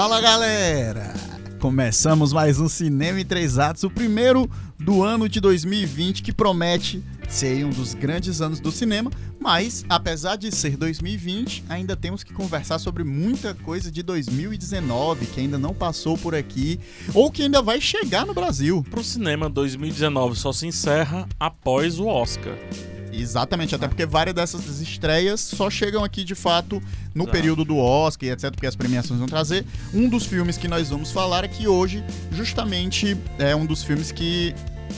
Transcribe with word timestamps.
Fala 0.00 0.18
galera! 0.18 1.12
Começamos 1.60 2.32
mais 2.32 2.58
um 2.58 2.70
Cinema 2.70 3.20
em 3.20 3.24
Três 3.26 3.58
Atos, 3.58 3.82
o 3.82 3.90
primeiro 3.90 4.50
do 4.78 5.02
ano 5.02 5.28
de 5.28 5.42
2020 5.42 6.22
que 6.22 6.32
promete 6.32 7.04
ser 7.28 7.66
um 7.66 7.68
dos 7.68 7.92
grandes 7.92 8.40
anos 8.40 8.60
do 8.60 8.72
cinema, 8.72 9.10
mas 9.38 9.84
apesar 9.90 10.36
de 10.36 10.50
ser 10.50 10.78
2020, 10.78 11.64
ainda 11.68 11.94
temos 11.94 12.24
que 12.24 12.32
conversar 12.32 12.78
sobre 12.78 13.04
muita 13.04 13.52
coisa 13.52 13.92
de 13.92 14.02
2019 14.02 15.26
que 15.26 15.40
ainda 15.40 15.58
não 15.58 15.74
passou 15.74 16.16
por 16.16 16.34
aqui 16.34 16.80
ou 17.12 17.30
que 17.30 17.42
ainda 17.42 17.60
vai 17.60 17.78
chegar 17.78 18.24
no 18.24 18.32
Brasil. 18.32 18.82
Pro 18.90 19.04
cinema, 19.04 19.50
2019 19.50 20.34
só 20.34 20.50
se 20.50 20.66
encerra 20.66 21.28
após 21.38 21.98
o 21.98 22.06
Oscar. 22.06 22.56
Exatamente, 23.12 23.74
até 23.74 23.88
porque 23.88 24.06
várias 24.06 24.34
dessas 24.34 24.80
estreias 24.80 25.40
só 25.40 25.68
chegam 25.68 26.04
aqui 26.04 26.24
de 26.24 26.34
fato 26.34 26.82
no 27.14 27.24
Exato. 27.24 27.32
período 27.32 27.64
do 27.64 27.76
Oscar 27.76 28.28
e 28.28 28.32
etc, 28.32 28.50
porque 28.50 28.66
as 28.66 28.76
premiações 28.76 29.18
vão 29.18 29.28
trazer. 29.28 29.64
Um 29.92 30.08
dos 30.08 30.26
filmes 30.26 30.56
que 30.56 30.68
nós 30.68 30.90
vamos 30.90 31.10
falar 31.10 31.46
que 31.48 31.66
hoje, 31.66 32.04
justamente, 32.32 33.16
é 33.38 33.54
um 33.54 33.66
dos 33.66 33.82
filmes 33.82 34.12
que 34.12 34.54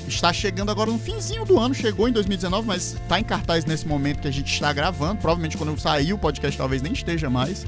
está 0.08 0.32
chegando 0.32 0.70
agora 0.70 0.90
no 0.90 0.98
finzinho 0.98 1.44
do 1.44 1.58
ano, 1.58 1.74
chegou 1.74 2.08
em 2.08 2.12
2019, 2.12 2.66
mas 2.66 2.94
está 2.94 3.18
em 3.20 3.24
cartaz 3.24 3.64
nesse 3.64 3.86
momento 3.86 4.20
que 4.20 4.28
a 4.28 4.32
gente 4.32 4.52
está 4.52 4.72
gravando. 4.72 5.20
Provavelmente 5.20 5.56
quando 5.56 5.70
eu 5.70 5.78
sair 5.78 6.12
o 6.12 6.18
podcast 6.18 6.56
talvez 6.56 6.82
nem 6.82 6.92
esteja 6.92 7.30
mais. 7.30 7.66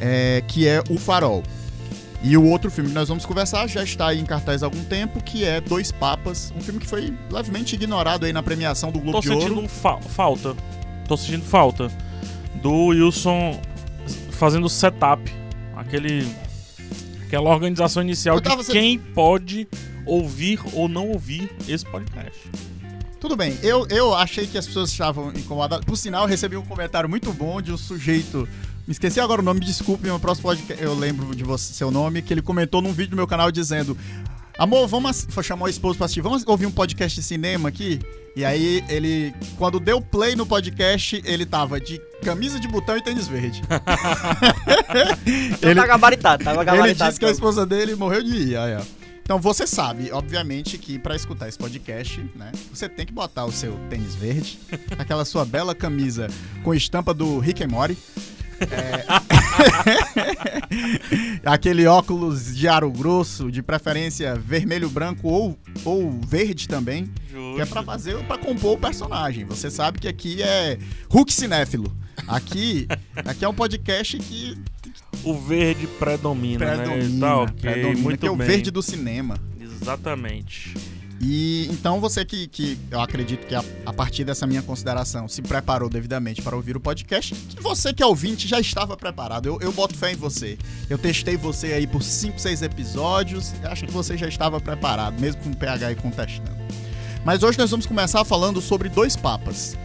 É, 0.00 0.42
que 0.46 0.66
é 0.66 0.82
O 0.88 0.98
Farol. 0.98 1.42
E 2.22 2.36
o 2.36 2.44
outro 2.44 2.70
filme 2.70 2.90
que 2.90 2.94
nós 2.94 3.08
vamos 3.08 3.24
conversar 3.24 3.66
já 3.66 3.82
está 3.82 4.08
aí 4.08 4.20
em 4.20 4.26
cartaz 4.26 4.62
há 4.62 4.66
algum 4.66 4.84
tempo, 4.84 5.22
que 5.22 5.44
é 5.44 5.60
Dois 5.60 5.90
Papas, 5.90 6.52
um 6.54 6.60
filme 6.60 6.78
que 6.78 6.86
foi 6.86 7.14
levemente 7.30 7.74
ignorado 7.74 8.26
aí 8.26 8.32
na 8.32 8.42
premiação 8.42 8.92
do 8.92 9.00
Globo 9.00 9.12
Tô 9.12 9.20
de 9.20 9.30
Ouro. 9.30 9.40
Tô 9.40 9.48
sentindo 9.48 9.68
fa 9.68 10.00
falta. 10.02 10.54
Tô 11.08 11.16
sentindo 11.16 11.44
falta 11.44 11.90
do 12.62 12.86
Wilson 12.86 13.58
fazendo 14.32 14.68
setup, 14.68 15.32
aquele 15.74 16.26
aquela 17.26 17.48
organização 17.50 18.02
inicial 18.02 18.40
de 18.40 18.50
quem 18.70 18.98
pode 18.98 19.66
ouvir 20.04 20.60
ou 20.72 20.88
não 20.88 21.08
ouvir 21.08 21.50
esse 21.68 21.86
podcast. 21.86 22.50
Tudo 23.20 23.36
bem, 23.36 23.58
eu, 23.62 23.86
eu 23.88 24.14
achei 24.14 24.46
que 24.46 24.56
as 24.56 24.66
pessoas 24.66 24.90
estavam 24.90 25.30
incomodadas. 25.30 25.84
Por 25.84 25.96
sinal, 25.96 26.22
eu 26.22 26.28
recebi 26.28 26.56
um 26.56 26.64
comentário 26.64 27.08
muito 27.08 27.32
bom 27.32 27.60
de 27.60 27.70
um 27.70 27.76
sujeito 27.76 28.48
me 28.86 28.92
esqueci 28.92 29.20
agora 29.20 29.40
o 29.40 29.44
nome, 29.44 29.60
desculpe, 29.60 30.08
no 30.08 30.18
próximo 30.18 30.48
podcast 30.48 30.82
eu 30.82 30.94
lembro 30.94 31.34
de 31.34 31.44
você, 31.44 31.72
seu 31.72 31.90
nome, 31.90 32.22
que 32.22 32.32
ele 32.32 32.42
comentou 32.42 32.82
num 32.82 32.92
vídeo 32.92 33.10
do 33.10 33.16
meu 33.16 33.26
canal 33.26 33.50
dizendo: 33.50 33.96
Amor, 34.60 34.86
vamos. 34.86 35.26
Chamar 35.42 35.64
o 35.64 35.68
esposo 35.68 35.96
pra 35.96 36.04
assistir, 36.04 36.20
vamos 36.20 36.46
ouvir 36.46 36.66
um 36.66 36.70
podcast 36.70 37.18
de 37.18 37.26
cinema 37.26 37.70
aqui? 37.70 37.98
E 38.36 38.44
aí 38.44 38.84
ele, 38.90 39.34
quando 39.56 39.80
deu 39.80 40.02
play 40.02 40.36
no 40.36 40.44
podcast, 40.44 41.20
ele 41.24 41.46
tava 41.46 41.80
de 41.80 41.98
camisa 42.22 42.60
de 42.60 42.68
botão 42.68 42.96
e 42.96 43.02
tênis 43.02 43.26
verde. 43.26 43.62
ele, 45.62 45.80
tá 45.80 45.86
gabaritado, 45.86 46.44
tava 46.44 46.62
gabaritado. 46.62 46.88
Ele 46.88 47.08
disse 47.08 47.18
que 47.18 47.24
a 47.24 47.30
esposa 47.30 47.64
dele 47.64 47.94
morreu 47.94 48.22
de 48.22 48.36
ir. 48.36 48.56
Aí, 48.58 48.76
ó. 48.76 48.82
Então 49.22 49.38
você 49.38 49.66
sabe, 49.66 50.10
obviamente, 50.12 50.76
que 50.76 50.98
para 50.98 51.16
escutar 51.16 51.48
esse 51.48 51.56
podcast, 51.56 52.20
né, 52.34 52.52
você 52.70 52.88
tem 52.88 53.06
que 53.06 53.12
botar 53.12 53.44
o 53.44 53.52
seu 53.52 53.78
tênis 53.88 54.14
verde, 54.14 54.58
aquela 54.98 55.24
sua 55.24 55.44
bela 55.44 55.74
camisa 55.74 56.26
com 56.64 56.74
estampa 56.74 57.14
do 57.14 57.38
Rick 57.38 57.64
and 57.64 57.68
Morty. 57.68 57.96
É... 58.60 59.04
Aquele 61.44 61.86
óculos 61.86 62.54
de 62.54 62.68
aro 62.68 62.90
grosso, 62.90 63.50
de 63.50 63.62
preferência 63.62 64.34
vermelho, 64.34 64.88
branco 64.88 65.28
ou, 65.28 65.58
ou 65.84 66.10
verde 66.26 66.68
também, 66.68 67.10
Justo. 67.30 67.56
que 67.56 67.62
é 67.62 67.66
para 67.66 67.82
fazer, 67.82 68.16
para 68.24 68.38
compor 68.38 68.76
o 68.76 68.78
personagem. 68.78 69.44
Você 69.46 69.70
sabe 69.70 69.98
que 69.98 70.08
aqui 70.08 70.42
é 70.42 70.78
Hulk 71.10 71.32
cinéfilo. 71.32 71.94
Aqui, 72.28 72.86
aqui 73.24 73.44
é 73.44 73.48
um 73.48 73.54
podcast 73.54 74.18
que 74.18 74.56
o 75.24 75.34
verde 75.34 75.86
predomina, 75.86 76.58
predomina 76.58 77.40
né? 77.40 77.46
Tá, 77.46 77.52
predomina, 77.60 78.00
muito 78.00 78.20
que 78.20 78.26
é 78.26 78.30
o 78.30 78.36
verde 78.36 78.70
do 78.70 78.82
cinema. 78.82 79.38
Exatamente. 79.60 80.74
E 81.20 81.68
então 81.70 82.00
você 82.00 82.24
que, 82.24 82.48
que 82.48 82.78
eu 82.90 82.98
acredito 82.98 83.46
que 83.46 83.54
a, 83.54 83.62
a, 83.84 83.92
partir 83.92 84.24
dessa 84.24 84.46
minha 84.46 84.62
consideração 84.62 85.28
se 85.28 85.42
preparou 85.42 85.90
devidamente 85.90 86.40
para 86.40 86.56
ouvir 86.56 86.78
o 86.78 86.80
podcast, 86.80 87.34
que 87.34 87.62
você 87.62 87.92
que 87.92 88.02
é 88.02 88.06
ouvinte 88.06 88.48
já 88.48 88.58
estava 88.58 88.96
preparado. 88.96 89.46
Eu, 89.46 89.60
eu 89.60 89.70
boto 89.70 89.94
fé 89.94 90.12
em 90.12 90.16
você. 90.16 90.56
Eu 90.88 90.96
testei 90.96 91.36
você 91.36 91.74
aí 91.74 91.86
por 91.86 92.02
5, 92.02 92.38
6 92.38 92.62
episódios. 92.62 93.52
Acho 93.64 93.84
que 93.84 93.92
você 93.92 94.16
já 94.16 94.28
estava 94.28 94.58
preparado, 94.60 95.20
mesmo 95.20 95.42
com 95.42 95.50
o 95.50 95.56
PH 95.56 95.92
e 95.92 95.94
contestando. 95.96 96.58
Mas 97.22 97.42
hoje 97.42 97.58
nós 97.58 97.70
vamos 97.70 97.84
começar 97.84 98.24
falando 98.24 98.62
sobre 98.62 98.88
Dois 98.88 99.14
Papas. 99.14 99.76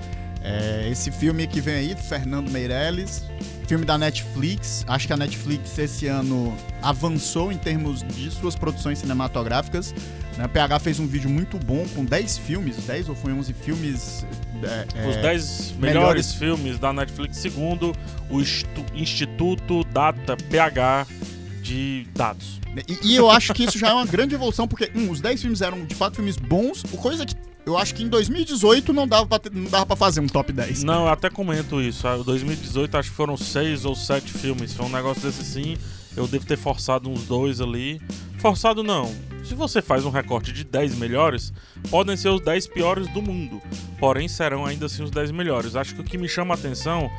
É, 0.42 0.88
esse 0.90 1.12
filme 1.12 1.46
que 1.48 1.60
vem 1.60 1.76
aí, 1.76 1.96
do 1.96 2.02
Fernando 2.02 2.50
Meirelles, 2.50 3.24
filme 3.66 3.86
da 3.86 3.98
Netflix. 3.98 4.86
Acho 4.88 5.08
que 5.08 5.14
a 5.14 5.18
Netflix 5.18 5.78
esse 5.78 6.08
ano 6.08 6.56
avançou 6.82 7.52
em 7.52 7.58
termos 7.58 8.04
de 8.04 8.32
suas 8.32 8.56
produções 8.56 9.00
cinematográficas. 9.00 9.94
Né? 10.38 10.48
PH 10.48 10.80
fez 10.80 11.00
um 11.00 11.08
vídeo 11.08 11.30
muito 11.30 11.58
bom 11.58 11.86
com 11.96 12.04
10 12.06 12.38
filmes, 12.38 12.78
10 12.78 13.10
ou 13.10 13.16
foi 13.16 13.34
11 13.34 13.54
filmes. 13.54 14.26
É, 14.64 15.08
Os 15.10 15.16
10 15.18 15.22
é, 15.22 15.22
melhores, 15.22 15.76
melhores 15.80 16.34
filmes 16.34 16.80
da 16.80 16.94
Netflix, 16.94 17.38
segundo 17.38 17.94
o 18.30 18.42
Instituto 18.94 19.84
Data 19.86 20.38
PH 20.50 21.08
de 21.62 22.08
dados. 22.16 22.60
E, 22.88 23.14
e, 23.14 23.16
eu 23.16 23.30
acho 23.30 23.54
que 23.54 23.64
isso 23.64 23.78
já 23.78 23.90
é 23.90 23.94
uma 23.94 24.06
grande 24.06 24.36
evolução, 24.36 24.68
porque, 24.68 24.92
um, 24.94 25.10
os 25.10 25.22
10 25.22 25.42
filmes 25.42 25.62
eram 25.62 25.86
de 25.86 25.96
fato 25.96 26.16
filmes 26.16 26.36
bons, 26.36 26.84
coisa 26.98 27.26
que 27.26 27.36
eu 27.66 27.78
acho 27.78 27.96
que 27.96 28.04
em 28.04 28.08
2018 28.08 28.94
não 28.94 29.08
dava 29.08 29.26
pra, 29.26 29.40
ter, 29.40 29.52
não 29.52 29.70
dava 29.70 29.86
pra 29.86 29.96
fazer 29.96 30.20
um 30.20 30.28
top 30.28 30.54
10. 30.54 30.84
Não, 30.84 31.04
eu 31.04 31.10
até 31.10 31.30
comento 31.30 31.82
isso. 31.82 32.08
Em 32.08 32.24
2018 32.24 32.98
acho 32.98 33.10
que 33.10 33.16
foram 33.16 33.36
6 33.36 33.86
ou 33.86 33.96
7 33.96 34.32
filmes. 34.32 34.74
Foi 34.74 34.86
um 34.86 34.90
negócio 34.90 35.24
desse 35.24 35.44
sim. 35.44 35.78
Eu 36.16 36.28
devo 36.28 36.46
ter 36.46 36.58
forçado 36.58 37.10
uns 37.10 37.24
dois 37.24 37.60
ali. 37.60 38.00
Forçado 38.38 38.84
não. 38.84 39.14
Se 39.44 39.54
você 39.54 39.82
faz 39.82 40.06
um 40.06 40.10
recorte 40.10 40.52
de 40.52 40.64
10 40.64 40.96
melhores, 40.96 41.52
podem 41.90 42.16
ser 42.16 42.30
os 42.30 42.42
10 42.42 42.68
piores 42.68 43.08
do 43.10 43.22
mundo. 43.22 43.62
Porém, 44.00 44.28
serão 44.28 44.66
ainda 44.66 44.86
assim 44.86 45.04
os 45.04 45.12
10 45.12 45.32
melhores. 45.32 45.76
Acho 45.76 45.96
que 45.96 46.02
o 46.02 46.04
que 46.04 46.18
me 46.18 46.28
chama 46.28 46.54
a 46.54 46.58
atenção 46.58 47.10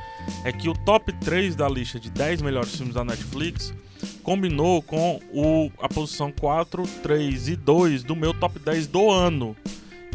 é 0.44 0.52
que 0.52 0.68
o 0.68 0.74
top 0.74 1.12
3 1.12 1.54
da 1.54 1.68
lista 1.68 2.00
de 2.00 2.10
10 2.10 2.42
melhores 2.42 2.74
filmes 2.74 2.94
da 2.94 3.04
Netflix 3.04 3.74
combinou 4.22 4.82
com 4.82 5.20
o, 5.32 5.70
a 5.80 5.88
posição 5.88 6.32
4, 6.32 6.82
3 7.02 7.48
e 7.48 7.56
2 7.56 8.02
do 8.02 8.16
meu 8.16 8.32
top 8.34 8.58
10 8.58 8.86
do 8.86 9.10
ano. 9.10 9.56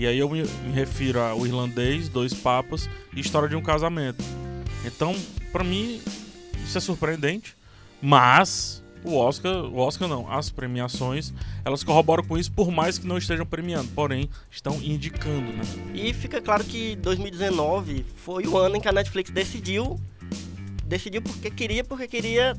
E 0.01 0.07
aí 0.07 0.17
eu 0.17 0.27
me, 0.27 0.41
me 0.41 0.71
refiro 0.73 1.21
ao 1.21 1.45
irlandês, 1.45 2.09
Dois 2.09 2.33
Papas 2.33 2.89
e 3.15 3.19
História 3.19 3.47
de 3.47 3.55
um 3.55 3.61
Casamento. 3.61 4.23
Então, 4.83 5.15
para 5.51 5.63
mim, 5.63 6.01
isso 6.65 6.75
é 6.75 6.81
surpreendente, 6.81 7.55
mas 8.01 8.83
o 9.03 9.15
Oscar, 9.15 9.63
o 9.65 9.77
Oscar 9.77 10.07
não, 10.07 10.27
as 10.27 10.49
premiações, 10.49 11.31
elas 11.63 11.83
corroboram 11.83 12.23
com 12.23 12.35
isso, 12.35 12.51
por 12.51 12.71
mais 12.71 12.97
que 12.97 13.05
não 13.05 13.15
estejam 13.15 13.45
premiando, 13.45 13.89
porém 13.89 14.27
estão 14.49 14.73
indicando, 14.81 15.53
né? 15.53 15.61
E 15.93 16.11
fica 16.15 16.41
claro 16.41 16.63
que 16.63 16.95
2019 16.95 18.03
foi 18.15 18.47
o 18.47 18.57
ano 18.57 18.77
em 18.77 18.81
que 18.81 18.87
a 18.87 18.91
Netflix 18.91 19.29
decidiu, 19.29 19.99
decidiu 20.83 21.21
porque 21.21 21.51
queria, 21.51 21.83
porque 21.83 22.07
queria 22.07 22.57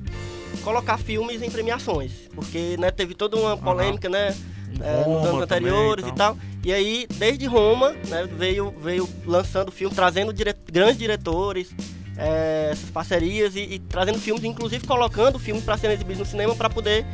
colocar 0.62 0.97
filmes 0.97 1.42
em 1.42 1.50
premiações, 1.50 2.12
porque 2.36 2.76
né, 2.78 2.92
teve 2.92 3.16
toda 3.16 3.36
uma 3.36 3.56
polêmica, 3.56 4.06
uhum. 4.06 4.12
né? 4.12 4.32
É, 4.81 5.05
nos 5.06 5.27
anos 5.27 5.43
anteriores 5.43 6.05
também, 6.05 6.15
então. 6.15 6.34
e 6.34 6.37
tal. 6.37 6.53
E 6.65 6.72
aí, 6.72 7.06
desde 7.16 7.47
Roma, 7.47 7.93
né, 8.09 8.28
veio, 8.38 8.72
veio 8.83 9.09
lançando 9.27 9.72
filme, 9.72 9.94
trazendo 9.94 10.33
dire 10.33 10.55
grandes 10.71 10.97
diretores, 10.97 11.75
é, 12.16 12.69
essas 12.71 12.91
parcerias 12.91 13.56
e, 13.56 13.60
e, 13.60 13.78
trazendo 13.78 14.19
filmes, 14.19 14.44
inclusive 14.44 14.87
colocando 14.87 15.38
filmes 15.38 15.65
para 15.65 15.77
serem 15.77 15.97
exibidos 15.97 16.21
no 16.21 16.27
cinema 16.27 16.55
para 16.55 16.71
poder 16.71 17.05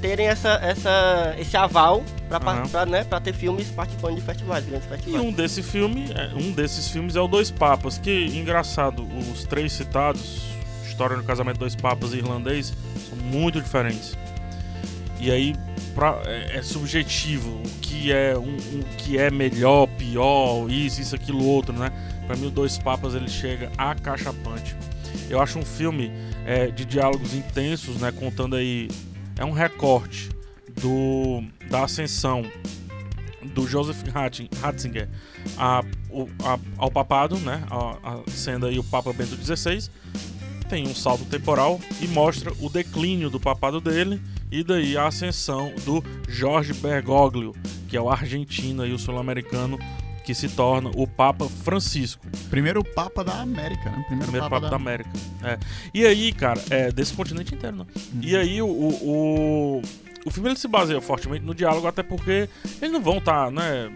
terem 0.00 0.26
essa, 0.26 0.54
essa, 0.62 1.34
esse 1.38 1.56
aval 1.56 2.02
para 2.28 2.62
uhum. 2.62 2.90
né, 2.90 3.04
ter 3.22 3.34
filmes 3.34 3.68
participando 3.68 4.14
de 4.16 4.22
festivais, 4.22 4.64
grandes 4.64 4.88
festivais. 4.88 5.22
E 5.22 5.26
um 5.26 5.32
desse 5.32 5.62
filme, 5.62 6.06
é, 6.14 6.34
um 6.34 6.52
desses 6.52 6.88
filmes 6.88 7.16
é 7.16 7.20
o 7.20 7.28
Dois 7.28 7.50
Papas, 7.50 7.98
que 7.98 8.26
engraçado, 8.26 9.06
os 9.32 9.44
três 9.44 9.72
citados, 9.72 10.42
História 10.86 11.16
do 11.16 11.24
Casamento 11.24 11.58
Dois 11.58 11.74
Papas 11.74 12.12
e 12.12 12.18
Irlandês, 12.18 12.72
são 13.08 13.18
muito 13.18 13.60
diferentes. 13.60 14.16
E 15.20 15.30
aí 15.30 15.54
pra, 15.94 16.20
é, 16.26 16.58
é, 16.58 16.62
subjetivo 16.62 17.50
o 17.50 17.80
que 17.80 18.12
é 18.12 18.36
um, 18.36 18.56
que 18.98 19.18
é 19.18 19.30
melhor, 19.30 19.86
pior, 19.86 20.68
isso, 20.70 21.00
isso, 21.00 21.14
aquilo, 21.14 21.44
outro, 21.44 21.72
né? 21.72 21.90
Para 22.26 22.36
mim, 22.36 22.46
o 22.46 22.50
Dois 22.50 22.78
Papas 22.78 23.14
ele 23.14 23.28
chega 23.28 23.70
acachapante. 23.78 24.76
Eu 25.30 25.40
acho 25.40 25.58
um 25.58 25.64
filme 25.64 26.10
é, 26.44 26.66
de 26.66 26.84
diálogos 26.84 27.34
intensos, 27.34 27.96
né? 27.96 28.12
Contando 28.12 28.56
aí 28.56 28.88
é 29.38 29.44
um 29.44 29.52
recorte 29.52 30.30
do 30.80 31.42
da 31.70 31.84
ascensão 31.84 32.42
do 33.42 33.66
Joseph 33.66 34.02
Ratzinger 34.60 35.08
a, 35.56 35.80
a, 35.80 36.58
ao 36.78 36.90
papado, 36.90 37.36
né? 37.38 37.62
A, 37.70 37.96
a, 38.02 38.30
sendo 38.30 38.66
aí 38.66 38.78
o 38.78 38.84
Papa 38.84 39.12
Bento 39.12 39.36
XVI 39.36 39.90
tem 40.74 40.88
um 40.88 40.94
salto 40.94 41.24
temporal 41.26 41.78
e 42.00 42.08
mostra 42.08 42.52
o 42.58 42.68
declínio 42.68 43.30
do 43.30 43.38
papado 43.38 43.80
dele 43.80 44.20
e 44.50 44.64
daí 44.64 44.96
a 44.96 45.06
ascensão 45.06 45.72
do 45.84 46.02
Jorge 46.26 46.72
Bergoglio, 46.72 47.54
que 47.86 47.96
é 47.96 48.00
o 48.00 48.10
argentino 48.10 48.84
e 48.84 48.92
o 48.92 48.98
sul-americano 48.98 49.78
que 50.24 50.34
se 50.34 50.48
torna 50.48 50.90
o 50.96 51.06
Papa 51.06 51.48
Francisco. 51.48 52.26
Primeiro 52.50 52.82
Papa 52.82 53.22
da 53.22 53.40
América, 53.40 53.88
né? 53.88 54.02
Primeiro, 54.08 54.32
Primeiro 54.32 54.50
Papa, 54.50 54.62
Papa, 54.62 54.70
da, 54.70 54.74
América. 54.74 55.10
É. 55.44 55.58
E 55.94 56.04
aí, 56.04 56.32
cara, 56.32 56.60
é 56.68 56.90
desse 56.90 57.14
continente 57.14 57.54
inteiro, 57.54 57.76
né? 57.76 57.86
Uhum. 57.94 58.20
E 58.20 58.36
aí 58.36 58.60
o, 58.60 58.66
o, 58.66 59.82
o 60.26 60.30
filme 60.32 60.48
ele 60.48 60.58
se 60.58 60.66
baseia 60.66 61.00
fortemente 61.00 61.44
no 61.44 61.54
diálogo, 61.54 61.86
até 61.86 62.02
porque 62.02 62.48
eles 62.82 62.92
não 62.92 63.00
vão 63.00 63.18
estar, 63.18 63.44
tá, 63.44 63.50
né? 63.52 63.92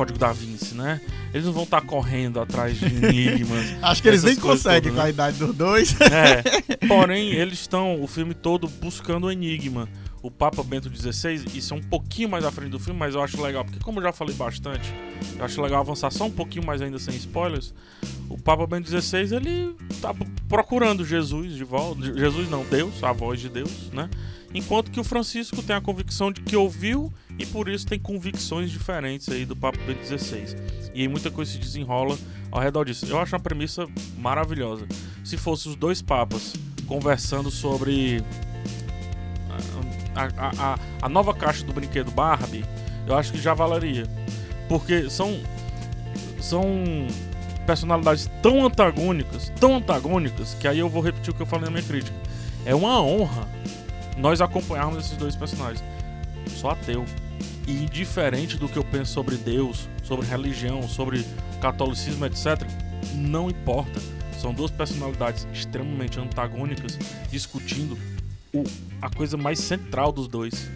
Código 0.00 0.18
da 0.18 0.32
Vinci, 0.32 0.74
né? 0.74 0.98
Eles 1.34 1.44
não 1.44 1.52
vão 1.52 1.64
estar 1.64 1.82
tá 1.82 1.86
correndo 1.86 2.40
atrás 2.40 2.78
de 2.78 2.86
enigmas. 2.86 3.66
Acho 3.82 4.00
que 4.00 4.08
eles 4.08 4.22
nem 4.22 4.34
conseguem 4.34 4.94
com 4.94 4.98
a 4.98 5.04
né? 5.04 5.10
idade 5.10 5.36
dos 5.36 5.54
dois. 5.54 5.94
É. 6.00 6.42
Porém, 6.88 7.32
eles 7.32 7.60
estão 7.60 8.02
o 8.02 8.06
filme 8.06 8.32
todo 8.32 8.66
buscando 8.66 9.26
o 9.26 9.30
enigma 9.30 9.86
o 10.22 10.30
Papa 10.30 10.62
Bento 10.62 10.90
XVI, 10.94 11.44
isso 11.54 11.72
é 11.72 11.76
um 11.76 11.82
pouquinho 11.82 12.28
mais 12.28 12.44
à 12.44 12.50
frente 12.50 12.70
do 12.70 12.78
filme, 12.78 12.98
mas 12.98 13.14
eu 13.14 13.22
acho 13.22 13.40
legal, 13.40 13.64
porque 13.64 13.80
como 13.80 14.00
eu 14.00 14.04
já 14.04 14.12
falei 14.12 14.34
bastante, 14.34 14.92
eu 15.36 15.44
acho 15.44 15.60
legal 15.62 15.80
avançar 15.80 16.10
só 16.10 16.26
um 16.26 16.30
pouquinho 16.30 16.64
mais 16.64 16.82
ainda 16.82 16.98
sem 16.98 17.14
spoilers. 17.16 17.72
O 18.28 18.36
Papa 18.36 18.66
Bento 18.66 18.88
XVI, 18.88 19.34
ele 19.34 19.74
tá 20.00 20.14
procurando 20.48 21.04
Jesus 21.04 21.54
de 21.54 21.64
volta, 21.64 22.02
Jesus 22.02 22.50
não, 22.50 22.64
Deus, 22.64 23.02
a 23.02 23.12
voz 23.12 23.40
de 23.40 23.48
Deus, 23.48 23.90
né? 23.92 24.10
Enquanto 24.52 24.90
que 24.90 24.98
o 24.98 25.04
Francisco 25.04 25.62
tem 25.62 25.76
a 25.76 25.80
convicção 25.80 26.32
de 26.32 26.40
que 26.40 26.56
ouviu 26.56 27.12
e 27.38 27.46
por 27.46 27.68
isso 27.68 27.86
tem 27.86 27.98
convicções 27.98 28.70
diferentes 28.70 29.28
aí 29.28 29.46
do 29.46 29.54
Papa 29.54 29.78
Bento 29.86 30.04
XVI. 30.04 30.56
E 30.92 31.02
aí 31.02 31.08
muita 31.08 31.30
coisa 31.30 31.52
se 31.52 31.58
desenrola 31.58 32.18
ao 32.50 32.60
redor 32.60 32.84
disso. 32.84 33.06
Eu 33.06 33.18
acho 33.18 33.34
uma 33.34 33.40
premissa 33.40 33.86
maravilhosa. 34.18 34.86
Se 35.24 35.36
fosse 35.36 35.68
os 35.68 35.76
dois 35.76 36.02
papas 36.02 36.54
conversando 36.86 37.48
sobre 37.48 38.24
a, 40.14 40.28
a, 40.72 40.78
a 41.02 41.08
nova 41.08 41.34
caixa 41.34 41.64
do 41.64 41.72
brinquedo 41.72 42.10
Barbie, 42.10 42.64
eu 43.06 43.16
acho 43.16 43.32
que 43.32 43.40
já 43.40 43.54
valeria. 43.54 44.06
Porque 44.68 45.08
são. 45.10 45.40
São 46.40 46.66
personalidades 47.66 48.28
tão 48.42 48.64
antagônicas, 48.66 49.52
tão 49.60 49.76
antagônicas, 49.76 50.54
que 50.54 50.66
aí 50.66 50.78
eu 50.78 50.88
vou 50.88 51.02
repetir 51.02 51.32
o 51.32 51.36
que 51.36 51.42
eu 51.42 51.46
falei 51.46 51.66
na 51.66 51.70
minha 51.70 51.82
crítica. 51.82 52.16
É 52.64 52.74
uma 52.74 53.00
honra 53.00 53.46
nós 54.16 54.40
acompanharmos 54.40 55.04
esses 55.04 55.16
dois 55.16 55.36
personagens. 55.36 55.82
Sou 56.48 56.70
ateu. 56.70 57.04
E 57.66 57.84
indiferente 57.84 58.56
do 58.56 58.68
que 58.68 58.76
eu 58.76 58.84
penso 58.84 59.12
sobre 59.12 59.36
Deus, 59.36 59.88
sobre 60.02 60.26
religião, 60.26 60.82
sobre 60.88 61.24
catolicismo, 61.60 62.26
etc., 62.26 62.66
não 63.14 63.48
importa. 63.48 64.00
São 64.38 64.52
duas 64.52 64.70
personalidades 64.70 65.46
extremamente 65.52 66.18
antagônicas 66.18 66.98
discutindo 67.30 67.96
o, 68.52 68.64
a 69.00 69.10
coisa 69.10 69.36
mais 69.36 69.58
central 69.58 70.12
dos 70.12 70.28
dois, 70.28 70.68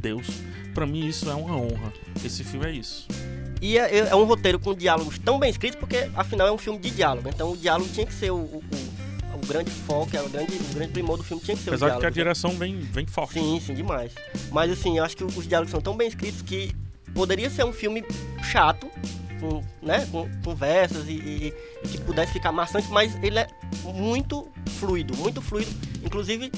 Deus. 0.00 0.26
Para 0.74 0.86
mim 0.86 1.06
isso 1.06 1.28
é 1.30 1.34
uma 1.34 1.56
honra. 1.56 1.92
Esse 2.24 2.42
filme 2.44 2.66
é 2.66 2.70
isso. 2.72 3.06
E 3.60 3.78
é, 3.78 3.98
é, 3.98 4.16
um 4.16 4.24
roteiro 4.24 4.58
com 4.58 4.74
diálogos 4.74 5.18
tão 5.18 5.38
bem 5.38 5.50
escritos, 5.50 5.78
porque 5.78 6.10
afinal 6.16 6.48
é 6.48 6.52
um 6.52 6.58
filme 6.58 6.78
de 6.78 6.90
diálogo. 6.90 7.28
Então 7.28 7.52
o 7.52 7.56
diálogo 7.56 7.88
tinha 7.92 8.06
que 8.06 8.12
ser 8.12 8.30
o, 8.30 8.36
o, 8.38 8.62
o 9.34 9.46
grande 9.46 9.70
foco, 9.70 10.16
é 10.16 10.22
o 10.22 10.28
grande, 10.28 10.56
o 10.56 10.74
grande 10.74 10.92
primor 10.92 11.16
do 11.16 11.22
filme 11.22 11.42
tinha 11.42 11.56
que 11.56 11.62
ser 11.62 11.70
Apesar 11.70 11.86
o 11.86 11.88
diálogo. 11.88 12.06
Apesar 12.06 12.12
que 12.12 12.20
a 12.20 12.24
direção 12.24 12.50
vem, 12.52 12.80
vem 12.80 13.06
forte. 13.06 13.34
Sim, 13.34 13.60
sim, 13.64 13.74
demais. 13.74 14.12
Mas 14.50 14.70
assim, 14.72 14.98
eu 14.98 15.04
acho 15.04 15.16
que 15.16 15.24
os 15.24 15.46
diálogos 15.46 15.70
são 15.70 15.80
tão 15.80 15.96
bem 15.96 16.08
escritos 16.08 16.42
que 16.42 16.74
poderia 17.14 17.50
ser 17.50 17.64
um 17.64 17.72
filme 17.72 18.04
chato, 18.42 18.90
com, 19.38 19.62
né, 19.82 20.06
com 20.10 20.28
conversas 20.44 21.06
e, 21.08 21.12
e, 21.12 21.54
e 21.84 21.88
que 21.88 22.00
pudesse 22.00 22.32
ficar 22.32 22.50
maçante, 22.50 22.88
mas 22.90 23.16
ele 23.22 23.38
é 23.38 23.48
muito 23.84 24.48
fluido, 24.78 25.16
muito 25.16 25.40
fluido. 25.40 25.70
Inclusive, 26.04 26.50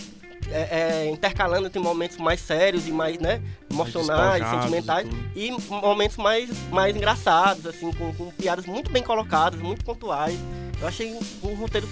é, 0.50 1.06
é, 1.06 1.10
intercalando 1.10 1.66
entre 1.66 1.78
momentos 1.78 2.16
mais 2.16 2.40
sérios 2.40 2.86
e 2.86 2.90
mais, 2.90 3.18
né, 3.18 3.40
emocionais, 3.70 4.42
sentimentais, 4.48 5.08
e, 5.34 5.48
e, 5.48 5.70
momentos 5.70 6.16
mais, 6.16 6.50
mais 6.70 6.94
engraçados, 6.94 7.66
assim, 7.66 7.92
com, 7.92 8.12
com, 8.14 8.30
piadas 8.30 8.66
muito 8.66 8.90
bem 8.90 9.02
colocadas, 9.02 9.60
muito 9.60 9.84
pontuais. 9.84 10.38
Eu 10.80 10.88
achei 10.88 11.16
um 11.42 11.54
roteiro 11.54 11.88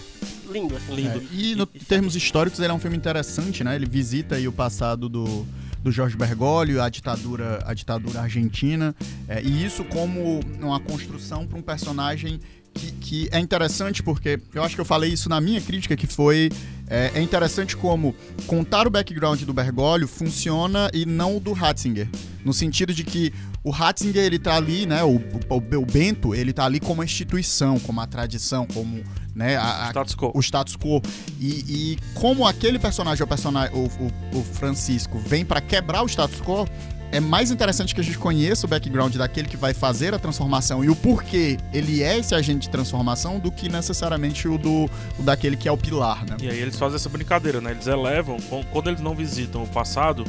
lindo, 0.50 0.76
assim. 0.76 0.94
Lindo. 0.94 1.18
É, 1.18 1.22
e 1.34 1.54
no 1.54 1.68
e, 1.74 1.78
termos 1.80 2.14
históricos, 2.14 2.60
ele 2.60 2.70
é 2.70 2.74
um 2.74 2.78
filme 2.78 2.96
interessante, 2.96 3.64
né? 3.64 3.74
Ele 3.74 3.86
visita 3.86 4.36
aí 4.36 4.46
o 4.46 4.52
passado 4.52 5.08
do, 5.08 5.46
do 5.82 5.90
Jorge 5.90 6.16
Bergoglio, 6.16 6.82
a 6.82 6.88
ditadura, 6.88 7.62
a 7.64 7.74
ditadura 7.74 8.20
argentina, 8.20 8.94
é, 9.28 9.42
e 9.42 9.64
isso 9.64 9.84
como 9.84 10.40
uma 10.60 10.78
construção 10.80 11.46
para 11.46 11.58
um 11.58 11.62
personagem 11.62 12.40
que, 12.74 12.92
que, 12.92 13.28
é 13.30 13.38
interessante 13.38 14.02
porque 14.02 14.40
eu 14.54 14.62
acho 14.62 14.74
que 14.74 14.80
eu 14.80 14.84
falei 14.84 15.12
isso 15.12 15.28
na 15.28 15.40
minha 15.40 15.60
crítica, 15.60 15.96
que 15.96 16.06
foi 16.06 16.50
é, 16.88 17.12
é, 17.14 17.22
interessante 17.22 17.76
como 17.76 18.14
contar 18.46 18.86
o 18.86 18.90
background 18.90 19.40
do 19.42 19.52
Bergoglio 19.52 20.08
funciona 20.08 20.90
e 20.92 21.06
não 21.06 21.36
o 21.36 21.40
do 21.40 21.52
Ratzinger. 21.52 22.08
No 22.44 22.52
sentido 22.52 22.92
de 22.92 23.04
que 23.04 23.32
o 23.64 23.70
Ratzinger, 23.70 24.24
ele 24.24 24.38
tá 24.38 24.56
ali, 24.56 24.86
né? 24.86 25.04
O, 25.04 25.16
o, 25.16 25.56
o 25.56 25.86
Bento, 25.86 26.34
ele 26.34 26.52
tá 26.52 26.64
ali 26.64 26.80
como 26.80 27.00
a 27.00 27.04
instituição, 27.04 27.78
como 27.78 28.00
a 28.00 28.06
tradição, 28.06 28.66
como 28.66 29.02
né, 29.34 29.56
a, 29.56 29.86
a, 29.86 29.90
status 29.90 30.16
o 30.34 30.40
status 30.40 30.76
quo. 30.76 31.00
E, 31.38 31.64
e 31.68 31.98
como 32.14 32.46
aquele 32.46 32.78
personagem, 32.78 33.22
o, 33.22 33.26
personagem 33.26 33.74
o, 33.74 33.84
o, 33.84 34.38
o 34.40 34.42
Francisco, 34.42 35.18
vem 35.20 35.44
para 35.44 35.60
quebrar 35.60 36.02
o 36.02 36.06
status 36.06 36.40
quo, 36.40 36.66
é 37.12 37.20
mais 37.20 37.50
interessante 37.50 37.94
que 37.94 38.00
a 38.00 38.04
gente 38.04 38.18
conheça 38.18 38.66
o 38.66 38.68
background 38.68 39.14
daquele 39.16 39.46
que 39.46 39.56
vai 39.56 39.74
fazer 39.74 40.14
a 40.14 40.18
transformação 40.18 40.82
e 40.82 40.88
o 40.88 40.96
porquê 40.96 41.58
ele 41.72 42.02
é 42.02 42.18
esse 42.18 42.34
agente 42.34 42.62
de 42.62 42.70
transformação 42.70 43.38
do 43.38 43.52
que 43.52 43.68
necessariamente 43.68 44.48
o 44.48 44.56
do 44.56 44.90
o 45.18 45.22
daquele 45.22 45.56
que 45.56 45.68
é 45.68 45.72
o 45.72 45.76
pilar, 45.76 46.24
né? 46.24 46.36
E 46.40 46.48
aí 46.48 46.58
eles 46.58 46.76
fazem 46.78 46.96
essa 46.96 47.10
brincadeira, 47.10 47.60
né? 47.60 47.70
Eles 47.72 47.86
elevam, 47.86 48.38
quando 48.70 48.88
eles 48.88 49.00
não 49.00 49.14
visitam 49.14 49.62
o 49.62 49.68
passado 49.68 50.24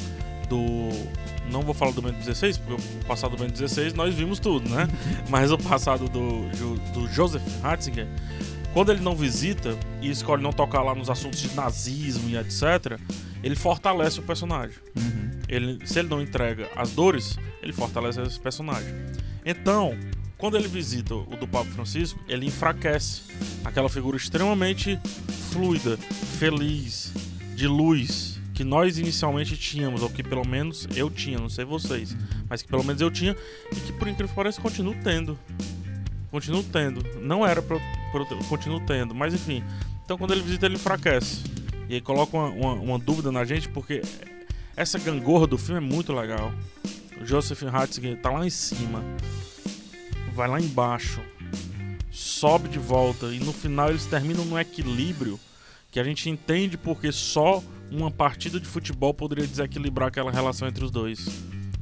do 0.50 0.90
não 1.50 1.62
vou 1.62 1.74
falar 1.74 1.92
do 1.92 2.02
Ben 2.02 2.14
16, 2.14 2.58
porque 2.58 2.82
o 2.82 3.06
passado 3.06 3.36
do 3.36 3.38
Ben 3.38 3.50
16 3.50 3.94
nós 3.94 4.14
vimos 4.14 4.40
tudo, 4.40 4.70
né? 4.70 4.88
Mas 5.30 5.52
o 5.52 5.58
passado 5.58 6.10
do, 6.10 6.50
do 6.94 7.08
Joseph 7.08 7.44
Ratzinger, 7.62 8.08
quando 8.74 8.92
ele 8.92 9.02
não 9.02 9.16
visita 9.16 9.78
e 10.02 10.10
escolhe 10.10 10.42
não 10.42 10.52
tocar 10.52 10.82
lá 10.82 10.96
nos 10.96 11.10
assuntos 11.10 11.40
de 11.40 11.54
nazismo 11.56 12.30
e 12.30 12.36
etc., 12.36 13.00
ele 13.44 13.56
fortalece 13.56 14.20
o 14.20 14.24
personagem. 14.24 14.78
Uhum. 14.96 15.32
Ele, 15.48 15.86
se 15.86 16.00
ele 16.00 16.08
não 16.08 16.22
entrega 16.22 16.68
as 16.76 16.92
dores, 16.92 17.38
ele 17.62 17.72
fortalece 17.72 18.20
esse 18.22 18.40
personagem. 18.40 18.92
Então, 19.46 19.96
quando 20.38 20.58
ele 20.58 20.68
visita 20.68 21.14
o 21.14 21.38
do 21.38 21.48
Papa 21.48 21.70
Francisco, 21.70 22.20
ele 22.28 22.48
enfraquece 22.48 23.22
aquela 23.64 23.90
figura 23.90 24.18
extremamente 24.18 25.00
fluida, 25.52 25.96
feliz, 26.40 27.14
de 27.56 27.68
luz, 27.68 28.40
que 28.54 28.64
nós 28.64 28.98
inicialmente 28.98 29.56
tínhamos, 29.56 30.02
ou 30.02 30.10
que 30.10 30.24
pelo 30.24 30.48
menos 30.48 30.88
eu 30.96 31.10
tinha, 31.10 31.38
não 31.38 31.50
sei 31.50 31.66
vocês, 31.66 32.16
mas 32.50 32.62
que 32.62 32.68
pelo 32.68 32.84
menos 32.84 33.02
eu 33.02 33.12
tinha, 33.12 33.36
e 33.72 33.76
que 33.76 33.94
por 33.94 34.08
incrível 34.08 34.30
que 34.30 34.36
pareça 34.36 34.62
continuo 34.62 34.96
tendo. 35.04 35.38
Continuo 36.32 36.64
tendo. 36.64 37.04
Não 37.22 37.46
era 37.46 37.62
pra, 37.62 37.78
pra 37.78 38.03
continuo 38.48 38.80
tendo, 38.86 39.14
mas 39.14 39.34
enfim. 39.34 39.64
Então 40.06 40.18
quando 40.18 40.32
ele 40.32 40.42
visita, 40.42 40.66
ele 40.66 40.76
enfraquece. 40.76 41.44
E 41.90 41.96
aí 41.96 42.02
coloca 42.02 42.38
uma, 42.38 42.50
uma, 42.50 42.74
uma, 42.74 43.00
dúvida 43.00 43.32
na 43.32 43.44
gente, 43.44 43.68
porque 43.70 44.02
essa 44.76 44.98
gangorra 44.98 45.48
do 45.48 45.58
filme 45.58 45.78
é 45.78 45.84
muito 45.84 46.14
legal. 46.14 46.54
O 47.22 47.26
Joseph 47.26 47.62
Ratzinger 47.64 48.20
tá 48.22 48.32
lá 48.32 48.46
em 48.46 48.50
cima, 48.50 49.04
vai 50.34 50.48
lá 50.48 50.60
embaixo, 50.60 51.22
sobe 52.12 52.70
de 52.70 52.80
volta, 52.80 53.28
e 53.28 53.40
no 53.40 53.54
final 53.54 53.90
eles 53.90 54.06
terminam 54.06 54.46
no 54.46 54.60
equilíbrio 54.60 55.40
que 55.92 56.00
a 56.00 56.04
gente 56.04 56.30
entende 56.30 56.78
porque 56.78 57.12
só 57.12 57.64
uma 57.92 58.10
partida 58.10 58.60
de 58.60 58.68
futebol 58.68 59.14
poderia 59.14 59.46
desequilibrar 59.46 60.08
aquela 60.08 60.32
relação 60.32 60.68
entre 60.68 60.84
os 60.84 60.90
dois. 60.90 61.28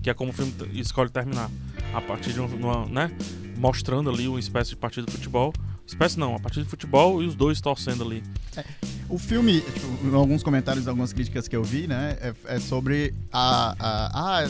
Que 0.02 0.10
é 0.10 0.14
como 0.14 0.32
o 0.32 0.34
filme 0.34 0.54
escolhe 0.74 1.10
terminar. 1.10 1.50
A 1.94 2.02
partir 2.02 2.34
de 2.34 2.40
uma, 2.40 2.86
né? 2.88 3.12
Mostrando 3.58 4.10
ali 4.10 4.28
uma 4.28 4.40
espécie 4.40 4.72
de 4.72 4.76
partida 4.76 5.06
de 5.06 5.14
futebol. 5.14 5.54
Espécie 5.92 6.18
não, 6.18 6.36
a 6.36 6.40
partida 6.40 6.64
de 6.64 6.70
futebol 6.70 7.22
e 7.22 7.26
os 7.26 7.36
dois 7.36 7.60
torcendo 7.60 8.04
ali. 8.04 8.24
É. 8.56 8.64
O 9.10 9.18
filme, 9.18 9.60
tipo, 9.60 10.16
alguns 10.16 10.42
comentários, 10.42 10.88
algumas 10.88 11.12
críticas 11.12 11.48
que 11.50 11.56
eu 11.56 11.64
vi, 11.64 11.86
né, 11.86 12.18
é, 12.22 12.56
é 12.56 12.60
sobre 12.60 13.14
a, 13.32 13.76
a, 13.78 14.38
a 14.40 14.50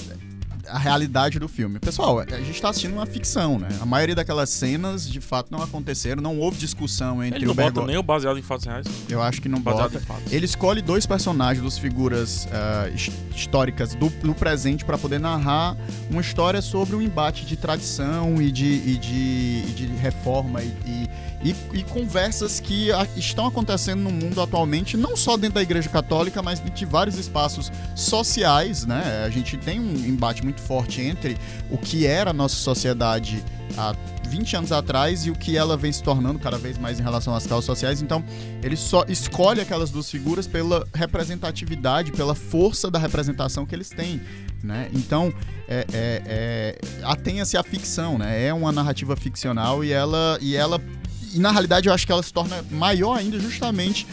a 0.67 0.77
realidade 0.77 1.39
do 1.39 1.47
filme. 1.47 1.79
Pessoal, 1.79 2.19
a 2.19 2.25
gente 2.25 2.51
está 2.51 2.69
assistindo 2.69 2.93
uma 2.93 3.05
ficção, 3.05 3.59
né? 3.59 3.67
A 3.79 3.85
maioria 3.85 4.15
daquelas 4.15 4.49
cenas, 4.49 5.09
de 5.09 5.21
fato, 5.21 5.51
não 5.51 5.61
aconteceram, 5.61 6.21
não 6.21 6.37
houve 6.39 6.57
discussão 6.57 7.23
entre 7.23 7.39
Ele 7.39 7.45
não 7.45 7.53
o 7.53 7.55
bota 7.55 7.85
nem 7.85 7.97
o 7.97 8.03
baseado 8.03 8.37
em 8.37 8.41
fatos 8.41 8.65
reais. 8.65 8.85
Eu 9.09 9.21
acho 9.21 9.41
que 9.41 9.49
não 9.49 9.59
baseado 9.59 9.91
bota. 9.93 10.21
Ele 10.29 10.45
escolhe 10.45 10.81
dois 10.81 11.05
personagens, 11.05 11.61
duas 11.61 11.77
figuras 11.77 12.45
uh, 12.45 13.35
históricas 13.35 13.95
do, 13.95 14.09
do 14.09 14.33
presente 14.33 14.85
para 14.85 14.97
poder 14.97 15.19
narrar 15.19 15.75
uma 16.09 16.21
história 16.21 16.61
sobre 16.61 16.95
um 16.95 17.01
embate 17.01 17.45
de 17.45 17.55
tradição 17.55 18.41
e 18.41 18.51
de, 18.51 18.65
e 18.65 18.97
de, 18.97 19.63
e 19.67 19.73
de 19.75 19.85
reforma 19.87 20.61
e, 20.61 20.67
e 20.85 21.09
e, 21.43 21.55
e, 21.73 21.83
conversas 21.83 22.59
que 22.59 22.91
a, 22.91 23.07
estão 23.15 23.47
acontecendo 23.47 24.01
no 24.01 24.11
mundo 24.11 24.39
atualmente, 24.41 24.95
não 24.95 25.15
só 25.15 25.35
dentro 25.35 25.55
da 25.55 25.61
Igreja 25.61 25.89
Católica, 25.89 26.41
mas 26.41 26.61
de 26.61 26.85
vários 26.85 27.17
espaços 27.17 27.71
sociais, 27.95 28.85
né? 28.85 29.23
A 29.25 29.29
gente 29.29 29.57
tem 29.57 29.79
um 29.79 29.93
embate 30.05 30.43
muito 30.43 30.50
muito 30.51 30.61
forte 30.61 31.01
entre 31.01 31.37
o 31.69 31.77
que 31.77 32.05
era 32.05 32.31
a 32.31 32.33
nossa 32.33 32.55
sociedade 32.55 33.41
há 33.77 33.95
20 34.27 34.57
anos 34.57 34.71
atrás 34.71 35.25
e 35.25 35.31
o 35.31 35.35
que 35.35 35.57
ela 35.57 35.77
vem 35.77 35.91
se 35.91 36.03
tornando 36.03 36.39
cada 36.39 36.57
vez 36.57 36.77
mais 36.77 36.99
em 36.99 37.03
relação 37.03 37.33
às 37.33 37.47
causas 37.47 37.65
sociais. 37.65 38.01
Então, 38.01 38.23
ele 38.61 38.75
só 38.75 39.05
escolhe 39.07 39.61
aquelas 39.61 39.89
duas 39.89 40.09
figuras 40.11 40.45
pela 40.47 40.85
representatividade, 40.93 42.11
pela 42.11 42.35
força 42.35 42.91
da 42.91 42.99
representação 42.99 43.65
que 43.65 43.73
eles 43.73 43.89
têm. 43.89 44.21
Né? 44.61 44.89
Então, 44.93 45.33
é, 45.67 45.85
é, 45.93 46.21
é, 46.25 46.79
atenha-se 47.03 47.57
à 47.57 47.63
ficção, 47.63 48.17
né? 48.17 48.45
É 48.45 48.53
uma 48.53 48.71
narrativa 48.71 49.15
ficcional 49.15 49.83
e 49.83 49.91
ela, 49.91 50.37
e 50.41 50.55
ela. 50.55 50.79
E 51.33 51.39
na 51.39 51.49
realidade 51.49 51.87
eu 51.87 51.93
acho 51.93 52.05
que 52.05 52.11
ela 52.11 52.21
se 52.21 52.31
torna 52.31 52.63
maior 52.69 53.17
ainda 53.17 53.39
justamente 53.39 54.05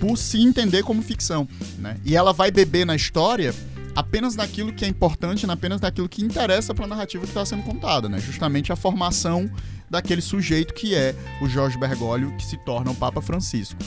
por 0.00 0.16
se 0.16 0.40
entender 0.40 0.82
como 0.82 1.02
ficção. 1.02 1.46
Né? 1.78 1.96
E 2.04 2.16
ela 2.16 2.32
vai 2.32 2.50
beber 2.50 2.84
na 2.84 2.96
história 2.96 3.54
apenas 3.94 4.34
naquilo 4.36 4.72
que 4.72 4.84
é 4.84 4.88
importante, 4.88 5.48
apenas 5.50 5.80
naquilo 5.80 6.08
que 6.08 6.22
interessa 6.22 6.74
para 6.74 6.84
a 6.84 6.88
narrativa 6.88 7.24
que 7.24 7.30
está 7.30 7.44
sendo 7.44 7.62
contada, 7.62 8.08
né? 8.08 8.18
Justamente 8.18 8.72
a 8.72 8.76
formação 8.76 9.50
daquele 9.90 10.22
sujeito 10.22 10.72
que 10.72 10.94
é 10.94 11.14
o 11.40 11.48
Jorge 11.48 11.78
Bergoglio, 11.78 12.34
que 12.36 12.44
se 12.44 12.56
torna 12.58 12.90
o 12.90 12.94
Papa 12.94 13.20
Francisco. 13.20 13.78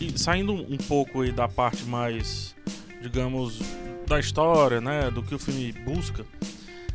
E 0.00 0.18
saindo 0.18 0.52
um 0.52 0.76
pouco 0.76 1.20
aí 1.20 1.30
da 1.30 1.46
parte 1.46 1.84
mais, 1.84 2.54
digamos, 3.02 3.60
da 4.06 4.18
história, 4.18 4.80
né, 4.80 5.10
do 5.10 5.22
que 5.22 5.34
o 5.34 5.38
filme 5.38 5.72
busca, 5.72 6.24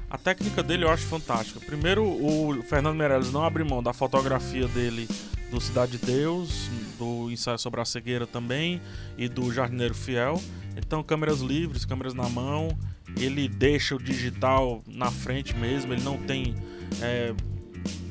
a 0.10 0.18
técnica 0.18 0.64
dele 0.64 0.86
eu 0.86 0.90
acho 0.90 1.06
fantástica. 1.06 1.60
Primeiro, 1.60 2.04
o 2.04 2.64
Fernando 2.64 2.98
Meirelles 2.98 3.32
não 3.32 3.44
abre 3.44 3.64
mão 3.64 3.82
da 3.82 3.94
fotografia 3.94 4.68
dele 4.68 5.08
do 5.52 5.62
Cidade 5.62 5.98
de 5.98 6.06
Deus, 6.06 6.70
do 6.98 7.30
ensaio 7.32 7.60
sobre 7.60 7.80
a 7.80 7.86
cegueira 7.86 8.26
também 8.26 8.82
e 9.18 9.28
do 9.28 9.52
Jardineiro 9.54 9.94
Fiel. 9.94 10.42
Então, 10.76 11.04
câmeras 11.04 11.42
livres, 11.42 11.86
câmeras 11.86 12.14
na 12.14 12.28
mão, 12.30 12.78
ele 13.18 13.48
deixa 13.48 13.96
o 13.96 14.02
digital 14.02 14.84
na 14.88 15.12
frente 15.12 15.56
mesmo, 15.56 15.94
ele 15.94 16.04
não 16.04 16.18
tem 16.18 16.56
é, 17.02 17.34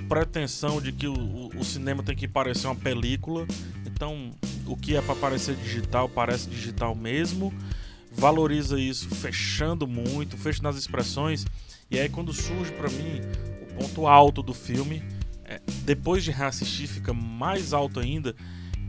pretensão 0.08 0.80
de 0.80 0.92
que 0.92 1.06
o, 1.06 1.50
o, 1.56 1.64
cinema 1.64 2.02
tem 2.02 2.16
que 2.16 2.26
parecer 2.26 2.66
uma 2.66 2.76
película. 2.76 3.46
Então, 3.86 4.30
o 4.66 4.76
que 4.76 4.96
é 4.96 5.02
para 5.02 5.14
parecer 5.14 5.54
digital, 5.56 6.08
parece 6.08 6.48
digital 6.48 6.94
mesmo. 6.94 7.52
Valoriza 8.10 8.80
isso 8.80 9.08
fechando 9.08 9.86
muito, 9.86 10.36
fecha 10.36 10.62
nas 10.62 10.76
expressões. 10.76 11.44
E 11.90 11.98
aí, 11.98 12.08
quando 12.08 12.32
surge 12.32 12.72
para 12.72 12.88
mim 12.88 13.20
o 13.62 13.74
ponto 13.74 14.06
alto 14.06 14.42
do 14.42 14.54
filme, 14.54 15.02
é, 15.44 15.60
depois 15.84 16.24
de 16.24 16.30
reassistir, 16.30 16.88
fica 16.88 17.12
mais 17.12 17.72
alto 17.72 18.00
ainda, 18.00 18.34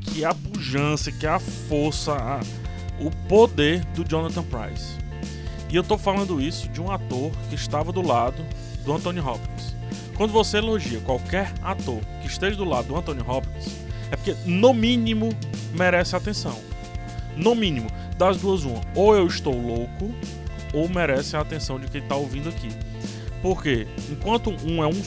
que 0.01 0.23
a 0.23 0.33
pujança, 0.33 1.11
que 1.11 1.27
a 1.27 1.39
força, 1.39 2.13
a, 2.13 2.39
o 2.99 3.11
poder 3.27 3.83
do 3.95 4.03
Jonathan 4.03 4.43
Price. 4.43 4.97
E 5.69 5.75
eu 5.75 5.83
tô 5.83 5.97
falando 5.97 6.41
isso 6.41 6.67
de 6.69 6.81
um 6.81 6.91
ator 6.91 7.31
que 7.49 7.55
estava 7.55 7.91
do 7.91 8.01
lado 8.01 8.43
do 8.83 8.93
Anthony 8.93 9.19
Hopkins. 9.19 9.75
Quando 10.15 10.33
você 10.33 10.57
elogia 10.57 10.99
qualquer 11.01 11.53
ator 11.61 12.01
que 12.21 12.27
esteja 12.27 12.57
do 12.57 12.65
lado 12.65 12.87
do 12.87 12.97
Anthony 12.97 13.21
Hopkins, 13.21 13.75
é 14.11 14.15
porque 14.15 14.35
no 14.45 14.73
mínimo 14.73 15.29
merece 15.73 16.15
atenção. 16.15 16.59
No 17.37 17.55
mínimo, 17.55 17.87
das 18.17 18.37
duas 18.37 18.63
uma, 18.63 18.81
ou 18.95 19.15
eu 19.15 19.27
estou 19.27 19.55
louco, 19.55 20.13
ou 20.73 20.89
merece 20.89 21.37
a 21.37 21.41
atenção 21.41 21.79
de 21.79 21.87
quem 21.87 22.01
está 22.01 22.15
ouvindo 22.15 22.49
aqui. 22.49 22.69
Porque 23.41 23.87
enquanto 24.11 24.49
um 24.65 24.83
é 24.83 24.87
um 24.87 25.01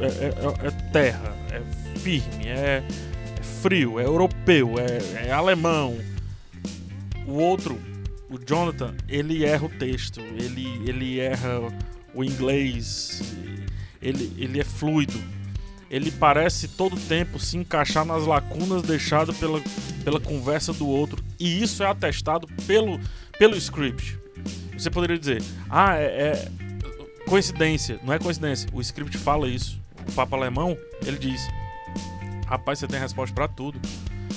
é, 0.00 0.06
é, 0.06 0.66
é 0.66 0.70
terra, 0.90 1.36
é 1.50 1.60
firme, 2.00 2.48
é, 2.48 2.82
é 3.38 3.42
frio, 3.42 4.00
é 4.00 4.04
europeu, 4.04 4.74
é, 4.78 5.28
é 5.28 5.32
alemão, 5.32 5.96
o 7.26 7.32
outro, 7.32 7.80
o 8.28 8.38
Jonathan, 8.38 8.94
ele 9.08 9.44
erra 9.44 9.66
o 9.66 9.68
texto, 9.68 10.20
ele, 10.20 10.82
ele 10.88 11.20
erra 11.20 11.60
o 12.14 12.24
inglês, 12.24 13.22
ele, 14.00 14.32
ele 14.36 14.60
é 14.60 14.64
fluido. 14.64 15.18
Ele 15.90 16.10
parece 16.10 16.68
todo 16.68 16.96
tempo 16.96 17.38
se 17.38 17.58
encaixar 17.58 18.06
nas 18.06 18.24
lacunas 18.24 18.80
deixadas 18.82 19.36
pela, 19.36 19.60
pela 20.02 20.18
conversa 20.18 20.72
do 20.72 20.88
outro. 20.88 21.22
E 21.38 21.62
isso 21.62 21.82
é 21.82 21.86
atestado 21.86 22.46
pelo, 22.66 22.98
pelo 23.38 23.54
script. 23.56 24.18
Você 24.72 24.90
poderia 24.90 25.18
dizer, 25.18 25.42
ah, 25.68 25.94
é, 25.98 26.04
é 26.04 26.48
coincidência. 27.28 28.00
Não 28.02 28.12
é 28.12 28.18
coincidência. 28.18 28.68
O 28.72 28.80
script 28.80 29.16
fala 29.18 29.48
isso. 29.48 29.80
O 30.08 30.12
Papa 30.12 30.36
Alemão, 30.36 30.76
ele 31.06 31.18
diz: 31.18 31.48
Rapaz, 32.46 32.78
você 32.78 32.86
tem 32.86 32.98
resposta 32.98 33.34
para 33.34 33.48
tudo. 33.48 33.80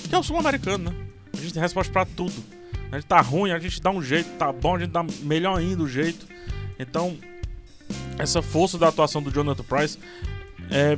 Que 0.08 0.15
é 0.15 0.18
o 0.18 0.24
sul-americano, 0.24 0.92
né? 0.92 0.96
A 1.34 1.38
gente 1.38 1.54
tem 1.54 1.62
resposta 1.62 1.92
para 1.92 2.06
tudo. 2.06 2.34
A 2.95 2.99
gente 2.99 3.07
tá 3.07 3.19
ruim, 3.19 3.51
a 3.51 3.59
gente 3.59 3.81
dá 3.81 3.91
um 3.91 4.01
jeito, 4.01 4.29
tá 4.37 4.53
bom, 4.53 4.77
a 4.77 4.79
gente 4.79 4.91
dá 4.91 5.05
melhor 5.23 5.59
ainda 5.59 5.83
o 5.83 5.87
jeito. 5.87 6.25
Então, 6.79 7.17
essa 8.17 8.41
força 8.41 8.77
da 8.77 8.87
atuação 8.87 9.21
do 9.21 9.29
Jonathan 9.29 9.63
Price 9.63 9.99
é, 10.71 10.97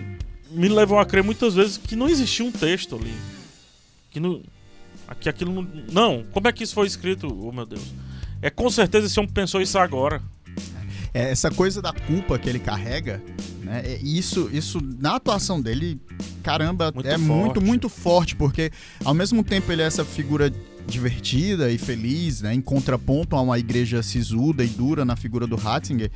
me 0.52 0.68
levou 0.68 1.00
a 1.00 1.06
crer 1.08 1.24
muitas 1.24 1.56
vezes 1.56 1.76
que 1.76 1.96
não 1.96 2.08
existia 2.08 2.46
um 2.46 2.52
texto 2.52 2.96
ali. 2.96 3.16
Que, 4.12 4.20
não, 4.20 4.44
que 5.20 5.28
aquilo 5.28 5.52
não. 5.52 5.68
Não, 5.92 6.24
como 6.32 6.48
é 6.48 6.52
que 6.52 6.64
isso 6.64 6.76
foi 6.76 6.86
escrito? 6.86 7.28
Oh 7.28 7.52
meu 7.52 7.66
Deus. 7.66 7.82
É 8.44 8.52
com 8.52 8.70
certeza 8.70 9.08
esse 9.08 9.20
homem 9.20 9.32
pensou 9.32 9.60
isso 9.60 9.80
agora. 9.80 10.22
É, 11.16 11.32
essa 11.32 11.50
coisa 11.50 11.82
da 11.82 11.92
culpa 11.92 12.38
que 12.38 12.48
ele 12.48 12.60
carrega, 12.60 13.24
né? 13.64 13.82
É, 13.84 14.00
isso, 14.04 14.52
isso 14.54 14.80
na 15.00 15.16
atuação 15.16 15.60
dele, 15.60 16.00
caramba, 16.44 16.92
muito 16.94 17.08
é 17.08 17.18
forte. 17.18 17.28
muito, 17.28 17.62
muito 17.62 17.90
forte, 17.90 18.36
porque 18.36 18.72
ao 19.04 19.16
mesmo 19.16 19.44
tempo 19.44 19.72
ele 19.72 19.82
é 19.82 19.86
essa 19.86 20.06
figura 20.06 20.54
divertida 20.88 21.70
e 21.70 21.78
feliz, 21.78 22.42
né, 22.42 22.54
em 22.54 22.62
contraponto 22.62 23.36
a 23.36 23.42
uma 23.42 23.60
igreja 23.60 24.02
sisuda 24.02 24.64
e 24.64 24.68
dura 24.68 25.04
na 25.04 25.16
figura 25.16 25.46
do 25.46 25.56
Ratzinger 25.56 26.10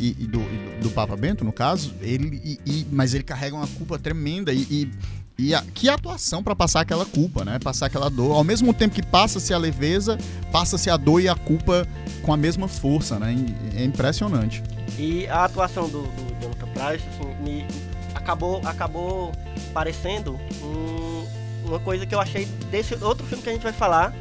e, 0.00 0.16
e, 0.18 0.26
do, 0.26 0.40
e 0.40 0.82
do, 0.82 0.90
Papa 0.90 1.16
Bento, 1.16 1.44
no 1.44 1.52
caso, 1.52 1.94
ele, 2.00 2.58
e, 2.64 2.86
mas 2.90 3.12
ele 3.14 3.22
carrega 3.22 3.54
uma 3.54 3.66
culpa 3.66 3.98
tremenda 3.98 4.52
e, 4.52 4.90
e 5.38 5.54
a, 5.54 5.62
que 5.62 5.88
atuação 5.88 6.42
para 6.42 6.54
passar 6.54 6.80
aquela 6.80 7.04
culpa, 7.04 7.44
né? 7.44 7.58
Passar 7.58 7.86
aquela 7.86 8.08
dor. 8.08 8.36
Ao 8.36 8.44
mesmo 8.44 8.72
tempo 8.72 8.94
que 8.94 9.02
passa-se 9.02 9.52
a 9.52 9.58
leveza, 9.58 10.16
passa-se 10.52 10.88
a 10.88 10.96
dor 10.96 11.20
e 11.20 11.28
a 11.28 11.34
culpa 11.34 11.86
com 12.22 12.32
a 12.32 12.36
mesma 12.36 12.68
força, 12.68 13.18
né? 13.18 13.34
É 13.74 13.84
impressionante. 13.84 14.62
E 14.96 15.26
a 15.26 15.44
atuação 15.44 15.88
do, 15.88 16.02
do 16.02 16.40
Jonathan 16.40 16.68
Price, 16.68 17.04
assim, 17.08 17.34
me 17.42 17.66
acabou, 18.14 18.60
acabou 18.64 19.32
parecendo 19.72 20.38
um 20.62 21.23
uma 21.64 21.80
coisa 21.80 22.06
que 22.06 22.14
eu 22.14 22.20
achei 22.20 22.46
desse 22.70 22.94
outro 23.02 23.26
filme 23.26 23.42
que 23.42 23.50
a 23.50 23.52
gente 23.52 23.62
vai 23.62 23.72
falar, 23.72 24.12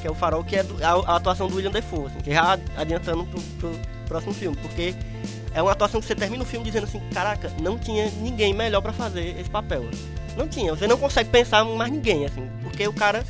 que 0.00 0.06
é 0.06 0.10
o 0.10 0.14
Farol, 0.14 0.44
que 0.44 0.56
é 0.56 0.64
a, 0.82 1.16
atuação 1.16 1.48
do 1.48 1.56
William 1.56 1.70
Defoe, 1.70 2.06
assim, 2.06 2.20
que 2.20 2.32
já 2.32 2.58
adiantando 2.76 3.24
pro, 3.24 3.40
pro 3.58 3.80
próximo 4.06 4.34
filme, 4.34 4.56
porque 4.56 4.94
é 5.54 5.62
uma 5.62 5.72
atuação 5.72 6.00
que 6.00 6.06
você 6.06 6.14
termina 6.14 6.42
o 6.42 6.46
filme 6.46 6.64
dizendo 6.64 6.84
assim, 6.84 7.00
caraca, 7.12 7.52
não 7.60 7.78
tinha 7.78 8.10
ninguém 8.22 8.54
melhor 8.54 8.80
para 8.80 8.92
fazer 8.92 9.38
esse 9.38 9.50
papel. 9.50 9.84
Não 10.36 10.48
tinha, 10.48 10.74
você 10.74 10.86
não 10.86 10.96
consegue 10.96 11.28
pensar 11.28 11.64
mais 11.64 11.90
ninguém, 11.90 12.24
assim, 12.24 12.48
porque 12.62 12.86
o 12.86 12.92
cara 12.92 13.24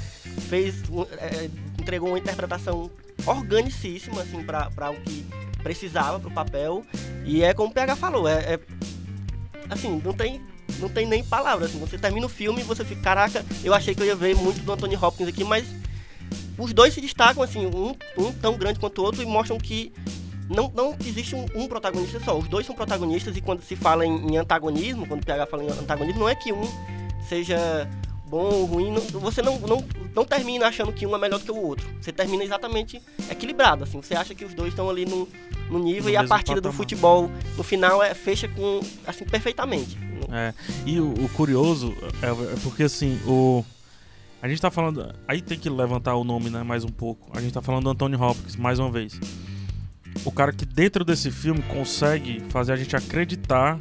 fez, 0.49 0.83
é, 1.19 1.51
entregou 1.79 2.11
uma 2.11 2.19
interpretação 2.19 2.91
organicíssima, 3.27 4.23
assim, 4.23 4.43
para 4.43 4.91
o 4.91 5.01
que 5.01 5.27
precisava 5.63 6.19
pro 6.19 6.31
papel, 6.31 6.85
e 7.25 7.43
é 7.43 7.53
como 7.53 7.71
o 7.71 7.73
PH 7.73 7.97
falou, 7.97 8.29
é, 8.29 8.55
é 8.55 8.61
assim, 9.69 10.01
não 10.05 10.13
tem 10.13 10.41
não 10.79 10.89
tem 10.89 11.07
nem 11.07 11.25
palavras. 11.25 11.71
Assim, 11.71 11.79
você 11.79 11.99
termina 11.99 12.27
o 12.27 12.29
filme 12.29 12.61
e 12.61 12.65
você 12.65 12.85
fica, 12.85 13.01
caraca, 13.01 13.45
eu 13.65 13.75
achei 13.75 13.95
que 13.95 14.03
eu 14.03 14.07
ia 14.07 14.17
ver 14.17 14.37
muito 14.37 14.61
do 14.63 14.73
Anthony 14.73 14.97
Hopkins 14.97 15.29
aqui, 15.29 15.45
mas 15.45 15.67
os 16.59 16.73
dois 16.73 16.93
se 16.93 17.01
destacam, 17.01 17.43
assim, 17.43 17.67
um, 17.67 17.95
um 18.19 18.33
tão 18.33 18.57
grande 18.57 18.79
quanto 18.79 19.01
o 19.01 19.05
outro, 19.05 19.23
e 19.23 19.27
mostram 19.27 19.59
que 19.59 19.93
não, 20.49 20.71
não 20.75 20.97
existe 21.07 21.35
um, 21.35 21.47
um, 21.55 21.67
protagonista 21.67 22.21
só. 22.21 22.37
Os 22.37 22.49
dois 22.49 22.67
são 22.67 22.75
protagonistas, 22.75 23.37
e 23.37 23.41
quando 23.41 23.63
se 23.63 23.77
fala 23.77 24.05
em, 24.05 24.33
em, 24.33 24.37
antagonismo, 24.37 25.07
quando 25.07 25.23
o 25.23 25.27
PH 25.27 25.47
fala 25.47 25.65
em 25.65 25.69
antagonismo, 25.69 26.21
não 26.21 26.29
é 26.29 26.35
que 26.35 26.53
um 26.53 26.69
seja 27.29 27.89
bom 28.27 28.45
ou 28.45 28.65
ruim, 28.65 28.93
não, 28.93 29.01
você 29.21 29.43
não, 29.43 29.59
não, 29.61 29.85
não 30.15 30.25
termina 30.25 30.67
achando 30.67 30.93
que 30.93 31.07
um 31.07 31.15
é 31.15 31.19
melhor 31.19 31.39
do 31.39 31.45
que 31.45 31.51
o 31.51 31.57
outro. 31.57 31.89
Você 32.01 32.13
termina 32.13 32.45
exatamente 32.45 33.01
equilibrado, 33.29 33.85
assim. 33.85 34.01
Você 34.01 34.15
acha 34.15 34.35
que 34.35 34.45
os 34.45 34.55
dois 34.55 34.71
estão 34.71 34.89
ali 34.89 35.05
no, 35.05 35.29
no 35.71 35.79
nível 35.79 36.05
no 36.05 36.11
e 36.11 36.17
a 36.17 36.27
partida 36.27 36.57
patamar. 36.57 36.73
do 36.73 36.77
futebol 36.77 37.31
no 37.57 37.63
final 37.63 38.03
é 38.03 38.15
fecha 38.15 38.49
com 38.49 38.81
assim 39.07 39.25
perfeitamente. 39.25 39.99
É. 40.33 40.53
E 40.85 41.01
o, 41.01 41.13
o 41.13 41.29
curioso 41.31 41.95
é, 42.23 42.27
é, 42.27 42.57
porque 42.63 42.85
assim, 42.85 43.19
o 43.27 43.65
a 44.43 44.49
gente 44.49 44.61
tá 44.61 44.71
falando, 44.71 45.15
aí 45.29 45.43
tem 45.43 45.59
que 45.59 45.69
levantar 45.69 46.17
o 46.17 46.25
nome, 46.25 46.49
né, 46.49 46.63
mais 46.63 46.83
um 46.83 46.89
pouco. 46.89 47.31
A 47.37 47.43
gente 47.43 47.53
tá 47.53 47.61
falando 47.61 47.85
do 47.85 47.91
Anthony 47.91 48.17
Hopkins 48.17 48.57
mais 48.57 48.79
uma 48.79 48.91
vez. 48.91 49.21
O 50.25 50.33
cara 50.33 50.53
que 50.53 50.65
dentro 50.65 51.05
desse 51.05 51.31
filme 51.31 51.63
consegue 51.63 52.41
fazer 52.49 52.73
a 52.73 52.77
gente 52.77 52.97
acreditar 52.97 53.79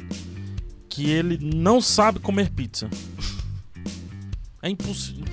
que 0.88 1.08
ele 1.08 1.38
não 1.42 1.80
sabe 1.80 2.18
comer 2.18 2.50
pizza. 2.50 2.90
É 4.62 4.68
impossível. 4.68 5.24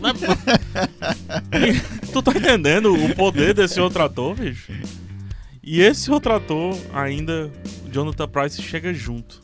tu 2.12 2.22
tá 2.22 2.30
entendendo 2.30 2.94
o 2.94 3.14
poder 3.14 3.52
desse 3.52 3.80
outro 3.80 4.02
ator, 4.02 4.34
bicho? 4.34 4.72
E 5.70 5.80
esse 5.82 6.10
outro 6.10 6.32
ator, 6.34 6.76
ainda, 6.94 7.50
Jonathan 7.92 8.26
Price, 8.28 8.62
chega 8.62 8.92
junto. 8.94 9.42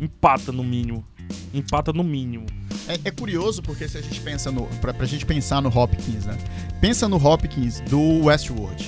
Empata 0.00 0.52
no 0.52 0.62
mínimo. 0.62 1.04
Empata 1.52 1.92
no 1.92 2.04
mínimo. 2.04 2.46
É, 2.86 2.98
é, 3.04 3.10
curioso 3.10 3.60
porque 3.62 3.88
se 3.88 3.98
a 3.98 4.00
gente 4.00 4.20
pensa 4.20 4.52
no. 4.52 4.66
Pra, 4.80 4.94
pra 4.94 5.04
gente 5.04 5.26
pensar 5.26 5.60
no 5.60 5.68
Hopkins, 5.68 6.24
né? 6.26 6.38
Pensa 6.80 7.08
no 7.08 7.16
Hopkins 7.16 7.80
do 7.80 8.24
Westworld. 8.24 8.84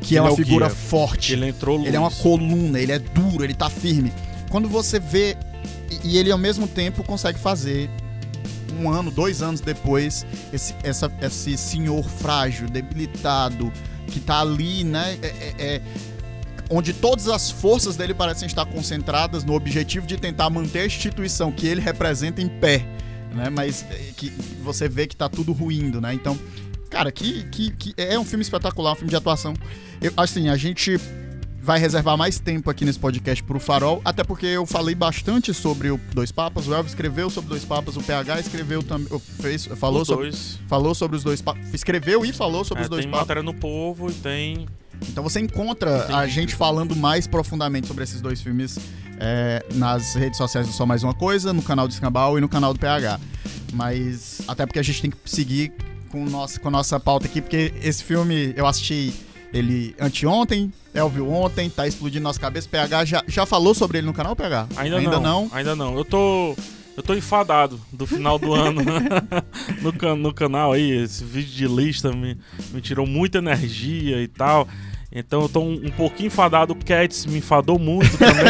que 0.00 0.16
é 0.16 0.18
Ele 0.18 0.26
uma 0.26 0.32
é 0.32 0.36
figura 0.36 0.66
guia. 0.66 0.74
forte. 0.76 1.32
Ele 1.32 1.46
entrou 1.48 1.76
luz. 1.76 1.86
Ele 1.88 1.96
é 1.96 2.00
uma 2.00 2.10
coluna, 2.10 2.80
ele 2.80 2.92
é 2.92 2.98
duro, 2.98 3.44
ele 3.44 3.54
tá 3.54 3.70
firme. 3.70 4.12
Quando 4.50 4.68
você 4.68 4.98
vê. 4.98 5.36
E 6.02 6.14
e 6.14 6.18
ele 6.18 6.32
ao 6.32 6.38
mesmo 6.38 6.66
tempo 6.66 7.04
consegue 7.04 7.38
fazer. 7.38 7.88
Um 8.78 8.90
ano, 8.90 9.10
dois 9.10 9.40
anos 9.40 9.60
depois, 9.60 10.26
esse, 10.52 10.74
essa- 10.82 11.10
esse 11.22 11.56
senhor 11.56 12.02
frágil, 12.04 12.68
debilitado, 12.68 13.72
que 14.06 14.20
tá 14.20 14.40
ali, 14.40 14.84
né? 14.84 15.18
é- 15.22 15.26
é- 15.26 15.54
é, 15.58 15.82
onde 16.70 16.92
todas 16.92 17.28
as 17.28 17.50
forças 17.50 17.96
dele 17.96 18.14
parecem 18.14 18.46
estar 18.46 18.66
concentradas 18.66 19.44
no 19.44 19.54
objetivo 19.54 20.06
de 20.06 20.16
tentar 20.16 20.50
manter 20.50 20.80
a 20.80 20.86
instituição 20.86 21.52
que 21.52 21.66
ele 21.66 21.80
representa 21.80 22.40
em 22.40 22.48
pé, 22.48 22.84
né? 23.34 23.50
Mas 23.50 23.84
é, 23.90 24.12
que 24.16 24.30
você 24.62 24.88
vê 24.88 25.06
que 25.06 25.14
tá 25.14 25.28
tudo 25.28 25.52
ruindo, 25.52 26.00
né? 26.00 26.12
Então, 26.14 26.38
cara, 26.90 27.12
que, 27.12 27.44
que, 27.50 27.70
que 27.70 27.94
é 27.96 28.18
um 28.18 28.24
filme 28.24 28.42
espetacular, 28.42 28.92
um 28.92 28.96
filme 28.96 29.10
de 29.10 29.16
atuação. 29.16 29.54
Eu, 30.00 30.12
assim, 30.16 30.48
a 30.48 30.56
gente 30.56 30.98
vai 31.66 31.80
reservar 31.80 32.16
mais 32.16 32.38
tempo 32.38 32.70
aqui 32.70 32.84
nesse 32.84 32.98
podcast 32.98 33.42
pro 33.42 33.58
Farol, 33.58 34.00
até 34.04 34.22
porque 34.22 34.46
eu 34.46 34.64
falei 34.64 34.94
bastante 34.94 35.52
sobre 35.52 35.90
o 35.90 36.00
Dois 36.14 36.30
Papas, 36.30 36.68
o 36.68 36.72
Elvis 36.72 36.92
escreveu 36.92 37.28
sobre 37.28 37.50
Dois 37.50 37.64
Papas, 37.64 37.96
o 37.96 38.00
PH 38.02 38.38
escreveu 38.40 38.84
também, 38.84 39.08
fez, 39.40 39.66
falou 39.66 40.02
Os 40.02 40.06
sobre, 40.06 40.30
dois. 40.30 40.58
falou 40.68 40.94
sobre 40.94 41.16
os 41.16 41.24
Dois 41.24 41.42
Papas, 41.42 41.74
escreveu 41.74 42.24
e 42.24 42.32
falou 42.32 42.64
sobre 42.64 42.82
É, 42.82 42.84
os 42.84 42.88
Dois 42.88 43.02
tem 43.02 43.10
Papas. 43.10 43.26
matéria 43.26 43.42
no 43.42 43.52
Povo 43.52 44.08
e 44.08 44.14
tem... 44.14 44.66
Então 45.08 45.22
você 45.24 45.40
encontra 45.40 46.04
a 46.06 46.20
Entendi. 46.22 46.34
gente 46.34 46.54
falando 46.54 46.94
mais 46.96 47.26
profundamente 47.26 47.86
sobre 47.88 48.04
esses 48.04 48.20
dois 48.22 48.40
filmes 48.40 48.78
é, 49.18 49.62
nas 49.74 50.14
redes 50.14 50.38
sociais 50.38 50.66
do 50.68 50.72
Só 50.72 50.86
Mais 50.86 51.02
Uma 51.02 51.12
Coisa, 51.14 51.52
no 51.52 51.60
canal 51.62 51.86
do 51.88 51.90
Escambau 51.90 52.38
e 52.38 52.40
no 52.40 52.48
canal 52.48 52.72
do 52.72 52.78
PH. 52.80 53.20
Mas 53.74 54.40
até 54.48 54.64
porque 54.64 54.78
a 54.78 54.82
gente 54.82 55.02
tem 55.02 55.10
que 55.10 55.16
seguir 55.26 55.72
com, 56.10 56.24
o 56.24 56.30
nosso, 56.30 56.60
com 56.60 56.68
a 56.68 56.70
nossa 56.70 56.98
pauta 56.98 57.26
aqui, 57.26 57.42
porque 57.42 57.74
esse 57.82 58.02
filme 58.04 58.54
eu 58.56 58.66
assisti 58.66 59.12
ele 59.52 59.94
anteontem, 60.00 60.72
Elvio 60.96 61.30
ontem, 61.30 61.68
tá 61.68 61.86
explodindo 61.86 62.24
nossa 62.24 62.40
cabeça. 62.40 62.68
PH 62.68 63.04
já, 63.04 63.22
já 63.28 63.44
falou 63.46 63.74
sobre 63.74 63.98
ele 63.98 64.06
no 64.06 64.14
canal, 64.14 64.34
PH? 64.34 64.66
Ainda, 64.76 64.96
Ainda 64.96 65.10
não, 65.12 65.20
não. 65.22 65.50
Ainda 65.52 65.76
não. 65.76 65.96
Eu 65.96 66.04
tô. 66.04 66.56
Eu 66.96 67.02
tô 67.02 67.14
enfadado 67.14 67.78
do 67.92 68.06
final 68.06 68.38
do 68.38 68.54
ano 68.54 68.80
no, 69.82 69.92
can- 69.92 70.16
no 70.16 70.32
canal 70.32 70.72
aí. 70.72 70.90
Esse 71.02 71.22
vídeo 71.22 71.52
de 71.52 71.68
lista 71.68 72.10
me, 72.10 72.38
me 72.72 72.80
tirou 72.80 73.06
muita 73.06 73.36
energia 73.38 74.22
e 74.22 74.26
tal. 74.26 74.66
Então 75.18 75.40
eu 75.40 75.48
tô 75.48 75.60
um, 75.60 75.72
um 75.86 75.90
pouquinho 75.90 76.26
enfadado. 76.26 76.74
O 76.74 76.76
Cats 76.76 77.24
me 77.24 77.38
enfadou 77.38 77.78
muito 77.78 78.18
também. 78.18 78.44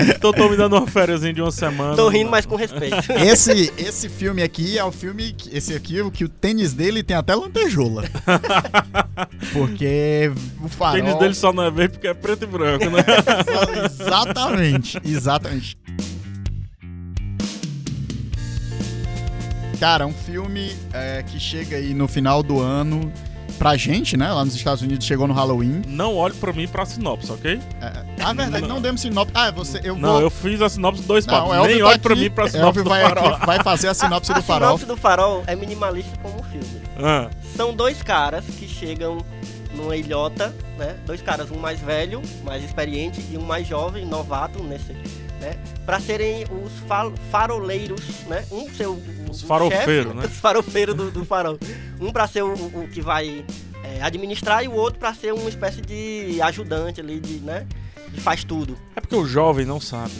então 0.16 0.30
eu 0.30 0.34
tô 0.34 0.48
me 0.48 0.56
dando 0.56 0.74
uma 0.74 0.86
férias 0.86 1.20
de 1.20 1.38
uma 1.42 1.50
semana. 1.50 1.94
Tô 1.94 2.08
rindo, 2.08 2.30
mas 2.30 2.46
com 2.46 2.56
respeito. 2.56 2.96
Esse, 3.22 3.70
esse 3.76 4.08
filme 4.08 4.42
aqui 4.42 4.78
é 4.78 4.84
o 4.84 4.90
filme. 4.90 5.32
que- 5.34 5.54
Esse 5.54 5.74
aqui, 5.74 6.00
o 6.00 6.10
que 6.10 6.24
o 6.24 6.30
tênis 6.30 6.72
dele 6.72 7.02
tem 7.02 7.14
até 7.14 7.34
lantejola. 7.34 8.04
Porque 9.52 10.32
o 10.62 10.64
O 10.64 10.68
farol. 10.70 10.94
tênis 11.02 11.18
dele 11.18 11.34
só 11.34 11.52
não 11.52 11.62
é 11.64 11.70
verde 11.70 11.92
porque 11.94 12.08
é 12.08 12.14
preto 12.14 12.44
e 12.44 12.46
branco, 12.46 12.86
né? 12.88 13.04
exatamente, 13.84 14.98
exatamente. 15.04 15.76
Cara, 19.78 20.06
um 20.06 20.12
filme 20.12 20.72
é, 20.92 21.22
que 21.22 21.38
chega 21.38 21.76
aí 21.76 21.92
no 21.92 22.08
final 22.08 22.42
do 22.42 22.60
ano. 22.60 23.12
Pra 23.62 23.76
gente, 23.76 24.16
né? 24.16 24.28
Lá 24.32 24.44
nos 24.44 24.56
Estados 24.56 24.82
Unidos 24.82 25.06
chegou 25.06 25.28
no 25.28 25.32
Halloween. 25.34 25.82
Não 25.86 26.16
olhe 26.16 26.34
pra 26.34 26.52
mim 26.52 26.66
pra 26.66 26.84
sinopse, 26.84 27.30
ok? 27.30 27.60
É, 27.80 28.04
ah, 28.20 28.32
verdade, 28.32 28.66
não 28.66 28.80
demos 28.80 29.00
sinopse. 29.02 29.30
Ah, 29.36 29.52
você. 29.52 29.80
Eu 29.84 29.96
Não, 29.96 30.14
vou. 30.14 30.20
eu 30.20 30.30
fiz 30.30 30.60
a 30.60 30.68
sinopse 30.68 31.02
dois 31.02 31.24
Não, 31.24 31.32
papos. 31.48 31.68
Nem 31.68 31.78
tá 31.78 31.86
olhe 31.86 31.98
pra 32.00 32.16
mim 32.16 32.28
pra 32.28 32.44
Elvio 32.46 32.58
sinopse 32.58 32.82
do 32.82 32.88
vai, 32.88 33.02
farol. 33.04 33.28
aqui, 33.34 33.46
vai 33.46 33.62
fazer 33.62 33.86
a 33.86 33.94
sinopse 33.94 34.32
a, 34.32 34.34
do 34.34 34.40
a 34.40 34.42
farol. 34.42 34.68
sinopse 34.70 34.86
do 34.86 34.96
farol 34.96 35.44
é 35.46 35.54
minimalista 35.54 36.10
como 36.20 36.40
um 36.40 36.42
filme. 36.42 36.82
Ah, 37.00 37.30
São 37.56 37.72
dois 37.72 38.02
caras 38.02 38.44
que 38.46 38.66
chegam 38.66 39.18
numa 39.76 39.94
ilhota, 39.96 40.52
né? 40.76 40.96
Dois 41.06 41.22
caras, 41.22 41.48
um 41.52 41.56
mais 41.60 41.78
velho, 41.78 42.20
mais 42.42 42.64
experiente, 42.64 43.24
e 43.30 43.38
um 43.38 43.42
mais 43.42 43.64
jovem, 43.64 44.04
novato 44.04 44.60
nesse, 44.64 44.92
né? 45.42 45.58
Pra 45.84 46.00
serem 46.00 46.44
os 46.44 46.72
fa- 46.88 47.12
faroleiros, 47.30 48.00
né? 48.28 48.44
Um 48.50 48.70
ser 48.72 48.86
o, 48.86 48.98
Os 49.28 49.42
farofeiros, 49.42 50.14
né? 50.14 50.24
Os 50.24 50.38
farofeiros 50.38 50.94
do, 50.94 51.10
do 51.10 51.24
farol. 51.24 51.58
Um 52.00 52.10
pra 52.12 52.26
ser 52.28 52.42
o, 52.42 52.52
o 52.54 52.88
que 52.88 53.00
vai 53.02 53.44
é, 53.84 54.00
administrar 54.00 54.64
e 54.64 54.68
o 54.68 54.72
outro 54.72 54.98
pra 55.00 55.12
ser 55.12 55.34
uma 55.34 55.48
espécie 55.48 55.80
de 55.80 56.40
ajudante 56.40 57.00
ali, 57.00 57.18
de, 57.20 57.38
né? 57.40 57.66
De 58.10 58.20
faz 58.20 58.44
tudo. 58.44 58.78
É 58.96 59.00
porque 59.00 59.16
o 59.16 59.26
jovem 59.26 59.66
não 59.66 59.80
sabe. 59.80 60.12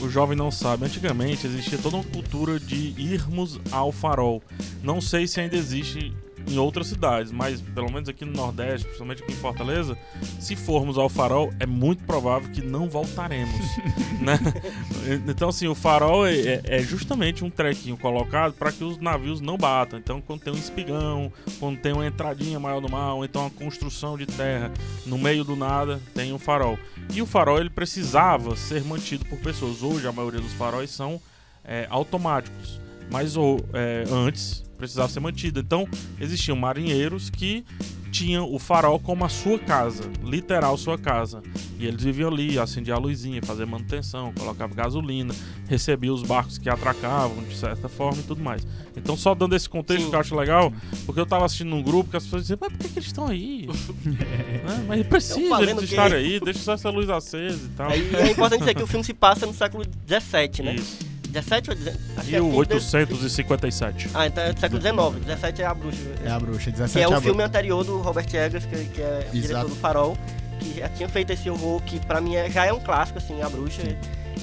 O 0.00 0.08
jovem 0.08 0.36
não 0.36 0.50
sabe. 0.50 0.84
Antigamente 0.84 1.46
existia 1.46 1.78
toda 1.78 1.96
uma 1.96 2.04
cultura 2.04 2.58
de 2.58 2.94
irmos 2.98 3.60
ao 3.70 3.92
farol. 3.92 4.42
Não 4.82 5.00
sei 5.00 5.26
se 5.28 5.40
ainda 5.40 5.54
existe 5.56 6.12
em 6.46 6.58
outras 6.58 6.88
cidades, 6.88 7.32
mas 7.32 7.60
pelo 7.60 7.90
menos 7.90 8.08
aqui 8.08 8.24
no 8.24 8.32
Nordeste, 8.32 8.84
principalmente 8.86 9.22
aqui 9.22 9.32
em 9.32 9.36
Fortaleza, 9.36 9.96
se 10.38 10.54
formos 10.54 10.98
ao 10.98 11.08
farol, 11.08 11.50
é 11.58 11.66
muito 11.66 12.04
provável 12.04 12.50
que 12.50 12.60
não 12.62 12.88
voltaremos. 12.88 13.54
né? 14.20 14.38
Então, 15.28 15.48
assim, 15.48 15.66
o 15.66 15.74
farol 15.74 16.26
é, 16.26 16.34
é- 16.36 16.60
é 16.64 16.78
justamente 16.80 17.44
um 17.44 17.50
trequinho 17.50 17.96
colocado 17.96 18.52
para 18.54 18.70
que 18.72 18.84
os 18.84 18.98
navios 18.98 19.40
não 19.40 19.56
batam. 19.56 19.98
Então, 19.98 20.20
quando 20.20 20.40
tem 20.42 20.52
um 20.52 20.56
espigão, 20.56 21.32
quando 21.58 21.78
tem 21.78 21.92
uma 21.92 22.06
entradinha 22.06 22.60
maior 22.60 22.80
no 22.80 22.88
mar, 22.88 23.14
ou 23.14 23.24
então 23.24 23.42
uma 23.42 23.50
construção 23.50 24.16
de 24.18 24.26
terra 24.26 24.70
no 25.06 25.16
meio 25.18 25.44
do 25.44 25.56
nada, 25.56 26.00
tem 26.14 26.32
um 26.32 26.38
farol. 26.38 26.78
E 27.12 27.20
o 27.22 27.26
farol 27.26 27.58
ele 27.58 27.70
precisava 27.70 28.54
ser 28.56 28.84
mantido 28.84 29.24
por 29.26 29.38
pessoas. 29.38 29.82
Hoje 29.82 30.06
a 30.06 30.12
maioria 30.12 30.40
dos 30.40 30.52
faróis 30.52 30.90
são 30.90 31.20
é, 31.64 31.86
automáticos, 31.90 32.78
mas 33.10 33.36
o- 33.36 33.58
é, 33.72 34.04
antes 34.10 34.62
precisava 34.84 35.08
ser 35.08 35.20
mantido. 35.20 35.60
Então 35.60 35.88
existiam 36.20 36.56
marinheiros 36.56 37.30
que 37.30 37.64
tinham 38.14 38.52
o 38.52 38.60
farol 38.60 39.00
como 39.00 39.24
a 39.24 39.28
sua 39.28 39.58
casa, 39.58 40.04
literal 40.22 40.78
sua 40.78 40.96
casa. 40.96 41.42
E 41.76 41.86
eles 41.86 42.04
viviam 42.04 42.30
ali, 42.30 42.56
acendiam 42.56 42.96
a 42.96 43.00
luzinha, 43.00 43.42
faziam 43.42 43.66
manutenção, 43.66 44.32
colocavam 44.32 44.76
gasolina, 44.76 45.34
recebiam 45.68 46.14
os 46.14 46.22
barcos 46.22 46.56
que 46.56 46.68
atracavam 46.68 47.42
de 47.42 47.56
certa 47.56 47.88
forma 47.88 48.20
e 48.20 48.22
tudo 48.22 48.40
mais. 48.40 48.64
Então 48.96 49.16
só 49.16 49.34
dando 49.34 49.56
esse 49.56 49.68
contexto 49.68 50.04
Sim. 50.04 50.10
que 50.10 50.14
eu 50.14 50.20
acho 50.20 50.36
legal, 50.36 50.72
porque 51.04 51.20
eu 51.20 51.26
tava 51.26 51.44
assistindo 51.44 51.70
num 51.70 51.82
grupo 51.82 52.10
que 52.10 52.16
as 52.16 52.22
pessoas 52.22 52.42
diziam, 52.42 52.58
mas 52.60 52.72
por 52.72 52.78
que, 52.78 52.88
que 52.88 52.98
eles 53.00 53.08
estão 53.08 53.26
aí? 53.26 53.68
Né? 54.64 54.84
Mas 54.86 55.06
precisa 55.06 55.60
eles 55.60 55.74
o 55.74 55.78
quê? 55.78 55.84
estarem 55.84 56.16
aí, 56.16 56.40
deixa 56.40 56.60
só 56.60 56.74
essa 56.74 56.88
luz 56.88 57.10
acesa 57.10 57.66
e 57.66 57.76
tal. 57.76 57.90
Aí 57.90 58.14
é 58.14 58.30
importante 58.30 58.60
dizer 58.60 58.74
que 58.74 58.82
o 58.82 58.86
filme 58.86 59.04
se 59.04 59.12
passa 59.12 59.44
no 59.44 59.52
século 59.52 59.84
XVII, 59.84 60.64
né? 60.64 60.74
Isso. 60.76 61.13
17 61.34 61.70
ou 61.70 61.76
17? 61.76 61.98
Acho 62.16 62.28
que 62.28 62.36
é 62.36 62.38
fim 62.40 62.44
de- 62.46 62.50
1857. 62.52 64.10
Ah, 64.14 64.26
então 64.26 64.42
é 64.44 64.52
do 64.52 64.60
século 64.60 64.80
XIX. 64.80 65.24
17 65.26 65.62
é 65.62 65.66
a 65.66 65.74
bruxa. 65.74 65.98
É 66.24 66.30
a 66.30 66.38
bruxa, 66.40 66.70
17 66.70 66.92
Que 66.92 66.98
é 67.00 67.04
a 67.04 67.06
o 67.08 67.10
bruxa. 67.10 67.26
filme 67.26 67.42
anterior 67.42 67.84
do 67.84 67.98
Robert 68.00 68.26
Eggers, 68.32 68.64
que, 68.66 68.76
que 68.86 69.00
é 69.02 69.04
o 69.32 69.36
Exato. 69.36 69.40
diretor 69.40 69.68
do 69.68 69.76
Farol, 69.76 70.16
que 70.60 70.78
já 70.78 70.88
tinha 70.88 71.08
feito 71.08 71.32
esse 71.32 71.50
horror 71.50 71.82
que 71.82 71.98
pra 72.06 72.20
mim 72.20 72.34
é- 72.36 72.50
já 72.50 72.64
é 72.64 72.72
um 72.72 72.80
clássico, 72.80 73.18
assim, 73.18 73.42
A 73.42 73.48
Bruxa. 73.48 73.82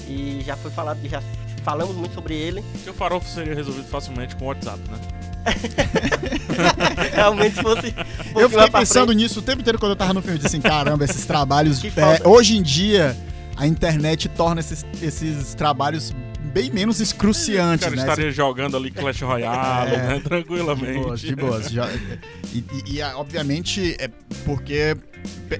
E 0.07 0.41
já 0.45 0.55
foi 0.55 0.71
falado, 0.71 0.99
já 1.07 1.21
falamos 1.63 1.95
muito 1.95 2.13
sobre 2.13 2.33
ele. 2.35 2.63
Que 2.83 2.89
o 2.89 2.93
farol 2.93 3.21
seria 3.21 3.55
resolvido 3.55 3.87
facilmente 3.87 4.35
com 4.35 4.45
o 4.45 4.47
WhatsApp, 4.49 4.79
né? 4.89 4.97
Realmente 7.13 7.55
se 7.55 7.61
fosse. 7.61 7.95
um 8.35 8.39
Eu 8.39 8.49
fiquei 8.49 8.69
pensando 8.69 9.07
frente. 9.07 9.17
nisso 9.23 9.39
o 9.39 9.41
tempo 9.41 9.61
inteiro 9.61 9.79
quando 9.79 9.91
eu 9.91 9.95
tava 9.95 10.13
no 10.13 10.21
filme. 10.21 10.35
Eu 10.37 10.43
disse 10.43 10.47
assim, 10.55 10.61
caramba, 10.61 11.03
esses 11.05 11.25
trabalhos. 11.25 11.81
É, 11.97 12.27
hoje 12.27 12.57
em 12.57 12.61
dia, 12.61 13.15
a 13.55 13.65
internet 13.67 14.27
torna 14.29 14.59
esses, 14.59 14.85
esses 15.01 15.53
trabalhos 15.53 16.13
bem 16.53 16.69
menos 16.71 16.99
O 16.99 17.03
excruciantes, 17.03 17.83
cara 17.85 17.95
né? 17.95 18.01
estaria 18.01 18.31
jogando 18.31 18.75
ali 18.77 18.91
Clash 18.91 19.21
Royale, 19.21 19.91
É. 19.95 19.97
né? 19.97 20.15
De 20.17 20.23
Tranquilamente. 20.23 20.99
boas, 20.99 21.19
de 21.19 21.35
boas. 21.35 21.69
Já- 21.71 21.89
e, 22.53 22.57
e- 22.87 22.97
e, 22.97 23.01
obviamente, 23.15 23.95
é 23.99 24.09
porque 24.45 24.95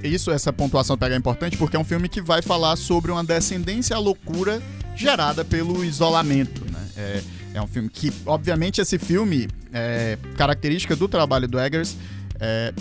isso, 0.03 0.31
essa 0.31 0.51
pontuação 0.51 0.97
pega 0.97 1.15
é 1.15 1.17
importante, 1.17 1.57
porque 1.57 1.75
é 1.75 1.79
um 1.79 1.83
filme 1.83 2.09
que 2.09 2.21
vai 2.21 2.41
falar 2.41 2.75
sobre 2.75 3.11
uma 3.11 3.23
descendência 3.23 3.95
à 3.95 3.99
loucura 3.99 4.61
gerada 4.95 5.43
pelo 5.45 5.83
isolamento, 5.83 6.63
né? 6.71 6.79
É, 6.97 7.21
é 7.55 7.61
um 7.61 7.67
filme 7.67 7.89
que, 7.89 8.11
obviamente, 8.25 8.81
esse 8.81 8.97
filme, 8.99 9.47
é, 9.73 10.17
característica 10.37 10.95
do 10.95 11.07
trabalho 11.07 11.47
do 11.47 11.59
Eggers, 11.59 11.95
é, 12.39 12.73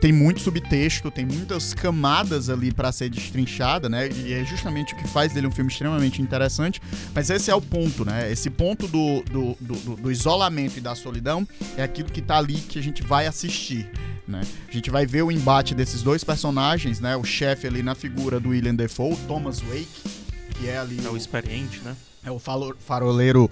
tem 0.00 0.12
muito 0.12 0.40
subtexto, 0.40 1.10
tem 1.10 1.24
muitas 1.24 1.72
camadas 1.74 2.48
ali 2.50 2.72
para 2.72 2.92
ser 2.92 3.08
destrinchada, 3.08 3.88
né? 3.88 4.08
E 4.08 4.32
é 4.32 4.44
justamente 4.44 4.94
o 4.94 4.96
que 4.96 5.08
faz 5.08 5.32
dele 5.32 5.46
um 5.46 5.50
filme 5.50 5.70
extremamente 5.70 6.20
interessante. 6.22 6.80
Mas 7.14 7.30
esse 7.30 7.50
é 7.50 7.54
o 7.54 7.60
ponto, 7.60 8.04
né? 8.04 8.30
Esse 8.30 8.50
ponto 8.50 8.86
do, 8.86 9.22
do, 9.22 9.56
do- 9.60 9.96
do- 9.96 10.10
isolamento 10.12 10.78
e 10.78 10.80
da 10.80 10.94
solidão 10.94 11.46
é 11.76 11.82
aquilo 11.82 12.10
que 12.10 12.20
tá 12.20 12.36
ali 12.38 12.54
que 12.54 12.78
a 12.78 12.82
gente 12.82 13.02
vai 13.02 13.26
assistir. 13.26 13.88
Né? 14.28 14.40
A 14.68 14.72
gente 14.72 14.90
vai 14.90 15.06
ver 15.06 15.22
o 15.22 15.30
embate 15.30 15.74
desses 15.74 16.02
dois 16.02 16.22
personagens, 16.24 17.00
né? 17.00 17.16
O 17.16 17.24
chefe 17.24 17.66
ali 17.66 17.82
na 17.82 17.94
figura 17.94 18.38
do 18.40 18.48
William 18.50 18.74
Defoe, 18.74 19.16
Thomas 19.28 19.60
Wake, 19.60 19.86
que 20.58 20.68
é 20.68 20.78
ali 20.78 21.00
É 21.04 21.08
o 21.08 21.16
experiente, 21.16 21.80
né? 21.84 21.94
é 22.24 22.30
o 22.30 22.40
faroleiro 22.40 23.48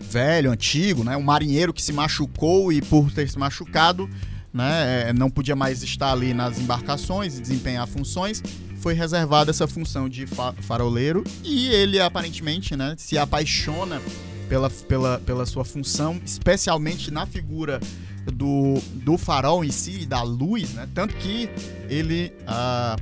velho, 0.00 0.50
antigo, 0.50 1.04
né? 1.04 1.14
O 1.14 1.22
marinheiro 1.22 1.74
que 1.74 1.82
se 1.82 1.92
machucou 1.92 2.72
e 2.72 2.80
por 2.80 3.12
ter 3.12 3.28
se 3.28 3.38
machucado, 3.38 4.08
né? 4.54 5.08
é, 5.08 5.12
não 5.12 5.28
podia 5.28 5.56
mais 5.56 5.82
estar 5.82 6.12
ali 6.12 6.32
nas 6.32 6.58
embarcações 6.58 7.36
e 7.36 7.42
desempenhar 7.42 7.86
funções. 7.88 8.42
Foi 8.76 8.94
reservada 8.94 9.50
essa 9.50 9.66
função 9.66 10.08
de 10.08 10.26
fa- 10.26 10.54
faroleiro 10.60 11.24
e 11.42 11.68
ele 11.68 11.98
aparentemente, 12.00 12.76
né? 12.76 12.94
Se 12.98 13.18
apaixona 13.18 14.00
pela, 14.48 14.70
pela, 14.70 15.18
pela 15.18 15.46
sua 15.46 15.64
função, 15.64 16.20
especialmente 16.24 17.10
na 17.10 17.24
figura 17.26 17.80
do, 18.26 18.74
do 18.94 19.16
farol 19.18 19.64
em 19.64 19.70
si, 19.70 20.06
da 20.06 20.22
luz, 20.22 20.74
né? 20.74 20.86
Tanto 20.94 21.14
que 21.16 21.48
ele 21.88 22.32
ah, 22.46 22.96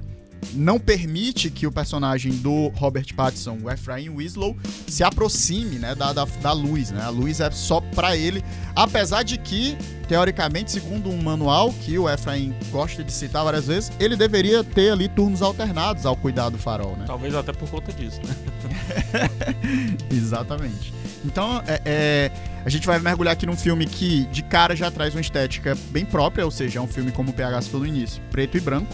não 0.55 0.79
permite 0.79 1.51
que 1.51 1.67
o 1.67 1.73
personagem 1.73 2.33
do 2.33 2.69
Robert 2.69 3.07
Pattinson, 3.15 3.59
o 3.63 3.71
Ephraim 3.71 4.11
Winslow, 4.11 4.57
se 4.87 5.03
aproxime 5.03 5.79
né, 5.79 5.95
da, 5.95 6.13
da, 6.13 6.25
da 6.25 6.53
luz, 6.53 6.91
né? 6.91 7.03
A 7.03 7.09
luz 7.09 7.41
é 7.41 7.51
só 7.51 7.81
para 7.81 8.17
ele, 8.17 8.45
apesar 8.75 9.23
de 9.23 9.39
que, 9.39 9.77
teoricamente, 10.09 10.71
segundo 10.71 11.11
um 11.11 11.23
manual 11.23 11.73
que 11.73 11.99
o 11.99 12.09
Ephraim 12.09 12.55
gosta 12.71 13.03
de 13.03 13.13
citar 13.13 13.45
várias 13.45 13.67
vezes, 13.67 13.93
ele 13.99 14.17
deveria 14.17 14.63
ter 14.63 14.91
ali 14.91 15.09
turnos 15.09 15.43
alternados 15.43 16.05
ao 16.05 16.17
cuidar 16.17 16.51
do 16.51 16.59
farol, 16.59 16.97
né? 16.97 17.05
Talvez 17.07 17.35
até 17.35 17.53
por 17.53 17.69
conta 17.71 17.93
disso, 17.93 18.21
né? 18.25 18.35
Exatamente. 20.11 20.93
Então, 21.25 21.63
é, 21.67 21.81
é, 21.85 22.33
a 22.65 22.69
gente 22.69 22.87
vai 22.87 22.99
mergulhar 22.99 23.33
aqui 23.33 23.47
num 23.47 23.57
filme 23.57 23.87
que, 23.87 24.27
de 24.27 24.43
cara, 24.43 24.75
já 24.75 24.91
traz 24.91 25.15
uma 25.15 25.21
estética 25.21 25.77
bem 25.91 26.05
própria, 26.05 26.45
ou 26.45 26.51
seja, 26.51 26.79
é 26.79 26.83
um 26.83 26.87
filme, 26.87 27.13
como 27.13 27.31
o 27.31 27.33
PH 27.33 27.63
citou 27.63 27.81
no 27.81 27.87
início, 27.87 28.21
preto 28.31 28.57
e 28.57 28.61
branco. 28.61 28.93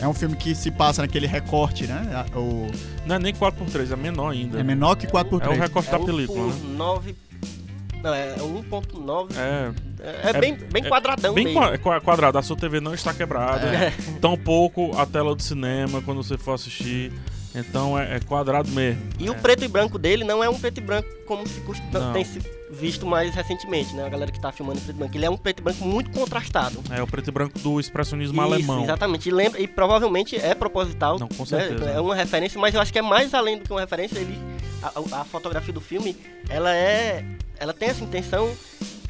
É 0.00 0.06
um 0.06 0.12
filme 0.14 0.36
que 0.36 0.54
se 0.54 0.70
passa 0.70 1.02
naquele 1.02 1.26
recorte, 1.26 1.86
né? 1.86 2.26
O... 2.34 2.66
Não 3.06 3.16
é 3.16 3.18
nem 3.18 3.32
4x3, 3.32 3.92
é 3.92 3.96
menor 3.96 4.30
ainda. 4.32 4.60
É 4.60 4.62
menor 4.62 4.94
que 4.96 5.06
4x3. 5.06 5.42
É 5.46 5.48
o 5.48 5.58
recorte 5.60 5.88
É 5.88 5.92
da 5.92 5.98
1 5.98 6.04
película, 6.04 6.52
por 6.52 6.54
né? 6.54 6.74
9. 6.76 7.16
Não, 8.02 8.14
é 8.14 8.34
1.9. 8.36 9.28
É, 9.36 9.72
É, 10.00 10.30
é 10.30 10.40
bem, 10.40 10.54
bem 10.54 10.84
quadradão 10.84 11.32
bem 11.34 11.44
mesmo. 11.46 11.58
qua- 11.60 11.72
é 11.74 11.78
qua- 11.78 12.00
quadrado. 12.00 12.38
A 12.38 12.42
sua 12.42 12.56
TV 12.56 12.78
não 12.80 12.92
está 12.94 13.12
quebrada. 13.14 13.66
É. 13.66 13.92
Tampouco 14.20 14.96
a 14.96 15.06
tela 15.06 15.34
do 15.34 15.42
cinema 15.42 16.02
quando 16.02 16.22
você 16.22 16.36
for 16.36 16.52
assistir. 16.52 17.10
Então 17.54 17.98
é, 17.98 18.16
é 18.16 18.20
quadrado 18.20 18.68
mesmo. 18.70 19.00
E 19.18 19.30
o 19.30 19.32
É. 19.32 19.36
preto 19.38 19.64
e 19.64 19.68
branco 19.68 19.98
dele 19.98 20.24
não 20.24 20.44
é 20.44 20.48
um 20.48 20.58
preto 20.58 20.78
e 20.78 20.80
branco 20.82 21.08
como 21.26 21.46
se 21.48 21.58
cust- 21.62 21.82
Não. 21.90 22.12
tem 22.12 22.22
se 22.22 22.38
visto 22.70 23.06
mais 23.06 23.34
recentemente, 23.34 23.94
né? 23.94 24.04
A 24.04 24.08
galera 24.08 24.30
que 24.32 24.40
tá 24.40 24.50
filmando 24.52 24.78
em 24.78 24.82
preto 24.82 24.96
e 24.96 24.98
branco. 24.98 25.16
Ele 25.16 25.24
é 25.24 25.30
um 25.30 25.36
preto 25.36 25.60
e 25.60 25.62
branco 25.62 25.84
muito 25.84 26.10
contrastado. 26.10 26.82
É 26.90 27.02
o 27.02 27.06
preto 27.06 27.28
e 27.28 27.32
branco 27.32 27.58
do 27.60 27.78
expressionismo 27.78 28.34
Isso, 28.42 28.52
alemão. 28.54 28.82
exatamente. 28.84 29.28
E, 29.28 29.32
lembra, 29.32 29.60
e 29.60 29.68
provavelmente 29.68 30.36
é 30.36 30.54
proposital. 30.54 31.18
Não, 31.18 31.28
com 31.28 31.42
né? 31.42 31.46
certeza. 31.46 31.84
É 31.90 32.00
uma 32.00 32.14
referência, 32.14 32.60
mas 32.60 32.74
eu 32.74 32.80
acho 32.80 32.92
que 32.92 32.98
é 32.98 33.02
mais 33.02 33.32
além 33.34 33.58
do 33.58 33.64
que 33.64 33.70
uma 33.72 33.80
referência. 33.80 34.18
Ele, 34.18 34.36
a, 34.82 35.20
a 35.20 35.24
fotografia 35.24 35.72
do 35.72 35.80
filme, 35.80 36.16
ela 36.48 36.74
é. 36.74 37.24
Ela 37.58 37.72
tem 37.72 37.88
essa 37.88 38.04
intenção 38.04 38.54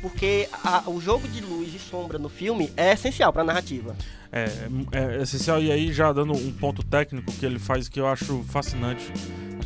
porque 0.01 0.49
a- 0.62 0.85
o 0.87 1.01
jogo 1.01 1.27
de 1.27 1.40
luz 1.40 1.75
e 1.75 1.79
sombra 1.79 2.19
no 2.19 2.29
filme 2.29 2.71
é 2.77 2.92
essencial 2.92 3.33
pra 3.33 3.42
narrativa. 3.42 3.97
É, 4.31 4.45
é, 4.92 5.16
é 5.19 5.23
essencial. 5.23 5.61
E 5.62 5.73
aí, 5.73 5.92
já 5.92 6.12
dando 6.12 6.33
um 6.35 6.53
ponto 6.53 6.83
técnico 6.85 7.33
que 7.33 7.45
ele 7.47 7.59
faz 7.59 7.88
que 7.88 7.99
eu 7.99 8.07
acho 8.07 8.45
fascinante. 8.49 9.11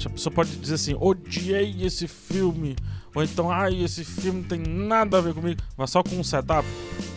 A 0.05 0.09
pessoa 0.09 0.33
pode 0.33 0.57
dizer 0.57 0.77
assim: 0.77 0.97
odiei 0.99 1.85
esse 1.85 2.07
filme. 2.09 2.77
Ou 3.15 3.23
então, 3.25 3.51
ai, 3.51 3.83
esse 3.83 4.05
filme 4.05 4.41
não 4.43 4.49
tem 4.49 4.61
nada 4.61 5.19
a 5.19 5.21
ver 5.21 5.35
comigo. 5.35 5.61
Mas 5.77 5.91
só 5.91 6.03
com 6.03 6.17
um 6.17 6.25
setup 6.25 6.67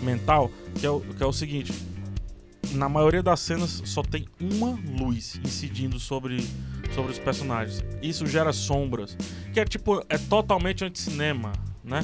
mental, 0.01 0.49
que 0.79 0.85
é 0.85 0.89
o, 0.89 0.99
que 0.99 1.21
é 1.21 1.25
o 1.25 1.31
seguinte: 1.33 1.71
na 2.71 2.89
maioria 2.89 3.21
das 3.21 3.39
cenas 3.39 3.81
só 3.85 4.01
tem 4.01 4.27
uma 4.41 4.77
luz 4.99 5.39
incidindo 5.43 5.99
sobre, 5.99 6.43
sobre 6.95 7.11
os 7.11 7.19
personagens. 7.19 7.83
Isso 8.01 8.25
gera 8.25 8.51
sombras. 8.51 9.15
Que 9.53 9.59
é 9.59 9.65
tipo, 9.65 10.03
é 10.09 10.17
totalmente 10.17 10.83
anti-cinema, 10.83 11.51
né? 11.83 12.03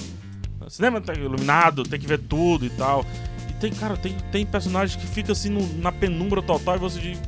Cinema 0.67 1.01
tá 1.01 1.13
iluminado, 1.13 1.83
tem 1.83 1.99
que 1.99 2.05
ver 2.05 2.19
tudo 2.19 2.65
e 2.65 2.69
tal. 2.69 3.03
E 3.49 3.53
tem, 3.53 3.71
cara, 3.73 3.97
tem, 3.97 4.15
tem 4.31 4.45
personagens 4.45 5.01
que 5.01 5.07
fica 5.07 5.31
assim 5.31 5.49
no- 5.49 5.77
na 5.79 5.91
penumbra 5.91 6.43
total 6.43 6.75
e 6.75 6.79
você 6.79 6.99
diz, 6.99 7.19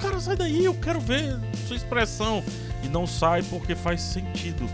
cara, 0.00 0.18
sai 0.18 0.36
daí, 0.36 0.64
eu 0.64 0.72
quero 0.74 0.98
ver 1.00 1.38
sua 1.66 1.76
expressão. 1.76 2.42
E 2.82 2.88
não 2.88 3.06
sai 3.06 3.42
porque 3.42 3.74
faz 3.74 4.00
sentido. 4.00 4.64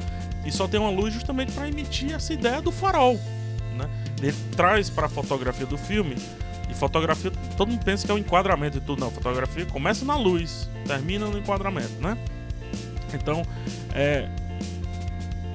E 0.45 0.53
só 0.53 0.69
tem 0.69 0.79
uma 0.79 0.91
luz 0.91 1.15
justamente 1.15 1.53
para 1.53 1.69
emitir 1.69 2.13
essa 2.15 2.33
ideia 2.33 2.61
do 2.61 2.71
farol, 2.71 3.19
né? 3.77 3.89
Ele 4.21 4.35
traz 4.57 4.91
para 4.91 5.07
a 5.07 5.09
fotografia 5.09 5.67
do 5.67 5.79
filme. 5.79 6.17
E 6.69 6.75
fotografia, 6.75 7.31
todo 7.57 7.69
mundo 7.69 7.85
pensa 7.85 8.07
que 8.07 8.11
é 8.11 8.15
o 8.15 8.19
enquadramento 8.19 8.79
e 8.79 8.81
tudo. 8.81 9.01
Não, 9.01 9.11
fotografia 9.11 9.67
começa 9.67 10.05
na 10.05 10.17
luz, 10.17 10.69
termina 10.87 11.27
no 11.27 11.39
enquadramento, 11.39 12.01
né? 12.01 12.17
Então, 13.13 13.43
é, 13.95 14.29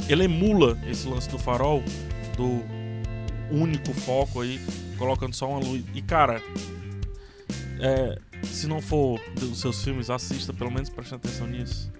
ele 0.07 0.23
emula 0.23 0.77
esse 0.87 1.07
lance 1.07 1.29
do 1.29 1.37
farol, 1.37 1.83
do 2.35 2.63
único 3.51 3.93
foco 3.93 4.41
aí, 4.41 4.59
colocando 4.97 5.33
só 5.33 5.49
uma 5.49 5.59
luz. 5.59 5.83
E 5.93 6.01
cara, 6.01 6.41
é, 7.79 8.17
se 8.43 8.67
não 8.67 8.81
for 8.81 9.19
dos 9.39 9.59
seus 9.59 9.83
filmes, 9.83 10.09
assista, 10.09 10.53
pelo 10.53 10.71
menos 10.71 10.89
preste 10.89 11.15
atenção 11.15 11.47
nisso. 11.47 11.91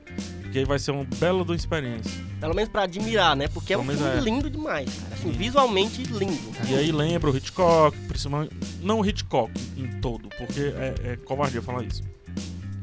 Porque 0.42 0.60
aí 0.60 0.66
vai 0.66 0.80
ser 0.80 0.92
uma 0.92 1.04
bela 1.04 1.46
de 1.46 1.54
experiência. 1.54 2.12
Pelo 2.40 2.56
menos 2.56 2.72
pra 2.72 2.84
admirar, 2.84 3.36
né? 3.36 3.48
Porque 3.48 3.74
é 3.74 3.78
um 3.78 3.86
Pelo 3.86 3.94
menos 3.96 4.12
filme 4.12 4.28
é. 4.28 4.32
lindo 4.34 4.50
demais, 4.50 4.92
cara. 4.96 5.14
Assim, 5.14 5.32
Sim. 5.32 5.38
visualmente 5.38 6.04
lindo. 6.04 6.52
E 6.68 6.76
aí 6.76 6.92
lembra 6.92 7.30
o 7.30 7.38
Hitchcock, 7.38 7.96
principalmente. 8.08 8.56
Não 8.82 9.00
o 9.00 9.06
Hitchcock 9.06 9.52
em 9.78 10.00
todo, 10.00 10.28
porque 10.38 10.74
é, 10.76 11.12
é 11.12 11.16
covardia 11.18 11.62
falar 11.62 11.84
isso. 11.84 12.02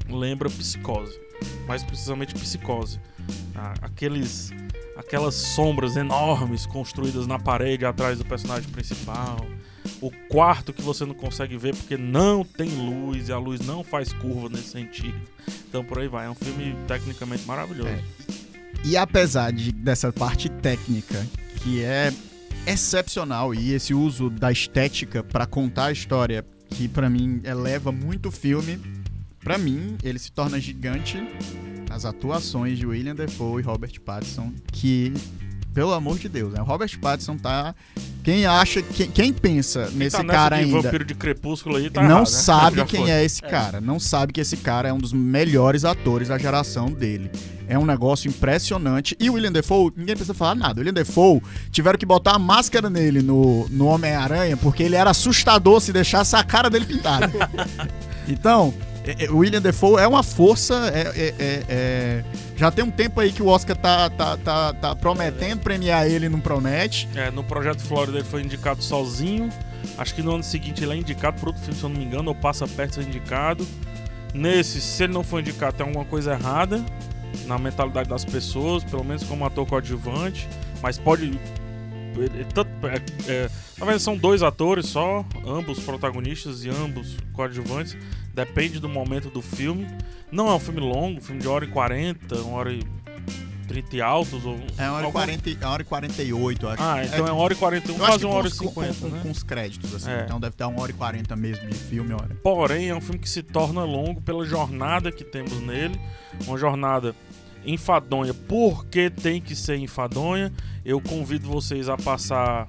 Lembra 0.09 0.49
psicose. 0.49 1.19
Mais 1.67 1.83
precisamente 1.83 2.35
psicose. 2.35 3.01
Ah, 3.55 3.75
aqueles. 3.83 4.53
Aquelas 4.97 5.35
sombras 5.35 5.97
enormes 5.97 6.65
construídas 6.65 7.27
na 7.27 7.39
parede 7.39 7.85
atrás 7.85 8.17
do 8.17 8.25
personagem 8.25 8.71
principal. 8.71 9.45
O 10.01 10.11
quarto 10.29 10.73
que 10.73 10.83
você 10.83 11.05
não 11.05 11.15
consegue 11.15 11.57
ver 11.57 11.75
porque 11.75 11.97
não 11.97 12.45
tem 12.45 12.69
luz 12.69 13.29
e 13.29 13.33
a 13.33 13.39
luz 13.39 13.61
não 13.61 13.83
faz 13.83 14.13
curva 14.13 14.49
nesse 14.49 14.71
sentido. 14.71 15.19
Então 15.69 15.85
por 15.85 15.99
aí 15.99 16.09
vai. 16.09 16.27
É 16.27 16.31
um 16.31 16.35
filme 16.35 16.77
tecnicamente 16.87 17.45
maravilhoso. 17.47 17.89
É. 17.89 18.03
E 18.85 18.97
apesar 18.97 19.53
de, 19.53 19.73
dessa 19.73 20.13
parte 20.13 20.49
técnica, 20.49 21.27
que 21.57 21.83
é 21.83 22.13
excepcional, 22.67 23.55
e 23.55 23.73
esse 23.73 23.95
uso 23.95 24.29
da 24.29 24.51
estética 24.51 25.23
pra 25.23 25.47
contar 25.47 25.87
a 25.87 25.93
história, 25.93 26.45
que 26.71 26.89
pra 26.89 27.09
mim 27.09 27.41
eleva 27.45 27.91
muito 27.91 28.29
o 28.29 28.33
filme, 28.33 28.79
pra 29.41 29.57
mim 29.57 29.97
ele 30.03 30.19
se 30.19 30.31
torna 30.33 30.61
gigante 30.61 31.19
nas 31.89 32.05
atuações 32.05 32.79
de 32.79 32.87
William 32.87 33.15
Defoe 33.15 33.63
e 33.63 33.65
Robert 33.65 34.01
Pattinson, 34.01 34.53
que, 34.73 35.13
pelo 35.77 35.93
amor 35.93 36.19
de 36.19 36.27
Deus, 36.27 36.55
né? 36.55 36.61
O 36.63 36.65
Robert 36.65 36.99
Pattinson 36.99 37.37
tá. 37.37 37.75
Quem 38.25 38.47
acha, 38.47 38.81
quem, 38.81 39.11
quem 39.11 39.31
pensa 39.31 39.91
nesse 39.93 40.17
tá 40.17 40.25
cara 40.25 40.57
ainda 40.57 40.81
vampiro 40.81 41.05
de 41.05 41.15
crepúsculo 41.15 41.77
aí 41.77 41.91
tá 41.91 42.01
não 42.01 42.09
errado, 42.09 42.21
né? 42.21 42.25
sabe 42.31 42.77
Já 42.79 42.85
quem 42.87 43.01
foi. 43.03 43.11
é 43.11 43.23
esse 43.23 43.45
É. 43.45 43.49
cara. 43.49 43.79
Não 43.79 44.01
sabe 44.01 44.33
que 44.33 44.41
esse 44.41 44.57
cara 44.57 44.89
é 44.89 44.93
um 44.93 44.97
dos 44.97 45.13
melhores 45.13 45.85
atores 45.85 46.29
da 46.29 46.39
geração 46.39 46.91
dele. 46.91 47.31
É 47.69 47.79
um 47.79 47.85
negócio 47.85 48.27
impressionante. 48.27 49.15
E 49.21 49.29
o 49.29 49.35
William 49.35 49.53
Defoe, 49.53 49.93
ninguém 49.95 50.15
precisa 50.17 50.33
falar 50.33 50.55
nada. 50.55 50.77
O 50.77 50.79
William 50.79 50.95
Defoe 50.95 51.43
tiveram 51.71 51.99
que 51.99 52.07
botar 52.07 52.33
a 52.37 52.39
máscara 52.39 52.89
nele 52.89 53.21
no, 53.21 53.69
no 53.69 53.85
Homem-Aranha 53.89 54.57
porque 54.57 54.83
ele 54.83 54.97
era 54.97 55.11
assustador 55.11 55.83
se 55.83 55.93
deixasse 55.93 56.35
a 56.37 56.43
cara 56.43 56.71
dele 56.71 56.87
pintada. 56.87 57.31
então, 58.27 58.73
é- 58.73 58.79
é, 58.79 58.96
o 59.31 59.39
William 59.39 59.61
Defoe 59.61 60.01
é 60.01 60.07
uma 60.07 60.23
força. 60.23 60.91
é- 60.93 61.21
é- 61.21 61.35
é- 61.39 61.65
é- 61.69 62.25
já 62.57 62.71
tem 62.71 62.85
um 62.85 62.91
tempo 62.91 63.21
aí 63.21 63.33
que 63.33 63.43
o 63.43 63.47
Oscar 63.47 63.77
tá, 63.77 64.11
tá, 64.11 64.37
tá, 64.37 64.73
tá 64.73 64.97
prometendo 64.97 65.61
premiar 65.61 66.07
ele 66.07 66.29
não 66.29 66.41
promete. 66.41 67.09
É, 67.15 67.31
no 67.31 67.45
Projeto 67.45 67.81
Flórida 67.83 68.19
ele 68.19 68.27
foi 68.27 68.43
indicado 68.43 68.83
sozinho. 68.83 69.49
Acho 69.99 70.15
que 70.15 70.23
no 70.23 70.35
ano 70.35 70.43
seguinte 70.43 70.83
ele 70.83 70.93
é 70.93 70.97
indicado 70.97 71.39
por 71.39 71.49
outro 71.49 71.63
filme, 71.63 71.79
se 71.79 71.85
eu 71.85 71.89
não 71.89 71.97
me 71.99 72.05
engano, 72.05 72.29
ou 72.29 72.35
passa 72.35 72.67
perto 72.67 72.99
de 72.99 73.05
ser 73.05 73.09
indicado. 73.09 73.67
Nesse, 74.35 74.81
se 74.81 75.05
ele 75.05 75.13
não 75.13 75.23
for 75.23 75.41
indicado, 75.41 75.77
tem 75.77 75.87
alguma 75.87 76.05
coisa 76.05 76.33
errada 76.33 76.85
na 77.47 77.59
mentalidade 77.59 78.09
das 78.09 78.25
pessoas, 78.25 78.83
pelo 78.85 79.05
menos 79.05 79.23
como 79.23 79.45
ator 79.45 79.67
coadjuvante. 79.67 80.49
Mas 80.83 80.99
pode. 80.99 81.39
Ele- 82.23 82.45
tanto- 82.53 82.71
é, 82.87 82.97
é, 83.31 83.51
na 83.79 83.85
verdade, 83.85 84.03
são 84.03 84.17
dois 84.17 84.43
atores 84.43 84.87
só, 84.87 85.25
ambos 85.47 85.79
protagonistas 85.81 86.65
e 86.65 86.69
ambos 86.71 87.17
coadjuvantes. 87.33 87.97
Depende 88.35 88.79
do 88.81 88.89
momento 88.89 89.31
do 89.31 89.41
filme. 89.43 89.87
Não 90.31 90.49
é 90.49 90.55
um 90.55 90.61
filme 90.61 90.81
longo, 90.81 91.19
um 91.19 91.23
filme 91.23 91.41
de 91.41 91.49
1 91.49 91.51
hora 91.53 91.65
e 91.65 91.69
40, 91.69 92.35
1 92.37 92.53
hora 92.53 92.73
e 92.73 92.83
30 93.67 93.97
e 93.97 94.01
altos. 94.03 94.45
Ou, 94.45 94.55
É 94.55 94.57
uma 94.57 94.93
hora, 94.93 95.03
e 95.03 95.07
alguma- 95.07 95.13
40, 95.13 95.51
e- 95.51 95.59
é 95.61 95.65
uma 95.65 95.71
hora 95.73 95.83
e 95.83 95.85
48, 95.85 96.69
acho. 96.69 96.83
Ah, 96.83 97.05
então 97.05 97.27
é 97.27 97.33
1 97.33 97.37
hora 97.37 97.53
e 97.53 97.57
41, 97.57 97.97
Eu 97.97 98.05
acho 98.05 98.13
quase 98.13 98.19
que 98.21 98.27
1 98.27 98.29
com 98.31 98.37
hora 98.37 98.47
e 98.47 98.51
os- 98.51 98.59
com- 98.59 98.69
50, 98.69 98.95
com, 99.01 99.09
né? 99.09 99.21
com 99.23 99.31
os 99.31 99.43
créditos, 99.43 99.95
assim. 99.95 100.11
É. 100.11 100.23
Então 100.25 100.39
deve 100.39 100.55
dar 100.57 100.69
uma 100.69 100.83
hora 100.83 100.91
e 100.91 100.95
40 100.95 101.35
mesmo 101.35 101.67
de 101.69 101.75
filme, 101.77 102.13
olha. 102.13 102.37
Porém, 102.43 102.89
é 102.89 102.95
um 102.95 103.01
filme 103.01 103.19
que 103.19 103.29
se 103.29 103.43
torna 103.43 103.83
longo 103.85 104.21
pela 104.21 104.45
jornada 104.45 105.11
que 105.11 105.25
temos 105.25 105.53
nele. 105.61 105.99
Uma 106.47 106.59
jornada 106.59 107.15
enfadonha, 107.67 108.33
porque 108.33 109.11
tem 109.11 109.41
que 109.41 109.55
ser 109.57 109.77
enfadonha. 109.79 110.53
Eu 110.85 111.01
convido 111.01 111.49
vocês 111.49 111.89
a 111.89 111.97
passar 111.97 112.69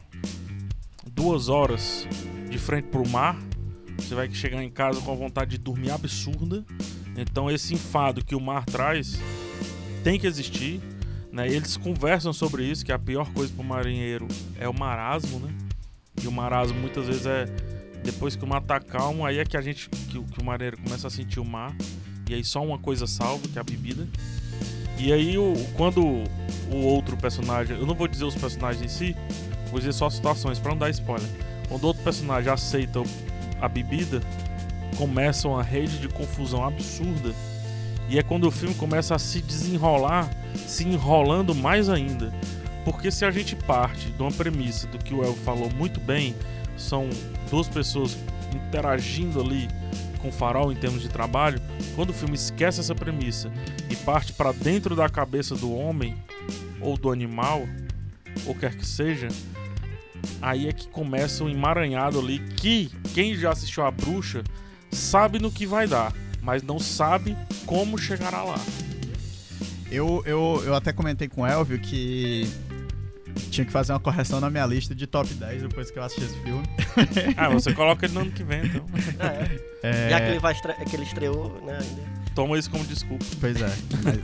duas 1.12 1.50
horas 1.50 2.08
de 2.50 2.58
frente 2.58 2.86
pro 2.86 3.08
mar. 3.08 3.38
Você 3.98 4.14
vai 4.16 4.30
chegar 4.34 4.64
em 4.64 4.70
casa 4.70 5.00
com 5.02 5.12
a 5.12 5.16
vontade 5.16 5.52
de 5.52 5.58
dormir 5.58 5.92
absurda. 5.92 6.64
Então, 7.16 7.50
esse 7.50 7.74
enfado 7.74 8.24
que 8.24 8.36
o 8.36 8.40
mar 8.42 8.66
traz 8.66 9.20
tem 10.04 10.20
que 10.20 10.28
existir. 10.28 10.80
Né? 11.32 11.48
Eles 11.48 11.78
conversam 11.78 12.32
sobre 12.34 12.64
isso, 12.64 12.86
que 12.86 12.92
a 12.92 12.98
pior 13.00 13.32
coisa 13.34 13.52
pro 13.54 13.64
marinheiro 13.64 14.28
é 14.60 14.68
o 14.68 14.74
marasmo, 14.74 15.40
né? 15.40 15.54
E 16.24 16.28
o 16.28 16.32
marasmo 16.32 16.80
muitas 16.80 17.06
vezes 17.06 17.26
é 17.28 17.46
depois 18.04 18.36
que 18.36 18.44
o 18.44 18.48
mar 18.48 18.62
tá 18.62 18.80
calmo, 18.80 19.26
aí 19.26 19.38
é 19.38 19.46
que 19.46 19.58
a 19.58 19.62
gente 19.62 19.90
que, 20.10 20.18
o- 20.18 20.24
que 20.24 20.40
o 20.40 20.44
marinheiro 20.44 20.78
começa 20.78 21.08
a 21.08 21.10
sentir 21.12 21.40
o 21.40 21.46
mar. 21.46 21.76
E 22.30 22.34
aí 22.34 22.44
só 22.44 22.64
uma 22.64 22.78
coisa 22.80 23.06
salva, 23.06 23.48
que 23.48 23.58
é 23.58 23.62
a 23.62 23.64
bebida. 23.64 24.08
E 25.00 25.14
aí 25.14 25.38
o, 25.38 25.54
quando 25.74 26.24
o 26.72 26.78
outro 26.78 27.16
personagem, 27.16 27.78
eu 27.78 27.86
não 27.86 27.94
vou 27.94 28.08
dizer 28.08 28.26
os 28.26 28.36
personagens 28.36 28.84
em 28.84 28.88
si, 28.88 29.16
vou 29.70 29.80
dizer 29.80 29.94
só 29.94 30.08
as 30.08 30.16
situações 30.16 30.60
pra 30.60 30.72
não 30.72 30.78
dar 30.78 30.90
spoiler. 30.90 31.28
quando 31.68 31.84
outro 31.86 32.04
personagem 32.04 32.52
aceita 32.52 33.02
a 33.62 33.68
bebida, 33.68 34.22
começa 34.98 35.48
uma 35.48 35.64
rede 35.64 36.00
de 36.00 36.08
confusão 36.08 36.66
absurda. 36.66 37.34
E 38.10 38.18
é 38.18 38.24
quando 38.24 38.48
o 38.48 38.52
filme 38.52 38.74
começa 38.74 39.14
a 39.14 39.20
se 39.20 39.42
desenrolar, 39.42 40.30
se 40.56 40.88
enrolando 40.88 41.54
mais 41.54 41.90
ainda. 41.90 42.34
Porque 42.84 43.12
se 43.12 43.26
a 43.26 43.32
gente 43.32 43.56
parte 43.56 44.10
de 44.10 44.22
uma 44.22 44.32
premissa 44.32 44.88
do 44.88 44.98
que 44.98 45.14
o 45.14 45.24
El 45.24 45.36
falou 45.36 45.70
muito 45.76 46.00
bem, 46.00 46.34
são 46.78 47.10
duas 47.52 47.68
pessoas 47.68 48.18
interagindo 48.56 49.42
ali 49.42 49.68
com 50.18 50.32
farol 50.32 50.72
em 50.72 50.76
termos 50.76 51.02
de 51.02 51.10
trabalho, 51.10 51.62
quando 51.96 52.12
o 52.12 52.14
filme 52.14 52.36
esquece 52.36 52.80
essa 52.80 52.96
premissa 52.96 53.52
e 53.90 53.96
parte 53.96 54.34
para 54.34 54.52
dentro 54.52 54.96
da 54.96 55.10
cabeça 55.10 55.56
do 55.56 55.74
homem 55.74 56.16
ou 56.82 56.98
do 56.98 57.12
animal, 57.12 57.68
ou 58.46 58.54
quer 58.56 58.76
que 58.76 58.86
seja, 58.86 59.28
aí 60.42 60.68
é 60.68 60.74
que 60.74 60.88
começa 60.88 61.44
o 61.44 61.48
um 61.48 61.50
emaranhado 61.50 62.20
ali 62.20 62.40
que 62.40 62.92
quem 63.14 63.36
já 63.36 63.52
assistiu 63.52 63.84
a 63.84 63.92
bruxa 63.92 64.44
sabe 64.92 65.40
no 65.40 65.52
que 65.52 65.66
vai 65.66 65.88
dar, 65.88 66.14
mas 66.42 66.64
não 66.64 66.80
sabe 66.80 67.36
como 67.66 67.98
chegará 67.98 68.44
lá. 68.44 68.60
Eu, 69.90 70.22
eu, 70.26 70.62
eu 70.66 70.76
até 70.76 70.92
comentei 70.92 71.28
com 71.28 71.42
o 71.42 71.48
Elvio 71.48 71.80
que 71.80 72.50
tinha 73.38 73.66
que 73.66 73.72
fazer 73.72 73.94
uma 73.94 74.00
correção 74.00 74.40
na 74.40 74.50
minha 74.50 74.66
lista 74.66 74.94
de 74.94 75.08
top 75.08 75.34
10 75.34 75.64
depois 75.64 75.92
que 75.92 76.00
eu 76.00 76.04
assisti 76.04 76.26
esse 76.26 76.40
filme. 76.42 76.64
ah, 77.38 77.50
você 77.50 77.74
coloca 77.74 78.06
ele 78.06 78.14
no 78.14 78.22
ano 78.22 78.32
que 78.32 78.44
vem, 78.44 78.66
então. 78.66 78.86
É. 79.20 79.88
é... 79.88 80.10
Já 80.10 80.20
que 80.20 80.28
ele, 80.28 80.40
vai 80.40 80.54
estre... 80.54 80.74
que 80.86 80.96
ele 80.96 81.04
estreou, 81.04 81.62
né, 81.66 81.80
ainda. 81.80 82.18
Toma 82.36 82.58
isso 82.58 82.70
como 82.70 82.86
desculpa. 82.86 83.26
Pois 83.40 83.62
é. 83.62 83.74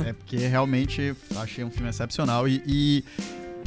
é 0.09 0.13
porque 0.13 0.37
realmente 0.37 1.15
achei 1.37 1.63
um 1.63 1.71
filme 1.71 1.89
excepcional 1.89 2.47
e, 2.47 2.61
e 2.65 3.03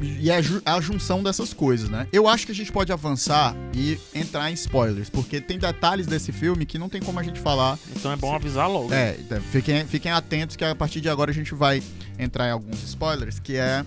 e 0.02 0.30
é 0.30 0.40
a 0.64 0.80
junção 0.80 1.22
dessas 1.22 1.52
coisas, 1.52 1.88
né? 1.88 2.06
Eu 2.12 2.28
acho 2.28 2.44
que 2.44 2.52
a 2.52 2.54
gente 2.54 2.70
pode 2.70 2.92
avançar 2.92 3.54
e 3.74 3.98
entrar 4.14 4.50
em 4.50 4.54
spoilers, 4.54 5.09
porque 5.09 5.40
tem 5.40 5.59
detalhes 5.59 6.06
desse 6.06 6.32
filme 6.32 6.66
que 6.66 6.78
não 6.78 6.88
tem 6.88 7.00
como 7.00 7.18
a 7.18 7.22
gente 7.22 7.40
falar. 7.40 7.78
Então 7.94 8.12
é 8.12 8.16
bom 8.16 8.35
avisar 8.35 8.68
logo. 8.68 8.92
É, 8.92 9.16
fiquem, 9.50 9.87
fiquem 9.87 10.12
atentos 10.12 10.56
que 10.56 10.64
a 10.64 10.74
partir 10.74 11.00
de 11.00 11.09
agora 11.09 11.30
a 11.30 11.35
gente 11.35 11.54
vai 11.54 11.82
entrar 12.18 12.48
em 12.48 12.50
alguns 12.50 12.82
spoilers, 12.82 13.38
que 13.38 13.56
é. 13.56 13.85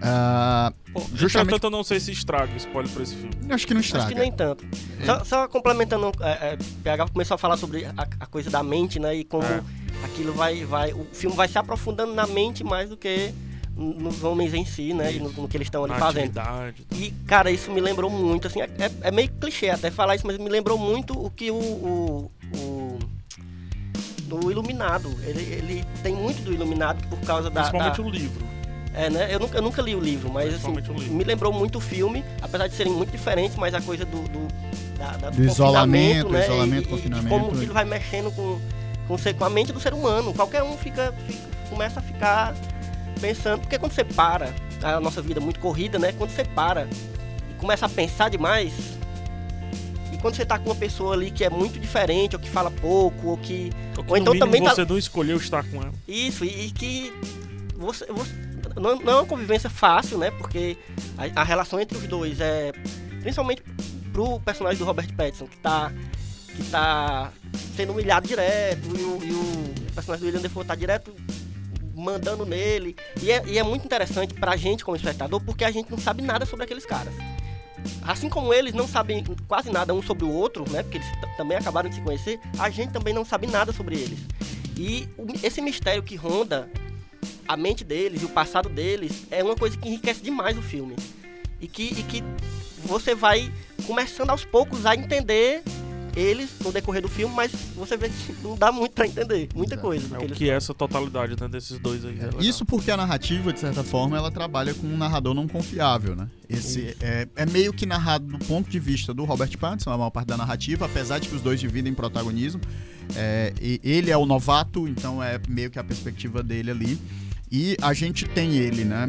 Uh, 0.00 0.72
Pô, 0.92 1.02
justamente... 1.14 1.50
Tanto 1.50 1.66
eu 1.66 1.70
não 1.70 1.84
sei 1.84 2.00
se 2.00 2.10
estraga 2.10 2.52
o 2.52 2.56
spoiler 2.56 2.90
pra 2.90 3.02
esse 3.02 3.14
filme. 3.14 3.34
Acho 3.50 3.66
que 3.66 3.74
não 3.74 3.80
estraga. 3.80 4.06
Acho 4.06 4.14
que 4.14 4.20
nem 4.20 4.32
tanto. 4.32 4.64
É. 5.00 5.04
Só, 5.04 5.24
só, 5.24 5.48
complementando, 5.48 6.10
é, 6.20 6.52
é, 6.52 6.58
PH 6.82 7.08
começou 7.08 7.34
a 7.34 7.38
falar 7.38 7.56
sobre 7.56 7.84
a, 7.84 7.92
a, 8.18 8.26
coisa 8.26 8.50
da 8.50 8.62
mente, 8.62 8.98
né? 8.98 9.14
E 9.14 9.24
como 9.24 9.44
é. 9.44 9.62
aquilo 10.04 10.32
vai, 10.32 10.64
vai. 10.64 10.92
O 10.92 11.06
filme 11.12 11.36
vai 11.36 11.48
se 11.48 11.58
aprofundando 11.58 12.14
na 12.14 12.26
mente 12.26 12.64
mais 12.64 12.88
do 12.88 12.96
que 12.96 13.32
nos 13.76 14.24
homens 14.24 14.54
em 14.54 14.64
si, 14.64 14.92
né? 14.94 15.12
E 15.12 15.20
no, 15.20 15.30
no 15.30 15.48
que 15.48 15.56
eles 15.56 15.66
estão 15.66 15.84
ali 15.84 15.94
fazendo. 15.94 16.32
E, 16.94 17.10
cara, 17.26 17.50
isso 17.50 17.70
me 17.70 17.80
lembrou 17.80 18.10
muito, 18.10 18.46
assim, 18.46 18.60
é, 18.60 18.68
é, 19.02 19.10
meio 19.10 19.30
clichê 19.32 19.68
até 19.68 19.90
falar 19.90 20.16
isso, 20.16 20.26
mas 20.26 20.38
me 20.38 20.48
lembrou 20.48 20.78
muito 20.78 21.12
o 21.12 21.30
que 21.30 21.50
o. 21.50 21.56
o, 21.56 22.32
o 22.56 22.98
do 24.24 24.50
Iluminado. 24.50 25.08
Ele, 25.24 25.42
ele 25.42 25.84
tem 26.02 26.14
muito 26.14 26.42
do 26.42 26.52
Iluminado 26.52 27.06
por 27.08 27.18
causa 27.20 27.50
da. 27.50 27.62
Principalmente 27.62 28.00
da... 28.00 28.02
o 28.02 28.10
livro. 28.10 28.59
É, 28.92 29.08
né? 29.08 29.32
Eu 29.32 29.38
nunca, 29.38 29.58
eu 29.58 29.62
nunca 29.62 29.80
li 29.82 29.94
o 29.94 30.00
livro, 30.00 30.32
mas 30.32 30.54
assim, 30.54 30.72
livro. 30.74 30.94
me 30.94 31.22
lembrou 31.22 31.52
muito 31.52 31.78
o 31.78 31.80
filme, 31.80 32.24
apesar 32.42 32.66
de 32.66 32.74
serem 32.74 32.92
muito 32.92 33.10
diferentes, 33.10 33.56
mas 33.56 33.72
a 33.72 33.80
coisa 33.80 34.04
do, 34.04 34.22
do, 34.22 34.48
da, 34.98 35.16
da, 35.16 35.30
do, 35.30 35.36
do 35.36 35.44
isolamento, 35.44 36.28
né? 36.28 36.44
isolamento, 36.44 36.88
e, 36.88 36.90
confinamento. 36.90 37.26
E 37.26 37.30
como 37.30 37.52
aquilo 37.52 37.72
vai 37.72 37.84
mexendo 37.84 38.32
com, 38.34 38.60
com, 39.06 39.16
com, 39.16 39.44
a 39.44 39.50
mente 39.50 39.72
do 39.72 39.78
ser 39.78 39.94
humano. 39.94 40.34
Qualquer 40.34 40.64
um 40.64 40.76
fica, 40.76 41.14
fica 41.26 41.50
começa 41.70 42.00
a 42.00 42.02
ficar 42.02 42.54
pensando, 43.20 43.60
porque 43.60 43.78
quando 43.78 43.92
você 43.92 44.04
para, 44.04 44.52
a 44.82 45.00
nossa 45.00 45.22
vida 45.22 45.40
é 45.40 45.42
muito 45.42 45.60
corrida, 45.60 45.98
né? 45.98 46.12
Quando 46.12 46.30
você 46.30 46.44
para 46.44 46.88
e 47.48 47.54
começa 47.58 47.86
a 47.86 47.88
pensar 47.88 48.28
demais, 48.28 48.72
e 50.12 50.18
quando 50.18 50.34
você 50.34 50.44
tá 50.44 50.58
com 50.58 50.66
uma 50.68 50.74
pessoa 50.74 51.14
ali 51.14 51.30
que 51.30 51.44
é 51.44 51.48
muito 51.48 51.78
diferente, 51.78 52.34
ou 52.34 52.42
que 52.42 52.50
fala 52.50 52.70
pouco, 52.70 53.28
ou 53.28 53.38
que. 53.38 53.70
Ou, 53.96 54.04
que 54.04 54.10
ou 54.10 54.16
então 54.16 54.38
também 54.38 54.62
tá 54.62 54.74
você 54.74 54.84
tá... 54.84 54.92
não 54.92 54.98
escolheu 54.98 55.36
estar 55.36 55.64
com 55.64 55.80
ela. 55.80 55.92
Isso, 56.08 56.44
e, 56.44 56.66
e 56.66 56.70
que 56.72 57.12
você, 57.76 58.04
você 58.06 58.49
não, 58.76 58.96
não, 58.96 59.12
é 59.12 59.16
uma 59.16 59.26
convivência 59.26 59.70
fácil, 59.70 60.18
né? 60.18 60.30
Porque 60.30 60.76
a, 61.16 61.40
a, 61.40 61.44
relação 61.44 61.80
entre 61.80 61.96
os 61.96 62.06
dois 62.06 62.40
é. 62.40 62.72
Principalmente 63.20 63.62
pro 64.12 64.40
personagem 64.40 64.78
do 64.78 64.84
Robert 64.84 65.12
Pattinson, 65.14 65.46
que 65.46 65.56
tá. 65.58 65.92
que 66.54 66.64
tá 66.64 67.32
sendo 67.76 67.92
humilhado 67.92 68.26
direto, 68.26 68.88
e 68.88 69.02
o, 69.02 69.24
e 69.24 69.32
o 69.32 69.92
personagem 69.94 70.20
do 70.20 70.26
William 70.26 70.42
Defoe 70.42 70.64
tá 70.64 70.74
direto 70.74 71.14
mandando 71.94 72.44
nele. 72.44 72.96
E 73.22 73.30
é, 73.30 73.42
e 73.46 73.58
é 73.58 73.62
muito 73.62 73.84
interessante 73.84 74.34
pra 74.34 74.56
gente 74.56 74.84
como 74.84 74.96
espectador, 74.96 75.40
porque 75.40 75.64
a 75.64 75.70
gente 75.70 75.90
não 75.90 75.98
sabe 75.98 76.22
nada 76.22 76.46
sobre 76.46 76.64
aqueles 76.64 76.86
caras. 76.86 77.12
Assim 78.02 78.28
como 78.28 78.52
eles 78.52 78.74
não 78.74 78.86
sabem 78.86 79.24
quase 79.46 79.70
nada 79.70 79.94
um 79.94 80.02
sobre 80.02 80.24
o 80.24 80.30
outro, 80.30 80.64
né? 80.70 80.82
Porque 80.82 80.98
eles 80.98 81.08
também 81.36 81.56
acabaram 81.56 81.88
de 81.88 81.96
se 81.96 82.00
conhecer, 82.02 82.40
a 82.58 82.68
gente 82.68 82.92
também 82.92 83.14
não 83.14 83.24
sabe 83.24 83.46
nada 83.46 83.72
sobre 83.72 83.96
eles. 83.96 84.18
E 84.76 85.08
esse 85.42 85.60
mistério 85.60 86.02
que 86.02 86.16
ronda 86.16 86.70
a 87.50 87.56
mente 87.56 87.82
deles 87.82 88.22
e 88.22 88.24
o 88.24 88.28
passado 88.28 88.68
deles 88.68 89.26
é 89.28 89.42
uma 89.42 89.56
coisa 89.56 89.76
que 89.76 89.88
enriquece 89.88 90.22
demais 90.22 90.56
o 90.56 90.62
filme. 90.62 90.94
E 91.60 91.66
que, 91.66 91.82
e 91.82 92.02
que 92.04 92.22
você 92.84 93.12
vai 93.12 93.52
começando 93.88 94.30
aos 94.30 94.44
poucos 94.44 94.86
a 94.86 94.94
entender 94.94 95.64
eles 96.14 96.50
no 96.64 96.70
decorrer 96.70 97.02
do 97.02 97.08
filme, 97.08 97.34
mas 97.34 97.50
você 97.74 97.96
vê 97.96 98.08
que 98.08 98.36
não 98.40 98.56
dá 98.56 98.70
muito 98.70 98.92
pra 98.92 99.04
entender, 99.04 99.48
muita 99.52 99.76
coisa. 99.76 100.16
É 100.16 100.24
o 100.24 100.28
que 100.28 100.48
é 100.48 100.54
essa 100.54 100.72
totalidade 100.72 101.34
né, 101.40 101.48
desses 101.48 101.76
dois 101.80 102.04
aí. 102.04 102.18
É, 102.20 102.42
isso 102.42 102.64
porque 102.64 102.88
a 102.88 102.96
narrativa, 102.96 103.52
de 103.52 103.58
certa 103.58 103.82
forma, 103.82 104.16
ela 104.16 104.30
trabalha 104.30 104.72
com 104.72 104.86
um 104.86 104.96
narrador 104.96 105.34
não 105.34 105.48
confiável, 105.48 106.14
né? 106.14 106.28
Esse 106.48 106.96
é, 107.00 107.26
é, 107.34 107.46
meio 107.46 107.72
que 107.72 107.84
narrado 107.84 108.26
do 108.26 108.38
ponto 108.44 108.70
de 108.70 108.78
vista 108.78 109.12
do 109.12 109.24
Robert 109.24 109.56
Pattinson, 109.58 109.90
a 109.90 109.98
maior 109.98 110.10
parte 110.10 110.28
da 110.28 110.36
narrativa, 110.36 110.86
apesar 110.86 111.18
de 111.18 111.28
que 111.28 111.34
os 111.34 111.42
dois 111.42 111.58
dividem 111.58 111.92
protagonismo. 111.94 112.60
É, 113.16 113.52
ele 113.60 114.08
é 114.10 114.16
o 114.16 114.24
novato, 114.24 114.86
então 114.86 115.20
é 115.20 115.40
meio 115.48 115.68
que 115.68 115.80
a 115.80 115.84
perspectiva 115.84 116.44
dele 116.44 116.70
ali. 116.70 116.98
E 117.50 117.76
a 117.82 117.92
gente 117.92 118.26
tem 118.26 118.56
ele, 118.56 118.84
né? 118.84 119.08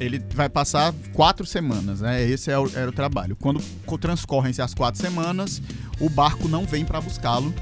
Ele 0.00 0.22
vai 0.34 0.48
passar 0.48 0.94
quatro 1.12 1.44
semanas, 1.44 2.00
né? 2.00 2.26
Esse 2.26 2.50
é 2.50 2.58
o, 2.58 2.70
era 2.74 2.88
o 2.88 2.92
trabalho. 2.92 3.36
Quando 3.36 3.60
transcorrem-se 4.00 4.62
as 4.62 4.72
quatro 4.72 5.00
semanas, 5.00 5.60
o 6.00 6.08
barco 6.08 6.48
não 6.48 6.64
vem 6.64 6.84
para 6.84 7.00
buscá-lo. 7.00 7.52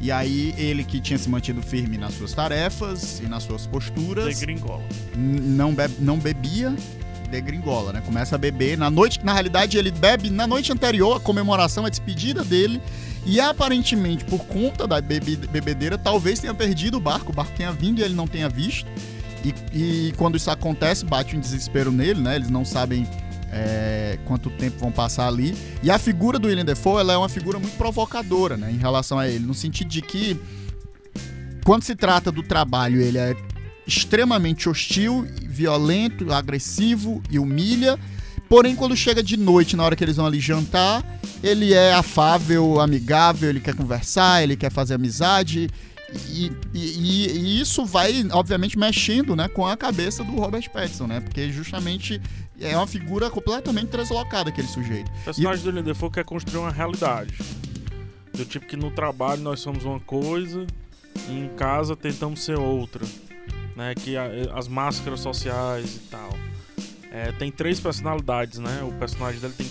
E 0.00 0.10
aí 0.10 0.52
ele 0.58 0.82
que 0.82 1.00
tinha 1.00 1.16
se 1.16 1.28
mantido 1.28 1.62
firme 1.62 1.96
nas 1.96 2.14
suas 2.14 2.32
tarefas 2.32 3.20
e 3.20 3.28
nas 3.28 3.44
suas 3.44 3.64
posturas. 3.64 4.36
Degringola. 4.36 4.82
Não, 5.16 5.72
bebe, 5.72 5.94
não 6.00 6.18
bebia, 6.18 6.74
degringola, 7.30 7.92
né? 7.92 8.02
Começa 8.04 8.34
a 8.34 8.38
beber. 8.38 8.76
Na 8.76 8.90
noite, 8.90 9.24
na 9.24 9.32
realidade, 9.32 9.78
ele 9.78 9.92
bebe 9.92 10.28
na 10.28 10.44
noite 10.44 10.72
anterior, 10.72 11.18
a 11.18 11.20
comemoração, 11.20 11.86
a 11.86 11.88
despedida 11.88 12.42
dele. 12.42 12.82
E 13.24 13.40
aparentemente, 13.40 14.24
por 14.24 14.44
conta 14.46 14.88
da 14.88 15.00
bebedeira, 15.00 15.96
talvez 15.96 16.40
tenha 16.40 16.52
perdido 16.52 16.96
o 16.96 17.00
barco. 17.00 17.30
O 17.30 17.34
barco 17.34 17.52
tenha 17.56 17.70
vindo 17.70 18.00
e 18.00 18.02
ele 18.02 18.14
não 18.14 18.26
tenha 18.26 18.48
visto. 18.48 18.90
E, 19.44 20.08
e 20.08 20.12
quando 20.16 20.36
isso 20.36 20.50
acontece, 20.50 21.04
bate 21.04 21.36
um 21.36 21.40
desespero 21.40 21.90
nele, 21.90 22.20
né? 22.20 22.36
Eles 22.36 22.50
não 22.50 22.64
sabem 22.64 23.06
é, 23.52 24.18
quanto 24.24 24.48
tempo 24.50 24.78
vão 24.78 24.90
passar 24.90 25.28
ali. 25.28 25.54
E 25.82 25.90
a 25.90 25.98
figura 25.98 26.38
do 26.38 26.48
William 26.48 26.64
Defoe 26.64 27.00
ela 27.00 27.12
é 27.12 27.16
uma 27.16 27.28
figura 27.28 27.58
muito 27.58 27.76
provocadora, 27.76 28.56
né? 28.56 28.70
Em 28.70 28.78
relação 28.78 29.18
a 29.18 29.28
ele, 29.28 29.44
no 29.44 29.54
sentido 29.54 29.88
de 29.88 30.00
que 30.00 30.40
quando 31.64 31.82
se 31.82 31.94
trata 31.94 32.32
do 32.32 32.42
trabalho, 32.42 33.00
ele 33.00 33.18
é 33.18 33.36
extremamente 33.86 34.68
hostil, 34.68 35.26
violento, 35.42 36.32
agressivo 36.32 37.22
e 37.30 37.38
humilha. 37.38 37.98
Porém, 38.48 38.74
quando 38.74 38.96
chega 38.96 39.22
de 39.22 39.36
noite, 39.36 39.76
na 39.76 39.84
hora 39.84 39.96
que 39.96 40.04
eles 40.04 40.16
vão 40.16 40.26
ali 40.26 40.40
jantar, 40.40 41.04
ele 41.42 41.72
é 41.72 41.92
afável, 41.92 42.80
amigável, 42.80 43.48
ele 43.48 43.60
quer 43.60 43.74
conversar, 43.74 44.42
ele 44.42 44.56
quer 44.56 44.70
fazer 44.70 44.94
amizade. 44.94 45.68
E, 46.28 46.52
e, 46.74 47.26
e, 47.26 47.60
isso 47.60 47.84
vai, 47.84 48.26
obviamente, 48.32 48.78
mexendo 48.78 49.34
né, 49.34 49.48
com 49.48 49.66
a 49.66 49.76
cabeça 49.76 50.22
do 50.22 50.32
Robert 50.32 50.68
Pattinson, 50.70 51.06
né? 51.06 51.20
Porque 51.20 51.50
justamente 51.50 52.20
é 52.60 52.76
uma 52.76 52.86
figura 52.86 53.30
completamente 53.30 53.88
translocada 53.88 54.50
aquele 54.50 54.68
sujeito. 54.68 55.10
O 55.10 55.24
personagem 55.24 55.60
e... 55.60 55.62
do 55.62 55.66
William 55.68 55.82
Defoe 55.82 56.10
quer 56.10 56.24
construir 56.24 56.58
uma 56.58 56.70
realidade. 56.70 57.34
Do 58.32 58.44
tipo 58.44 58.66
que 58.66 58.76
no 58.76 58.90
trabalho 58.90 59.42
nós 59.42 59.60
somos 59.60 59.84
uma 59.84 60.00
coisa 60.00 60.66
e 61.28 61.32
em 61.32 61.48
casa 61.56 61.96
tentamos 61.96 62.42
ser 62.42 62.58
outra. 62.58 63.04
Né? 63.76 63.94
Que 63.94 64.16
a, 64.16 64.26
as 64.54 64.68
máscaras 64.68 65.20
sociais 65.20 65.96
e 65.96 66.08
tal. 66.10 66.30
É, 67.10 67.32
tem 67.32 67.50
três 67.50 67.78
personalidades, 67.78 68.58
né? 68.58 68.82
O 68.82 68.92
personagem 68.92 69.40
dele 69.40 69.54
tem 69.54 69.70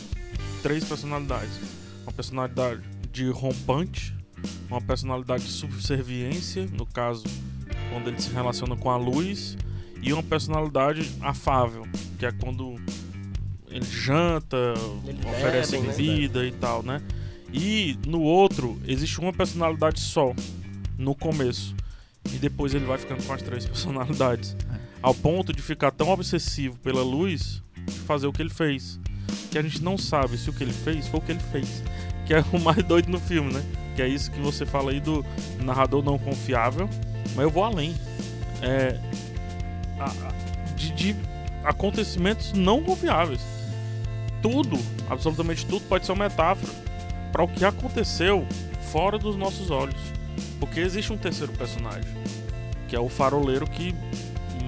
três 0.61 0.83
personalidades. 0.83 1.59
Uma 2.03 2.11
personalidade 2.11 2.81
de 3.11 3.29
rompante, 3.29 4.15
uma 4.71 4.81
personalidade 4.81 5.43
de 5.43 5.51
subserviência, 5.51 6.65
no 6.71 6.85
caso, 6.85 7.23
quando 7.91 8.07
ele 8.07 8.21
se 8.21 8.31
relaciona 8.31 8.75
com 8.77 8.89
a 8.89 8.95
luz, 8.95 9.57
e 10.01 10.13
uma 10.13 10.23
personalidade 10.23 11.11
afável, 11.19 11.85
que 12.17 12.25
é 12.25 12.31
quando 12.31 12.75
ele 13.69 13.85
janta, 13.85 14.73
ele 15.05 15.19
oferece 15.27 15.73
bebe, 15.73 15.87
né? 15.87 15.93
bebida 15.93 16.39
né? 16.41 16.47
e 16.47 16.51
tal, 16.53 16.83
né? 16.83 17.01
E 17.53 17.97
no 18.07 18.21
outro, 18.21 18.81
existe 18.87 19.19
uma 19.19 19.33
personalidade 19.33 19.99
só, 19.99 20.33
no 20.97 21.13
começo. 21.13 21.75
E 22.33 22.37
depois 22.37 22.73
ele 22.73 22.85
vai 22.85 22.97
ficando 22.97 23.23
com 23.23 23.33
as 23.33 23.41
três 23.41 23.65
personalidades. 23.67 24.55
É. 24.73 24.79
Ao 25.01 25.13
ponto 25.13 25.51
de 25.51 25.61
ficar 25.61 25.91
tão 25.91 26.09
obsessivo 26.09 26.77
pela 26.79 27.03
luz, 27.03 27.61
de 27.85 27.99
fazer 27.99 28.25
o 28.25 28.31
que 28.31 28.41
ele 28.41 28.49
fez. 28.49 28.99
que 29.51 29.57
a 29.57 29.61
gente 29.61 29.83
não 29.83 29.97
sabe 29.97 30.37
se 30.37 30.49
o 30.49 30.53
que 30.53 30.63
ele 30.63 30.73
fez 30.73 31.07
foi 31.07 31.19
o 31.19 31.23
que 31.23 31.31
ele 31.33 31.43
fez. 31.51 31.83
Que 32.25 32.35
é 32.35 32.43
o 32.53 32.59
mais 32.63 32.81
doido 32.83 33.09
no 33.09 33.19
filme, 33.19 33.51
né? 33.53 33.63
Que 33.95 34.01
é 34.01 34.07
isso 34.07 34.31
que 34.31 34.39
você 34.39 34.65
fala 34.65 34.91
aí 34.91 34.99
do 34.99 35.25
narrador 35.59 36.03
não 36.03 36.17
confiável. 36.17 36.89
Mas 37.35 37.43
eu 37.43 37.49
vou 37.49 37.63
além. 37.63 37.95
É, 38.61 38.97
de, 40.75 40.91
de 40.91 41.15
acontecimentos 41.63 42.53
não 42.53 42.83
confiáveis. 42.83 43.41
Tudo, 44.41 44.77
absolutamente 45.09 45.65
tudo, 45.65 45.85
pode 45.87 46.05
ser 46.05 46.13
uma 46.13 46.27
metáfora 46.27 46.71
para 47.31 47.43
o 47.43 47.47
que 47.47 47.63
aconteceu 47.63 48.45
fora 48.91 49.17
dos 49.17 49.35
nossos 49.35 49.69
olhos. 49.69 50.01
Porque 50.59 50.79
existe 50.79 51.11
um 51.13 51.17
terceiro 51.17 51.51
personagem, 51.53 52.11
que 52.87 52.95
é 52.95 52.99
o 52.99 53.09
faroleiro 53.09 53.67
que 53.67 53.95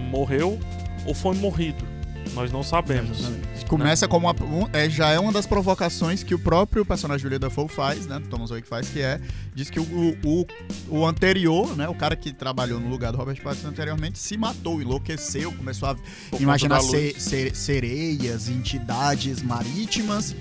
morreu 0.09 0.59
ou 1.05 1.13
foi 1.13 1.35
morrido. 1.35 1.85
Nós 2.33 2.51
não 2.51 2.63
sabemos. 2.63 3.31
Começa 3.73 4.07
como 4.07 4.27
uma, 4.27 4.35
um, 4.45 4.67
é, 4.71 4.87
já 4.87 5.09
é 5.09 5.19
uma 5.19 5.31
das 5.31 5.47
provocações 5.47 6.21
que 6.21 6.35
o 6.35 6.37
próprio 6.37 6.85
personagem 6.85 7.23
Julia 7.23 7.39
Dafoe 7.39 7.67
faz, 7.67 8.05
né? 8.05 8.21
Thomas 8.29 8.51
Wake 8.51 8.67
faz, 8.67 8.87
que 8.87 9.01
é 9.01 9.19
diz 9.55 9.67
que 9.71 9.79
o, 9.79 10.15
o, 10.23 10.45
o, 10.89 11.03
anterior, 11.07 11.75
né? 11.75 11.89
O 11.89 11.95
cara 11.95 12.15
que 12.15 12.31
trabalhou 12.31 12.79
no 12.79 12.87
lugar 12.87 13.11
do 13.11 13.17
Robert 13.17 13.41
Pattinson 13.41 13.69
anteriormente 13.69 14.19
se 14.19 14.37
matou, 14.37 14.79
enlouqueceu, 14.79 15.51
começou 15.53 15.89
a 15.89 15.95
Por 16.29 16.39
imaginar 16.39 16.81
se, 16.81 17.19
se, 17.19 17.55
sereias, 17.55 18.47
entidades 18.47 19.41
marítimas 19.41 20.35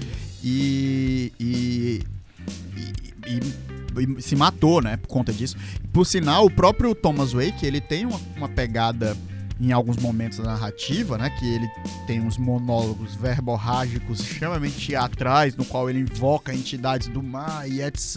e, 0.45 1.33
e, 1.41 2.03
e, 3.27 4.19
e 4.19 4.21
se 4.21 4.37
matou, 4.37 4.83
né? 4.83 4.99
Por 4.99 5.09
conta 5.09 5.33
disso. 5.33 5.57
Por 5.91 6.05
sinal, 6.05 6.45
o 6.45 6.51
próprio 6.51 6.95
Thomas 6.95 7.33
Wake 7.33 7.65
ele 7.65 7.81
tem 7.81 8.05
uma, 8.05 8.21
uma 8.37 8.49
pegada 8.51 9.17
em 9.63 9.71
alguns 9.71 9.97
momentos 9.99 10.39
da 10.39 10.45
narrativa, 10.45 11.17
né? 11.17 11.31
Que 11.31 11.55
ele 11.55 11.71
tem 12.05 12.21
uns 12.21 12.37
monólogos 12.37 13.15
verborrágicos 13.15 14.19
extremamente 14.19 14.85
teatrais, 14.85 15.55
no 15.55 15.65
qual 15.65 15.89
ele 15.89 16.01
invoca 16.01 16.53
entidades 16.53 17.07
do 17.07 17.23
mar 17.23 17.71
e 17.71 17.81
etc. 17.81 18.17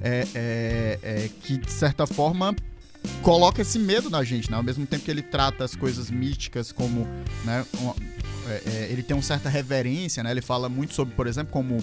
É, 0.00 0.26
é, 0.34 0.98
é, 1.02 1.30
que, 1.42 1.56
de 1.56 1.70
certa 1.70 2.04
forma, 2.04 2.54
coloca 3.22 3.62
esse 3.62 3.78
medo 3.78 4.10
na 4.10 4.24
gente, 4.24 4.50
né? 4.50 4.56
Ao 4.56 4.62
mesmo 4.62 4.84
tempo 4.86 5.04
que 5.04 5.10
ele 5.10 5.22
trata 5.22 5.64
as 5.64 5.76
coisas 5.76 6.10
místicas 6.10 6.72
como, 6.72 7.06
né? 7.44 7.64
Uma, 7.78 7.94
é, 8.48 8.62
é, 8.66 8.88
ele 8.90 9.04
tem 9.04 9.16
uma 9.16 9.22
certa 9.22 9.48
reverência, 9.48 10.20
né? 10.24 10.32
Ele 10.32 10.42
fala 10.42 10.68
muito 10.68 10.94
sobre, 10.94 11.14
por 11.14 11.28
exemplo, 11.28 11.52
como 11.52 11.78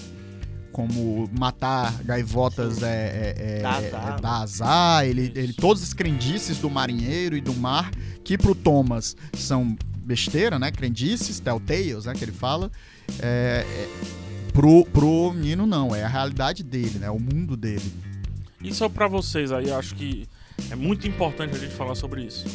como 0.72 1.30
matar 1.38 1.94
gaivotas 2.04 2.84
é, 2.84 2.88
é, 2.88 3.58
é, 3.58 3.62
dá 3.62 3.70
azar, 3.70 4.20
é, 4.20 4.44
azar 4.44 5.06
ele, 5.06 5.32
ele, 5.36 5.54
todas 5.54 5.82
as 5.84 5.94
crendices 5.94 6.58
do 6.60 6.70
marinheiro 6.70 7.36
e 7.36 7.42
do 7.42 7.54
mar, 7.54 7.92
que 8.24 8.38
pro 8.38 8.54
Thomas 8.54 9.16
são 9.34 9.76
besteira, 10.08 10.58
né? 10.58 10.72
Crendices, 10.72 11.40
telltales, 11.40 12.06
né? 12.06 12.14
Que 12.14 12.24
ele 12.24 12.32
fala. 12.32 12.72
É, 13.20 13.66
é, 13.68 13.90
pro, 14.54 14.86
pro 14.86 15.34
Nino, 15.34 15.66
não. 15.66 15.94
É 15.94 16.04
a 16.04 16.08
realidade 16.08 16.64
dele, 16.64 17.00
né? 17.00 17.10
O 17.10 17.20
mundo 17.20 17.58
dele. 17.58 17.94
E 18.64 18.74
só 18.74 18.88
pra 18.88 19.08
vocês 19.08 19.52
aí, 19.52 19.72
acho 19.72 19.94
que 19.96 20.28
é 20.72 20.76
muito 20.76 21.08
importante 21.08 21.56
a 21.56 21.60
gente 21.60 21.74
falar 21.74 21.96
sobre 21.96 22.24
isso. 22.24 22.46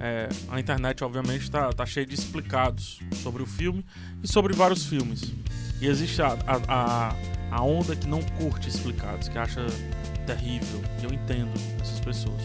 É, 0.00 0.28
a 0.48 0.60
internet, 0.60 1.02
obviamente, 1.02 1.42
está 1.42 1.72
tá 1.72 1.86
cheia 1.86 2.06
de 2.06 2.14
explicados 2.14 3.00
sobre 3.22 3.42
o 3.42 3.46
filme 3.46 3.84
e 4.22 4.28
sobre 4.28 4.54
vários 4.54 4.84
filmes. 4.86 5.32
E 5.80 5.86
existe 5.86 6.20
a, 6.20 6.36
a, 6.46 7.14
a 7.50 7.62
onda 7.62 7.94
que 7.94 8.06
não 8.06 8.20
curte 8.22 8.68
explicados, 8.68 9.28
que 9.28 9.38
acha 9.38 9.64
terrível. 10.26 10.82
E 11.00 11.04
eu 11.04 11.12
entendo 11.12 11.52
essas 11.80 12.00
pessoas. 12.00 12.40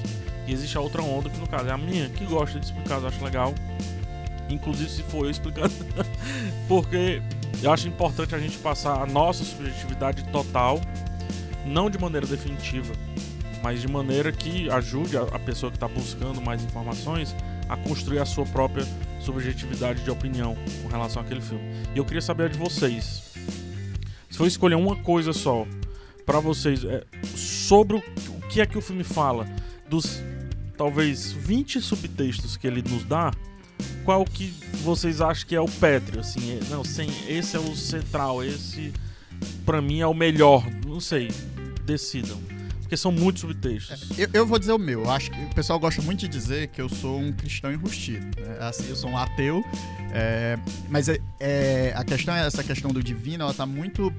E 0.48 0.54
existe 0.54 0.78
a 0.78 0.82
outra 0.82 1.02
onda, 1.02 1.30
que 1.30 1.38
no 1.38 1.48
caso 1.48 1.68
é 1.68 1.72
a 1.72 1.78
minha, 1.78 2.10
que 2.10 2.26
gosta 2.26 2.60
de 2.60 2.66
explicados, 2.66 3.06
acho 3.06 3.24
legal. 3.24 3.54
Inclusive 4.50 4.90
se 4.90 5.04
for 5.04 5.26
eu 5.26 5.32
explicando. 5.32 5.74
Porque 6.68 7.22
eu 7.62 7.72
acho 7.72 7.88
importante 7.88 8.36
a 8.36 8.40
gente 8.40 8.58
passar 8.58 9.02
a 9.02 9.06
nossa 9.06 9.44
subjetividade 9.44 10.24
total, 10.26 10.80
não 11.66 11.90
de 11.90 11.98
maneira 11.98 12.28
definitiva, 12.28 12.94
mas 13.64 13.82
de 13.82 13.88
maneira 13.88 14.32
que 14.32 14.70
ajude 14.70 15.18
a, 15.18 15.40
pessoa 15.40 15.72
que 15.72 15.78
está 15.78 15.88
buscando 15.88 16.42
mais 16.42 16.62
informações 16.62 17.34
a 17.70 17.78
construir 17.78 18.20
a 18.20 18.26
sua 18.26 18.46
própria 18.46 18.86
subjetividade 19.24 20.04
de 20.04 20.12
opinião 20.12 20.56
com 20.82 20.88
relação 20.88 21.22
àquele 21.22 21.42
filme. 21.42 21.64
E 21.94 21.98
eu 21.98 22.06
queria 22.06 22.22
saber 22.22 22.50
de 22.50 22.58
vocês. 22.58 23.34
Se 24.30 24.38
for 24.38 24.48
escolher 24.48 24.76
uma 24.76 24.96
coisa 24.96 25.34
só 25.34 25.66
para 26.26 26.40
vocês 26.40 26.84
é, 26.84 27.04
sobre 27.36 27.98
o, 27.98 28.00
o 28.00 28.42
que 28.48 28.62
é 28.62 28.66
que 28.66 28.78
o 28.78 28.82
filme 28.82 29.04
fala, 29.04 29.48
dos 29.90 30.22
talvez 30.78 31.32
20 31.32 31.82
subtextos 31.82 32.58
que 32.58 32.68
ele 32.68 32.82
nos 32.82 33.04
dá, 33.04 33.32
qual 34.04 34.26
que 34.26 34.54
vocês 34.84 35.22
acham 35.22 35.48
que 35.48 35.56
é 35.56 35.62
o 35.62 35.68
pétreo? 35.68 36.20
Assim, 36.20 36.58
é, 36.58 36.60
não, 36.70 36.84
sem, 36.84 37.10
esse 37.28 37.56
é 37.56 37.60
o 37.60 37.76
central, 37.76 38.44
esse 38.44 38.94
para 39.66 39.82
mim 39.82 40.00
é 40.00 40.08
o 40.08 40.14
melhor. 40.14 40.66
Não 40.86 41.00
sei, 41.00 41.30
decidam 41.86 42.53
porque 42.94 42.98
são 42.98 43.12
muitos 43.12 43.42
subtextos. 43.42 44.18
Eu, 44.18 44.30
eu, 44.34 44.46
vou 44.46 44.60
dizer 44.60 44.72
o 44.72 44.78
meu. 44.78 45.10
Acho 45.10 45.32
que 45.32 45.40
o 45.40 45.56
pessoal 45.56 45.80
gosta 45.80 46.02
muito 46.02 46.20
de 46.20 46.28
dizer 46.28 46.68
que 46.68 46.80
eu 46.80 46.88
sou 46.88 47.20
um 47.20 47.32
cristão 47.32 47.72
enrustido. 47.72 48.26
Né? 48.40 48.58
Assim, 48.60 48.88
eu 48.90 48.96
sou 48.96 49.10
um 49.10 49.18
ateu. 49.18 49.64
É, 50.12 50.58
mas 50.90 51.10
é, 51.10 51.18
é, 51.40 51.94
a 51.96 52.04
questão 52.04 52.36
é 52.36 52.46
essa 52.46 52.64
questão 52.64 52.92
do 52.92 53.02
divino, 53.04 53.44
ela 53.44 53.54
tá 53.54 53.66
muito 53.66 54.14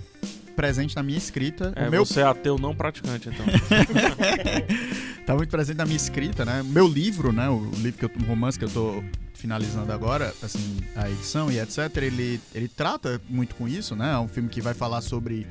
presente 0.57 0.97
na 0.97 1.03
minha 1.03 1.19
escrita. 1.19 1.73
É, 1.77 1.87
o 1.87 1.91
meu... 1.91 2.05
você 2.05 2.21
é 2.21 2.25
ateu 2.25 2.59
não 2.59 2.75
praticante, 2.75 3.29
então. 3.29 3.47
tá 5.25 5.37
muito 5.37 5.51
presente 5.51 5.77
na 5.77 5.85
minha 5.85 5.97
escrita, 5.97 6.45
né? 6.45 6.63
Meu 6.65 6.89
livro, 6.89 7.33
né? 7.33 7.49
O 7.49 7.71
livro 7.77 7.99
que 7.99 8.05
eu, 8.05 8.11
o 8.25 8.27
romance 8.27 8.59
que 8.59 8.65
eu 8.65 8.71
tô 8.71 9.05
finalizando 9.35 9.93
agora, 9.93 10.35
assim, 10.43 10.79
a 10.97 11.09
edição 11.09 11.51
e 11.51 11.61
etc, 11.61 11.97
ele, 11.99 12.41
ele 12.53 12.67
trata 12.67 13.21
muito 13.29 13.55
com 13.55 13.69
isso, 13.69 13.95
né? 13.95 14.15
É 14.15 14.19
um 14.19 14.29
filme 14.29 14.49
que 14.49 14.61
vai 14.61 14.75
falar 14.75 15.01
sobre 15.01 15.47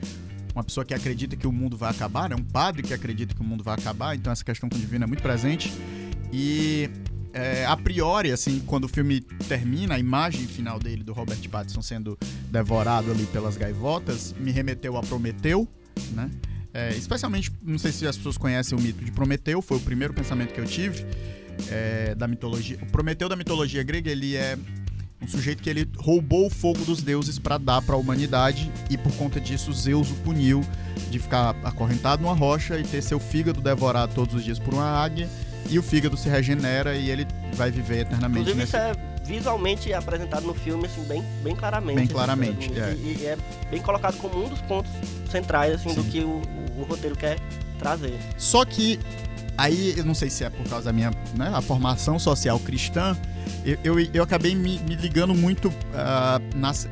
uma 0.53 0.63
pessoa 0.63 0.85
que 0.85 0.93
acredita 0.93 1.35
que 1.35 1.47
o 1.47 1.51
mundo 1.51 1.75
vai 1.75 1.91
acabar, 1.91 2.29
né? 2.29 2.35
um 2.35 2.43
padre 2.43 2.83
que 2.83 2.93
acredita 2.93 3.33
que 3.33 3.41
o 3.41 3.43
mundo 3.43 3.63
vai 3.63 3.75
acabar, 3.75 4.15
então 4.15 4.31
essa 4.31 4.43
questão 4.43 4.69
com 4.69 4.75
o 4.75 4.79
divino 4.79 5.03
é 5.03 5.07
muito 5.07 5.23
presente. 5.23 5.73
E 6.31 6.89
é, 7.33 7.65
a 7.65 7.75
priori, 7.75 8.31
assim, 8.31 8.59
quando 8.59 8.85
o 8.85 8.87
filme 8.87 9.21
termina, 9.47 9.95
a 9.95 9.99
imagem 9.99 10.45
final 10.45 10.79
dele, 10.79 11.03
do 11.03 11.13
Robert 11.13 11.37
Pattinson 11.49 11.81
sendo 11.81 12.17
devorado 12.51 13.11
ali 13.11 13.25
pelas 13.25 13.57
gaivotas, 13.57 14.35
me 14.39 14.51
remeteu 14.51 14.95
a 14.97 15.01
Prometeu, 15.01 15.67
né? 16.11 16.29
É, 16.73 16.89
especialmente, 16.89 17.51
não 17.61 17.77
sei 17.77 17.91
se 17.91 18.07
as 18.07 18.17
pessoas 18.17 18.37
conhecem 18.37 18.77
o 18.77 18.81
mito 18.81 19.03
de 19.03 19.11
Prometeu, 19.11 19.61
foi 19.61 19.77
o 19.77 19.79
primeiro 19.79 20.13
pensamento 20.13 20.53
que 20.53 20.59
eu 20.59 20.65
tive 20.65 21.05
é, 21.69 22.15
da 22.15 22.27
mitologia. 22.27 22.79
O 22.81 22.85
Prometeu 22.87 23.29
da 23.29 23.35
mitologia 23.35 23.83
grega, 23.83 24.11
ele 24.11 24.35
é 24.35 24.57
um 25.23 25.27
sujeito 25.27 25.63
que 25.63 25.69
ele 25.69 25.87
roubou 25.97 26.47
o 26.47 26.49
fogo 26.49 26.83
dos 26.83 27.01
deuses 27.01 27.39
para 27.39 27.57
dar 27.57 27.81
para 27.81 27.95
a 27.95 27.97
humanidade 27.97 28.71
e 28.89 28.97
por 28.97 29.11
conta 29.13 29.39
disso 29.39 29.71
Zeus 29.71 30.11
o 30.11 30.15
puniu 30.15 30.61
de 31.09 31.17
ficar 31.17 31.55
acorrentado 31.63 32.21
numa 32.21 32.33
rocha 32.33 32.77
e 32.77 32.83
ter 32.83 33.01
seu 33.01 33.19
fígado 33.19 33.61
devorado 33.61 34.13
todos 34.13 34.35
os 34.35 34.43
dias 34.43 34.59
por 34.59 34.73
uma 34.73 34.85
águia 34.85 35.29
e 35.69 35.79
o 35.79 35.83
fígado 35.83 36.17
se 36.17 36.27
regenera 36.27 36.95
e 36.95 37.09
ele 37.09 37.25
vai 37.53 37.71
viver 37.71 38.01
eternamente. 38.01 38.51
Inclusive 38.51 38.59
nesse... 38.59 38.75
isso 38.75 38.77
é 38.77 39.13
visualmente 39.23 39.93
apresentado 39.93 40.45
no 40.45 40.53
filme 40.53 40.85
assim 40.85 41.03
bem, 41.03 41.23
bem 41.41 41.55
claramente. 41.55 41.95
Bem 41.95 42.03
assim, 42.03 42.13
claramente, 42.13 42.71
assim, 42.71 42.79
é. 42.79 42.93
E, 42.93 43.17
e, 43.21 43.25
é 43.25 43.37
bem 43.71 43.81
colocado 43.81 44.17
como 44.17 44.43
um 44.43 44.49
dos 44.49 44.61
pontos 44.61 44.91
centrais 45.31 45.75
assim 45.75 45.89
Sim. 45.89 45.95
do 45.95 46.03
que 46.03 46.19
o, 46.19 46.41
o, 46.77 46.81
o 46.81 46.83
roteiro 46.83 47.15
quer 47.15 47.39
trazer. 47.79 48.19
Só 48.37 48.65
que 48.65 48.99
aí 49.57 49.93
eu 49.97 50.05
não 50.05 50.13
sei 50.13 50.29
se 50.29 50.43
é 50.43 50.49
por 50.49 50.67
causa 50.67 50.85
da 50.85 50.93
minha 50.93 51.11
né, 51.35 51.51
a 51.53 51.61
formação 51.61 52.17
social 52.17 52.59
cristã 52.59 53.17
eu, 53.65 53.77
eu, 53.83 54.09
eu 54.13 54.23
acabei 54.23 54.55
me, 54.55 54.79
me, 54.79 54.95
ligando 54.95 55.33
muito 55.33 55.69
uh, 55.69 56.57
nas, 56.57 56.87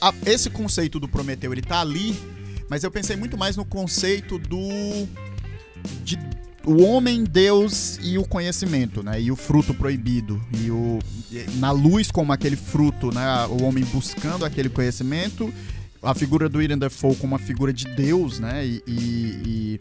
a, 0.00 0.14
esse 0.24 0.48
conceito 0.48 0.98
do 0.98 1.08
Prometeu, 1.08 1.52
ele 1.52 1.62
tá 1.62 1.80
ali, 1.80 2.16
mas 2.68 2.82
eu 2.82 2.90
pensei 2.90 3.16
muito 3.16 3.36
mais 3.36 3.56
no 3.56 3.64
conceito 3.64 4.38
do 4.38 4.58
de, 6.02 6.18
o 6.64 6.82
homem, 6.82 7.24
Deus 7.24 7.98
e 8.02 8.18
o 8.18 8.24
conhecimento, 8.24 9.02
né? 9.02 9.20
E 9.20 9.30
o 9.30 9.36
fruto 9.36 9.74
proibido 9.74 10.40
e 10.62 10.70
o 10.70 10.98
na 11.56 11.70
luz 11.70 12.10
como 12.10 12.32
aquele 12.32 12.56
fruto, 12.56 13.12
né? 13.12 13.46
O 13.46 13.62
homem 13.64 13.84
buscando 13.84 14.44
aquele 14.44 14.68
conhecimento, 14.68 15.52
a 16.02 16.14
figura 16.14 16.48
do 16.48 16.58
William 16.58 16.78
Dafoe 16.78 17.16
como 17.16 17.34
uma 17.34 17.38
figura 17.38 17.72
de 17.72 17.86
Deus, 17.86 18.38
né? 18.38 18.66
E, 18.66 18.82
e, 18.86 18.92
e 18.94 19.80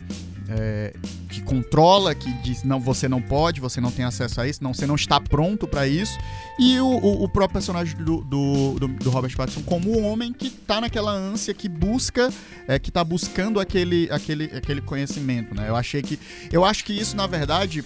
é, 0.49 0.93
que 1.29 1.41
controla, 1.41 2.15
que 2.15 2.31
diz 2.41 2.63
não, 2.63 2.79
você 2.79 3.07
não 3.07 3.21
pode, 3.21 3.61
você 3.61 3.79
não 3.79 3.91
tem 3.91 4.05
acesso 4.05 4.41
a 4.41 4.47
isso, 4.47 4.63
não, 4.63 4.73
você 4.73 4.87
não 4.87 4.95
está 4.95 5.19
pronto 5.19 5.67
para 5.67 5.87
isso. 5.87 6.17
E 6.57 6.79
o, 6.79 6.85
o, 6.85 7.23
o, 7.23 7.29
próprio 7.29 7.53
personagem 7.53 7.95
do, 7.97 8.21
do, 8.21 8.79
do, 8.79 8.87
do 8.87 9.09
Robert 9.09 9.35
Pattinson 9.35 9.61
como 9.63 9.97
um 9.97 10.05
homem 10.05 10.33
que 10.33 10.47
está 10.47 10.81
naquela 10.81 11.11
ânsia, 11.11 11.53
que 11.53 11.69
busca, 11.69 12.31
é, 12.67 12.79
que 12.79 12.89
está 12.89 13.03
buscando 13.03 13.59
aquele, 13.59 14.09
aquele, 14.11 14.45
aquele 14.45 14.81
conhecimento, 14.81 15.53
né? 15.53 15.69
Eu 15.69 15.75
achei 15.75 16.01
que, 16.01 16.19
eu 16.51 16.65
acho 16.65 16.83
que 16.83 16.93
isso 16.93 17.15
na 17.15 17.27
verdade 17.27 17.83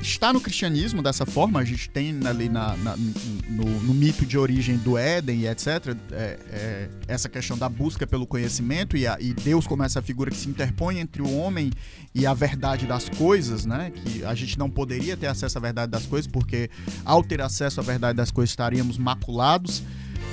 está 0.00 0.32
no 0.32 0.40
cristianismo 0.40 1.02
dessa 1.02 1.26
forma, 1.26 1.60
a 1.60 1.64
gente 1.64 1.90
tem 1.90 2.18
ali 2.26 2.48
na, 2.48 2.76
na 2.76 2.96
no, 2.96 3.64
no, 3.64 3.94
mito 3.94 4.24
de 4.24 4.38
origem 4.38 4.76
do 4.76 4.96
Éden 4.96 5.40
e 5.40 5.48
etc. 5.48 5.96
É, 6.12 6.38
é, 6.50 6.88
essa 7.06 7.28
questão 7.28 7.56
da 7.56 7.68
busca 7.68 8.06
pelo 8.06 8.26
conhecimento 8.26 8.96
e, 8.96 9.06
a, 9.06 9.16
e, 9.20 9.32
Deus 9.32 9.66
como 9.66 9.82
essa 9.82 10.00
figura 10.00 10.30
que 10.30 10.36
se 10.36 10.48
interpõe 10.48 10.98
entre 10.98 11.22
o 11.22 11.36
homem 11.36 11.70
e 12.14 12.26
a 12.26 12.34
verdade 12.34 12.86
das 12.86 13.08
coisas, 13.08 13.64
né? 13.66 13.90
Que 13.90 14.24
a 14.24 14.34
gente 14.34 14.58
não 14.58 14.70
poderia 14.70 15.16
ter 15.16 15.26
acesso 15.26 15.58
à 15.58 15.60
verdade 15.60 15.90
das 15.90 16.06
coisas, 16.06 16.30
porque 16.30 16.70
ao 17.04 17.22
ter 17.22 17.40
acesso 17.40 17.80
à 17.80 17.82
verdade 17.82 18.16
das 18.16 18.30
coisas 18.30 18.50
estaríamos 18.50 18.98
maculados. 18.98 19.82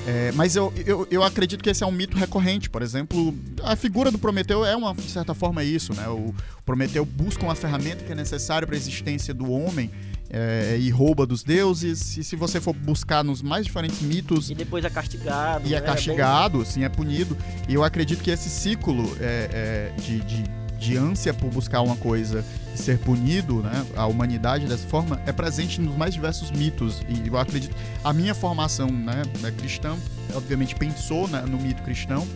É, 0.08 0.32
mas 0.34 0.56
eu, 0.56 0.72
eu, 0.86 1.08
eu 1.10 1.24
acredito 1.24 1.64
que 1.64 1.70
esse 1.70 1.84
é 1.84 1.88
um 1.88 1.92
mito 1.92 2.16
recorrente. 2.18 2.70
Por 2.70 2.82
exemplo, 2.82 3.34
a 3.64 3.76
figura 3.76 4.12
do 4.12 4.20
Prometeu 4.20 4.64
é 4.64 4.76
uma, 4.76 4.94
de 4.94 5.10
certa 5.10 5.34
forma, 5.34 5.64
isso, 5.64 5.94
né? 5.94 6.08
O 6.08 6.34
Prometeu 6.64 7.04
busca 7.06 7.44
uma 7.44 7.56
ferramenta 7.56 8.04
que 8.04 8.12
é 8.12 8.16
necessária 8.16 8.68
para 8.68 8.76
a 8.76 8.78
existência 8.78 9.34
do 9.34 9.52
homem 9.52 9.90
é, 10.30 10.78
e 10.80 10.90
rouba 10.92 11.26
dos 11.26 11.44
deuses. 11.44 12.18
E 12.18 12.24
se 12.24 12.36
você 12.36 12.62
for 12.62 12.74
buscar 12.74 13.24
nos 13.24 13.42
mais 13.42 13.66
diferentes 13.66 14.02
mitos. 14.02 14.52
E 14.52 14.56
depois 14.56 14.86
é 14.86 14.90
castigado. 14.90 15.68
E 15.68 15.74
é 15.74 15.82
né? 15.82 15.86
castigado, 15.86 16.60
bem... 16.60 16.68
sim, 16.68 16.84
é 16.84 16.90
punido. 16.90 17.36
E 17.68 17.74
eu 17.74 17.84
acredito 17.84 18.24
que 18.24 18.30
esse 18.30 18.50
ciclo 18.50 19.18
é, 19.20 19.92
é, 19.98 20.02
de, 20.02 20.20
de, 20.22 20.44
de 20.78 20.98
ânsia 20.98 21.34
por 21.34 21.50
buscar 21.50 21.82
uma 21.82 21.96
coisa 21.96 22.44
e 22.74 22.78
ser 22.78 22.98
punido, 23.00 23.62
né, 23.62 23.86
a 23.96 24.06
humanidade 24.06 24.68
dessa 24.68 24.88
forma, 24.88 25.20
é 25.26 25.32
presente 25.32 25.80
nos 25.82 25.96
mais 25.96 26.14
diversos 26.14 26.52
mitos. 26.52 27.02
E 27.08 27.28
eu 27.28 27.38
acredito. 27.38 27.76
A 28.04 28.14
minha 28.14 28.36
formação 28.36 28.90
né, 28.90 29.24
cristã, 29.58 29.96
obviamente, 30.34 30.76
pensou 30.76 31.28
né, 31.28 31.44
no 31.48 31.58
mito 31.58 31.82
cristão. 31.84 32.28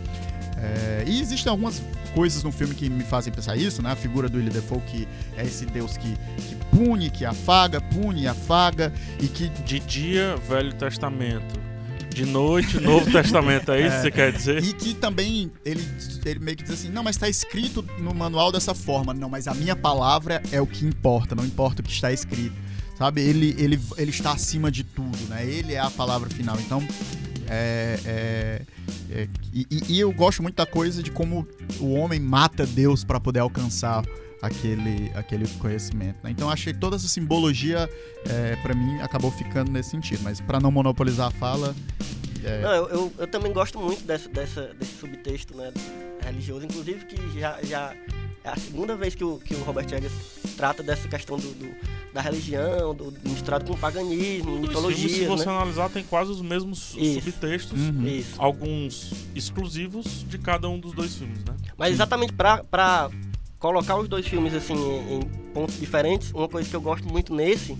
É, 0.56 1.04
e 1.06 1.20
existem 1.20 1.50
algumas 1.50 1.82
coisas 2.14 2.42
no 2.42 2.52
filme 2.52 2.74
que 2.74 2.90
me 2.90 3.02
fazem 3.02 3.32
pensar 3.32 3.56
isso, 3.56 3.82
né? 3.82 3.92
A 3.92 3.96
figura 3.96 4.28
do 4.28 4.36
William 4.36 4.52
Defoe, 4.52 4.80
que 4.80 5.08
é 5.36 5.42
esse 5.42 5.64
Deus 5.64 5.96
que, 5.96 6.16
que 6.36 6.54
pune, 6.70 7.08
que 7.08 7.24
afaga, 7.24 7.80
pune 7.80 8.26
afaga, 8.26 8.92
e 9.18 9.26
que... 9.26 9.48
De 9.48 9.80
dia, 9.80 10.36
Velho 10.36 10.74
Testamento. 10.74 11.69
De 12.12 12.26
noite, 12.26 12.80
Novo 12.80 13.10
Testamento, 13.10 13.70
é 13.72 13.86
isso 13.86 13.96
é, 13.96 13.96
que 13.96 14.02
você 14.02 14.10
quer 14.10 14.32
dizer? 14.32 14.64
E 14.64 14.72
que 14.72 14.94
também 14.94 15.50
ele, 15.64 15.86
ele 16.24 16.40
meio 16.40 16.56
que 16.56 16.64
diz 16.64 16.72
assim: 16.72 16.90
não, 16.90 17.02
mas 17.02 17.16
está 17.16 17.28
escrito 17.28 17.84
no 17.98 18.12
manual 18.12 18.50
dessa 18.50 18.74
forma. 18.74 19.14
Não, 19.14 19.28
mas 19.28 19.46
a 19.46 19.54
minha 19.54 19.76
palavra 19.76 20.42
é 20.50 20.60
o 20.60 20.66
que 20.66 20.84
importa, 20.84 21.34
não 21.34 21.44
importa 21.44 21.80
o 21.80 21.84
que 21.84 21.92
está 21.92 22.12
escrito. 22.12 22.54
Sabe? 22.98 23.22
Ele, 23.22 23.54
ele, 23.58 23.80
ele 23.96 24.10
está 24.10 24.32
acima 24.32 24.70
de 24.70 24.84
tudo, 24.84 25.16
né? 25.28 25.46
Ele 25.46 25.72
é 25.72 25.78
a 25.78 25.90
palavra 25.90 26.28
final. 26.28 26.58
Então, 26.60 26.86
é, 27.48 27.98
é, 28.04 28.62
é, 29.10 29.28
e, 29.52 29.66
e, 29.88 29.98
eu 29.98 30.12
gosto 30.12 30.42
muito 30.42 30.54
da 30.54 30.66
coisa 30.66 31.02
de 31.02 31.10
como 31.10 31.46
o 31.80 31.94
homem 31.94 32.20
mata 32.20 32.64
Deus 32.64 33.02
para 33.02 33.18
poder 33.18 33.40
alcançar 33.40 34.04
aquele, 34.42 35.10
aquele 35.14 35.46
conhecimento. 35.58 36.16
Né? 36.22 36.30
Então 36.30 36.50
achei 36.50 36.72
toda 36.72 36.96
essa 36.96 37.08
simbologia 37.08 37.88
é, 38.28 38.56
para 38.56 38.74
mim 38.74 39.00
acabou 39.00 39.30
ficando 39.30 39.70
nesse 39.70 39.90
sentido. 39.90 40.22
Mas 40.22 40.40
para 40.40 40.60
não 40.60 40.70
monopolizar 40.70 41.28
a 41.28 41.30
fala, 41.30 41.74
é... 42.44 42.62
Não, 42.62 42.72
eu, 42.72 42.88
eu, 42.88 43.12
eu, 43.18 43.26
também 43.26 43.52
gosto 43.52 43.78
muito 43.78 44.04
dessa, 44.04 44.28
dessa, 44.28 44.74
desse 44.78 44.98
subtexto 44.98 45.54
né, 45.56 45.72
religioso, 46.24 46.64
inclusive 46.64 47.04
que 47.04 47.38
já, 47.38 47.58
já 47.62 47.94
é 48.42 48.48
a 48.48 48.56
segunda 48.56 48.96
vez 48.96 49.14
que 49.14 49.22
o, 49.22 49.38
que 49.38 49.54
o 49.54 49.62
Robert 49.62 49.86
Eggers 49.92 50.12
trata 50.56 50.82
dessa 50.82 51.06
questão 51.06 51.36
do, 51.36 51.52
do 51.52 51.74
da 52.12 52.20
religião, 52.20 52.94
do, 52.94 53.14
misturado 53.24 53.64
com 53.64 53.76
paganismo, 53.76 54.58
mitologia. 54.58 55.08
Se 55.08 55.26
você 55.26 55.46
né? 55.46 55.52
analisar, 55.52 55.90
tem 55.90 56.02
quase 56.02 56.30
os 56.30 56.40
mesmos 56.40 56.94
Isso. 56.96 57.20
subtextos, 57.20 57.78
uhum. 57.78 58.22
alguns 58.36 59.12
exclusivos 59.34 60.24
de 60.28 60.38
cada 60.38 60.68
um 60.68 60.78
dos 60.78 60.92
dois 60.92 61.14
filmes, 61.14 61.44
né? 61.44 61.54
Mas 61.78 61.92
exatamente 61.92 62.32
para 62.32 63.10
colocar 63.60 63.96
os 63.96 64.08
dois 64.08 64.26
filmes 64.26 64.54
assim 64.54 64.74
em, 64.74 65.16
em 65.16 65.20
pontos 65.52 65.78
diferentes, 65.78 66.32
uma 66.32 66.48
coisa 66.48 66.68
que 66.68 66.74
eu 66.74 66.80
gosto 66.80 67.06
muito 67.06 67.32
nesse, 67.32 67.76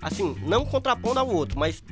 assim, 0.00 0.36
não 0.44 0.66
contrapondo 0.66 1.20
ao 1.20 1.28
outro, 1.28 1.58
mas 1.58 1.82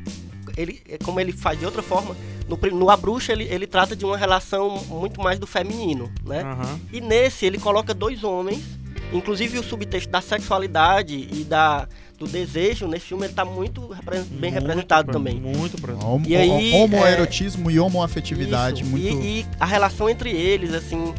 ele, 0.57 0.83
como 1.05 1.21
ele 1.21 1.33
faz 1.33 1.59
de 1.59 1.65
outra 1.65 1.81
forma, 1.81 2.17
no, 2.49 2.57
no 2.77 2.91
A 2.91 2.97
Bruxa 2.97 3.33
ele, 3.33 3.45
ele 3.45 3.67
trata 3.67 3.95
de 3.95 4.05
uma 4.05 4.17
relação 4.17 4.83
muito 4.89 5.23
mais 5.23 5.39
do 5.39 5.47
feminino, 5.47 6.13
né? 6.27 6.43
Uhum. 6.43 6.81
E 6.93 7.01
nesse 7.01 7.47
ele 7.47 7.57
coloca 7.57 7.95
dois 7.95 8.25
homens, 8.25 8.65
inclusive 9.13 9.59
o 9.59 9.63
subtexto 9.63 10.11
da 10.11 10.21
sexualidade 10.21 11.29
e 11.33 11.45
da 11.45 11.89
do 12.19 12.27
desejo 12.27 12.87
nesse 12.87 13.07
filme 13.07 13.25
ele 13.25 13.33
tá 13.33 13.47
muito 13.47 13.89
repre 13.89 14.19
bem 14.19 14.51
muito 14.51 14.53
representado 14.53 15.11
também. 15.11 15.41
Muito 15.41 15.81
presente. 15.81 16.29
E 16.29 16.37
aí, 16.37 16.75
homoerotismo 16.75 17.71
é, 17.71 17.73
e 17.73 17.81
homoafetividade 17.81 18.83
isso, 18.83 18.91
muito 18.91 19.25
e, 19.25 19.41
e 19.41 19.47
a 19.59 19.65
relação 19.65 20.07
entre 20.07 20.31
eles 20.31 20.75
assim 20.75 21.15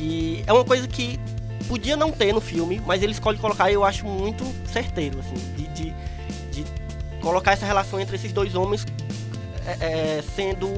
que 0.00 0.42
é 0.46 0.52
uma 0.52 0.64
coisa 0.64 0.88
que 0.88 1.20
podia 1.68 1.94
não 1.94 2.10
ter 2.10 2.32
no 2.32 2.40
filme, 2.40 2.80
mas 2.86 3.02
ele 3.02 3.12
escolhe 3.12 3.38
colocar 3.38 3.70
e 3.70 3.74
eu 3.74 3.84
acho 3.84 4.06
muito 4.06 4.44
certeiro 4.72 5.20
assim, 5.20 5.34
de, 5.54 5.66
de, 5.68 5.94
de 6.50 6.64
colocar 7.20 7.52
essa 7.52 7.66
relação 7.66 8.00
entre 8.00 8.16
esses 8.16 8.32
dois 8.32 8.54
homens 8.54 8.86
é, 9.66 10.18
é, 10.18 10.24
sendo 10.34 10.68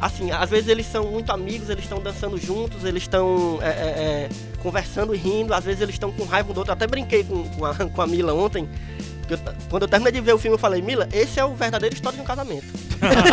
assim, 0.00 0.32
às 0.32 0.50
vezes 0.50 0.68
eles 0.68 0.86
são 0.86 1.04
muito 1.04 1.30
amigos, 1.30 1.70
eles 1.70 1.84
estão 1.84 2.00
dançando 2.00 2.36
juntos, 2.38 2.84
eles 2.84 3.04
estão 3.04 3.60
é, 3.62 3.68
é, 3.68 3.70
é, 3.70 4.28
conversando 4.60 5.14
e 5.14 5.18
rindo, 5.18 5.54
às 5.54 5.64
vezes 5.64 5.80
eles 5.80 5.94
estão 5.94 6.10
com 6.10 6.24
raiva 6.24 6.50
um 6.50 6.54
do 6.54 6.58
outro. 6.58 6.72
Até 6.72 6.86
brinquei 6.86 7.22
com, 7.22 7.44
com, 7.50 7.64
a, 7.64 7.74
com 7.94 8.02
a 8.02 8.06
Mila 8.06 8.32
ontem. 8.34 8.68
Eu, 9.34 9.38
quando 9.68 9.82
eu 9.82 9.88
terminei 9.88 10.12
de 10.12 10.20
ver 10.20 10.34
o 10.34 10.38
filme, 10.38 10.54
eu 10.54 10.58
falei, 10.58 10.82
Mila, 10.82 11.08
esse 11.12 11.38
é 11.38 11.44
o 11.44 11.54
verdadeiro 11.54 11.94
história 11.94 12.16
de 12.16 12.22
um 12.22 12.26
casamento. 12.26 12.66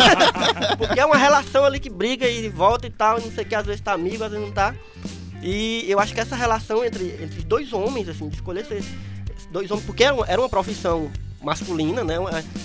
Porque 0.78 1.00
é 1.00 1.04
uma 1.04 1.16
relação 1.16 1.64
ali 1.64 1.80
que 1.80 1.90
briga 1.90 2.28
e 2.28 2.48
volta 2.48 2.86
e 2.86 2.90
tal, 2.90 3.20
não 3.20 3.30
sei 3.30 3.44
o 3.44 3.46
que, 3.46 3.54
às 3.54 3.66
vezes 3.66 3.80
tá 3.80 3.92
amigo, 3.92 4.22
às 4.22 4.30
vezes 4.30 4.46
não 4.46 4.52
tá. 4.52 4.74
E 5.42 5.84
eu 5.88 6.00
acho 6.00 6.14
que 6.14 6.20
essa 6.20 6.34
relação 6.34 6.84
entre, 6.84 7.16
entre 7.22 7.42
dois 7.42 7.72
homens, 7.72 8.08
assim, 8.08 8.28
de 8.28 8.36
escolher 8.36 8.60
esses 8.60 8.86
dois 9.50 9.70
homens, 9.70 9.86
porque 9.86 10.04
era 10.04 10.14
uma, 10.14 10.26
era 10.26 10.40
uma 10.40 10.48
profissão 10.48 11.10
masculina, 11.42 12.02
né? 12.02 12.16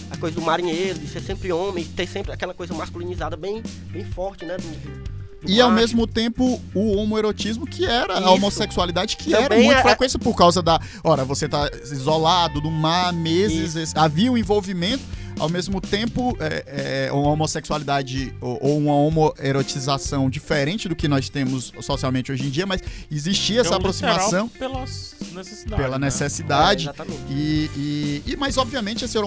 A 0.10 0.18
coisa 0.18 0.36
do 0.36 0.42
marinheiro, 0.42 0.98
de 0.98 1.08
ser 1.08 1.22
sempre 1.22 1.52
homem, 1.52 1.86
ter 1.86 2.08
sempre 2.08 2.32
aquela 2.32 2.54
coisa 2.54 2.74
masculinizada 2.74 3.38
bem, 3.38 3.62
bem 3.92 4.04
forte, 4.04 4.46
né? 4.46 4.58
Do 4.58 5.13
e 5.46 5.62
ao 5.62 5.72
mesmo 5.72 6.08
tempo 6.08 6.62
o 6.74 6.98
homoerotismo 6.98 7.66
que 7.66 7.86
era 7.86 8.16
Isso. 8.16 8.24
a 8.24 8.32
homossexualidade 8.32 9.18
que 9.18 9.32
Também 9.32 9.46
era 9.46 9.56
muito 9.56 9.78
é... 9.78 9.82
frequência 9.82 10.20
por 10.20 10.36
causa 10.36 10.62
da, 10.62 10.80
ora, 11.04 11.24
você 11.26 11.48
tá 11.48 11.70
isolado 11.84 12.62
do 12.62 12.72
mar 12.72 13.14
meses, 13.14 13.76
Isso. 13.76 13.94
havia 13.98 14.32
um 14.32 14.38
envolvimento 14.38 15.04
ao 15.40 15.50
mesmo 15.50 15.82
tempo, 15.82 16.36
é, 16.40 17.08
é, 17.08 17.12
uma 17.12 17.30
homossexualidade 17.30 18.34
ou, 18.40 18.58
ou, 18.62 18.78
uma 18.78 18.94
homoerotização 18.94 20.30
diferente 20.30 20.88
do 20.88 20.96
que 20.96 21.08
nós 21.08 21.30
temos 21.30 21.74
socialmente 21.82 22.32
hoje 22.32 22.46
em 22.46 22.50
dia, 22.50 22.66
mas 22.66 22.82
existia 23.12 23.62
essa 23.62 23.76
aproximação. 23.76 24.48
Pela 24.48 24.80
necessidade. 24.80 25.82
Pela 25.82 26.00
né? 26.00 26.06
necessidade. 26.06 26.90
É, 26.90 26.94
e, 27.32 27.70
e, 27.76 28.24
e, 28.28 28.36
mas, 28.38 28.58
obviamente, 28.58 29.06
esse 29.06 29.18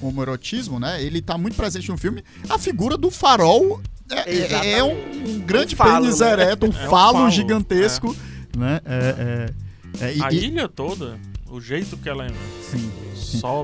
homoerotismo, 0.00 0.80
né? 0.80 1.02
Ele 1.02 1.18
está 1.18 1.36
muito 1.36 1.56
presente 1.56 1.90
no 1.90 1.98
filme. 1.98 2.24
A 2.48 2.58
figura 2.58 2.96
do 2.96 3.10
farol 3.10 3.80
é, 4.10 4.30
é, 4.30 4.72
é 4.78 4.84
um, 4.84 4.92
um, 4.92 5.40
grande 5.40 5.74
um 5.74 5.78
falo, 5.78 6.04
pênis 6.04 6.20
né? 6.20 6.32
ereto, 6.32 6.66
um, 6.66 6.70
é 6.76 6.88
falo, 6.88 7.18
falo 7.18 7.30
gigantesco. 7.30 8.16
É. 8.54 8.58
Né? 8.58 8.80
a 10.22 10.32
ilha 10.32 10.68
toda, 10.68 11.18
o 11.48 11.60
jeito 11.60 11.96
que 11.96 12.08
ela 12.08 12.26
é. 12.26 12.30
Sim. 12.62 12.90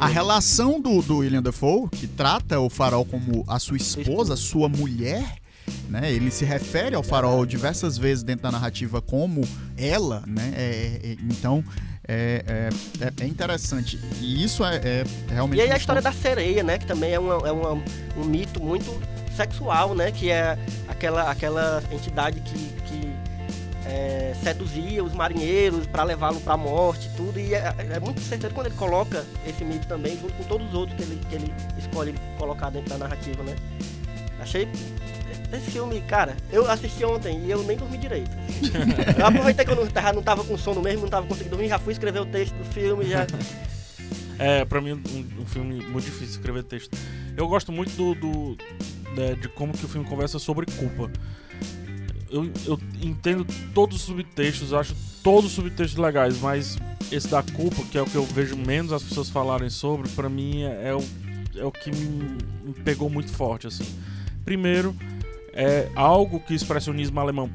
A 0.00 0.06
relação 0.06 0.80
do, 0.80 1.00
do 1.02 1.18
William 1.18 1.42
Dafoe, 1.42 1.88
que 1.90 2.06
trata 2.06 2.58
o 2.58 2.68
farol 2.68 3.04
como 3.04 3.44
a 3.46 3.58
sua 3.58 3.76
esposa, 3.76 4.34
sua 4.36 4.68
mulher, 4.68 5.36
né? 5.88 6.12
Ele 6.12 6.30
se 6.30 6.44
refere 6.44 6.94
ao 6.94 7.02
farol 7.02 7.46
diversas 7.46 7.96
vezes 7.96 8.22
dentro 8.22 8.44
da 8.44 8.52
narrativa 8.52 9.00
como 9.00 9.42
ela, 9.76 10.22
né? 10.26 10.52
É, 10.56 11.00
é, 11.02 11.16
então 11.22 11.64
é, 12.06 12.70
é, 13.00 13.24
é, 13.24 13.26
interessante. 13.26 13.98
E 14.20 14.42
isso 14.42 14.64
é, 14.64 14.76
é 14.76 15.04
realmente. 15.28 15.58
E 15.58 15.62
aí 15.62 15.70
a 15.70 15.76
história 15.76 16.02
da 16.02 16.12
sereia, 16.12 16.62
né? 16.62 16.78
Que 16.78 16.86
também 16.86 17.12
é, 17.12 17.18
uma, 17.18 17.48
é 17.48 17.52
uma, 17.52 17.72
um 18.16 18.24
mito 18.24 18.62
muito 18.62 18.90
sexual, 19.40 19.94
né? 19.94 20.10
Que 20.10 20.30
é 20.30 20.58
aquela, 20.88 21.30
aquela 21.30 21.82
entidade 21.90 22.40
que, 22.40 22.58
que 22.82 23.12
é, 23.86 24.34
seduzia 24.42 25.02
os 25.02 25.14
marinheiros 25.14 25.86
para 25.86 26.02
levá-lo 26.04 26.40
para 26.40 26.54
a 26.54 26.56
morte 26.56 27.10
tudo. 27.16 27.38
E 27.38 27.54
é, 27.54 27.74
é, 27.78 28.00
muito 28.00 28.20
certeiro 28.20 28.54
quando 28.54 28.66
ele 28.66 28.76
coloca 28.76 29.24
esse 29.46 29.64
mito 29.64 29.86
também, 29.86 30.18
junto 30.18 30.34
com 30.34 30.44
todos 30.44 30.68
os 30.68 30.74
outros 30.74 30.96
que 30.96 31.02
ele, 31.02 31.20
que 31.28 31.34
ele 31.34 31.54
escolhe 31.78 32.14
colocar 32.38 32.70
dentro 32.70 32.90
da 32.90 32.98
narrativa, 32.98 33.42
né? 33.42 33.56
Achei 34.40 34.68
esse 35.52 35.72
filme, 35.72 36.00
cara, 36.02 36.36
eu 36.52 36.70
assisti 36.70 37.04
ontem 37.04 37.44
e 37.44 37.50
eu 37.50 37.62
nem 37.64 37.76
dormi 37.76 37.98
direito. 37.98 38.30
eu 39.18 39.26
aproveitei 39.26 39.64
que 39.64 39.70
eu 39.72 39.76
não 39.76 39.86
tava, 39.86 40.12
não 40.12 40.22
tava 40.22 40.44
com 40.44 40.56
sono 40.56 40.80
mesmo, 40.80 41.02
não 41.02 41.08
tava 41.08 41.26
conseguindo 41.26 41.56
dormir, 41.56 41.68
já 41.68 41.78
fui 41.78 41.92
escrever 41.92 42.20
o 42.20 42.26
texto 42.26 42.54
do 42.54 42.64
filme, 42.66 43.04
já. 43.04 43.26
É, 44.38 44.64
pra 44.64 44.80
mim 44.80 44.92
um, 44.92 45.42
um 45.42 45.46
filme 45.46 45.84
muito 45.86 46.04
difícil 46.04 46.36
escrever 46.36 46.62
texto. 46.62 46.96
Eu 47.36 47.48
gosto 47.48 47.72
muito 47.72 47.90
do, 47.96 48.14
do 48.14 48.56
de, 49.14 49.42
de 49.42 49.48
como 49.48 49.72
que 49.72 49.84
o 49.84 49.88
filme 49.88 50.06
conversa 50.08 50.38
sobre 50.38 50.66
culpa 50.66 51.10
eu, 52.30 52.50
eu 52.64 52.80
entendo 53.02 53.44
todos 53.74 53.96
os 53.96 54.02
subtextos, 54.02 54.72
acho 54.72 54.94
todos 55.22 55.46
os 55.46 55.52
subtextos 55.52 55.98
legais, 55.98 56.40
mas 56.40 56.78
esse 57.10 57.28
da 57.28 57.42
culpa, 57.42 57.82
que 57.90 57.98
é 57.98 58.02
o 58.02 58.06
que 58.06 58.14
eu 58.14 58.24
vejo 58.24 58.56
menos 58.56 58.92
as 58.92 59.02
pessoas 59.02 59.28
falarem 59.28 59.68
sobre, 59.68 60.08
para 60.10 60.28
mim 60.28 60.62
é, 60.62 60.88
é, 60.88 60.94
o, 60.94 61.04
é 61.56 61.64
o 61.64 61.72
que 61.72 61.90
me, 61.90 62.38
me 62.64 62.72
pegou 62.84 63.10
muito 63.10 63.30
forte, 63.32 63.66
assim. 63.66 63.84
Primeiro, 64.44 64.94
é 65.52 65.88
algo 65.96 66.40
que 66.40 66.52
o 66.52 66.56
expressionismo 66.56 67.18
alemão 67.18 67.50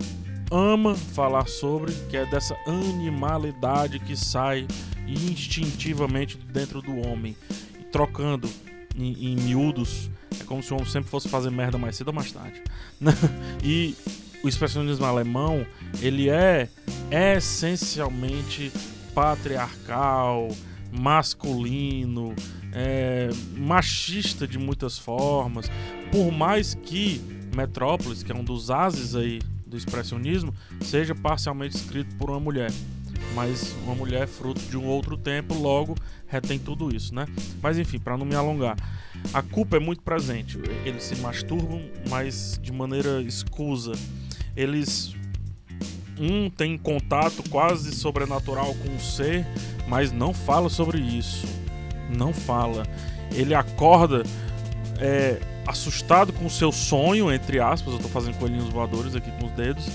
ama 0.51 0.93
falar 0.93 1.47
sobre, 1.47 1.93
que 2.09 2.17
é 2.17 2.25
dessa 2.25 2.55
animalidade 2.67 3.99
que 3.99 4.15
sai 4.15 4.67
instintivamente 5.07 6.37
dentro 6.37 6.81
do 6.81 7.07
homem, 7.07 7.35
trocando 7.91 8.49
em, 8.95 9.31
em 9.31 9.35
miúdos. 9.35 10.09
É 10.39 10.43
como 10.43 10.61
se 10.61 10.71
o 10.71 10.77
homem 10.77 10.89
sempre 10.89 11.09
fosse 11.09 11.29
fazer 11.29 11.49
merda 11.49 11.77
mais 11.77 11.95
cedo 11.95 12.09
ou 12.09 12.13
mais 12.13 12.31
tarde. 12.31 12.61
e 13.63 13.95
o 14.43 14.47
expressionismo 14.47 15.05
alemão 15.05 15.65
ele 16.01 16.29
é 16.29 16.69
essencialmente 17.11 18.71
patriarcal, 19.13 20.49
masculino, 20.91 22.35
é, 22.73 23.29
machista 23.55 24.47
de 24.47 24.59
muitas 24.59 24.97
formas. 24.97 25.65
Por 26.11 26.31
mais 26.31 26.75
que 26.75 27.21
Metrópolis, 27.55 28.21
que 28.21 28.31
é 28.31 28.35
um 28.35 28.43
dos 28.43 28.69
ases 28.69 29.15
aí 29.15 29.39
do 29.65 29.77
expressionismo, 29.77 30.53
seja 30.81 31.15
parcialmente 31.15 31.75
escrito 31.77 32.15
por 32.17 32.29
uma 32.29 32.39
mulher. 32.39 32.71
Mas 33.33 33.75
uma 33.83 33.95
mulher 33.95 34.23
é 34.23 34.27
fruto 34.27 34.61
de 34.61 34.77
um 34.77 34.85
outro 34.85 35.17
tempo, 35.17 35.53
logo 35.53 35.95
retém 36.27 36.59
tudo 36.59 36.93
isso, 36.93 37.13
né? 37.13 37.25
Mas 37.61 37.77
enfim, 37.77 37.99
para 37.99 38.17
não 38.17 38.25
me 38.25 38.35
alongar, 38.35 38.75
a 39.33 39.41
culpa 39.41 39.77
é 39.77 39.79
muito 39.79 40.01
presente. 40.01 40.59
Eles 40.85 41.03
se 41.03 41.15
masturbam, 41.17 41.81
mas 42.09 42.59
de 42.61 42.71
maneira 42.71 43.21
escusa. 43.21 43.93
Eles 44.55 45.15
um 46.19 46.49
tem 46.49 46.77
contato 46.77 47.43
quase 47.49 47.93
sobrenatural 47.93 48.73
com 48.75 48.95
o 48.95 48.99
ser, 48.99 49.45
mas 49.87 50.11
não 50.11 50.33
fala 50.33 50.69
sobre 50.69 50.99
isso. 50.99 51.45
Não 52.09 52.33
fala. 52.33 52.83
Ele 53.33 53.53
acorda 53.53 54.23
é, 54.99 55.39
assustado 55.67 56.31
com 56.31 56.45
o 56.45 56.49
seu 56.49 56.71
sonho, 56.71 57.31
entre 57.31 57.59
aspas, 57.59 57.93
eu 57.93 57.99
tô 57.99 58.07
fazendo 58.07 58.37
coelhinhos 58.37 58.69
voadores 58.69 59.15
aqui 59.15 59.31
com 59.31 59.47
os 59.47 59.51
dedos. 59.51 59.89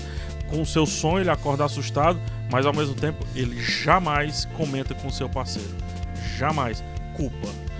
Com 0.49 0.61
o 0.61 0.65
seu 0.65 0.85
sonho, 0.85 1.21
ele 1.21 1.29
acorda 1.29 1.63
assustado, 1.63 2.19
mas 2.51 2.65
ao 2.65 2.73
mesmo 2.73 2.93
tempo 2.93 3.25
ele 3.33 3.61
jamais 3.61 4.45
comenta 4.57 4.93
com 4.93 5.07
o 5.07 5.11
seu 5.11 5.29
parceiro. 5.29 5.75
Jamais. 6.37 6.83
Culpa. 7.15 7.70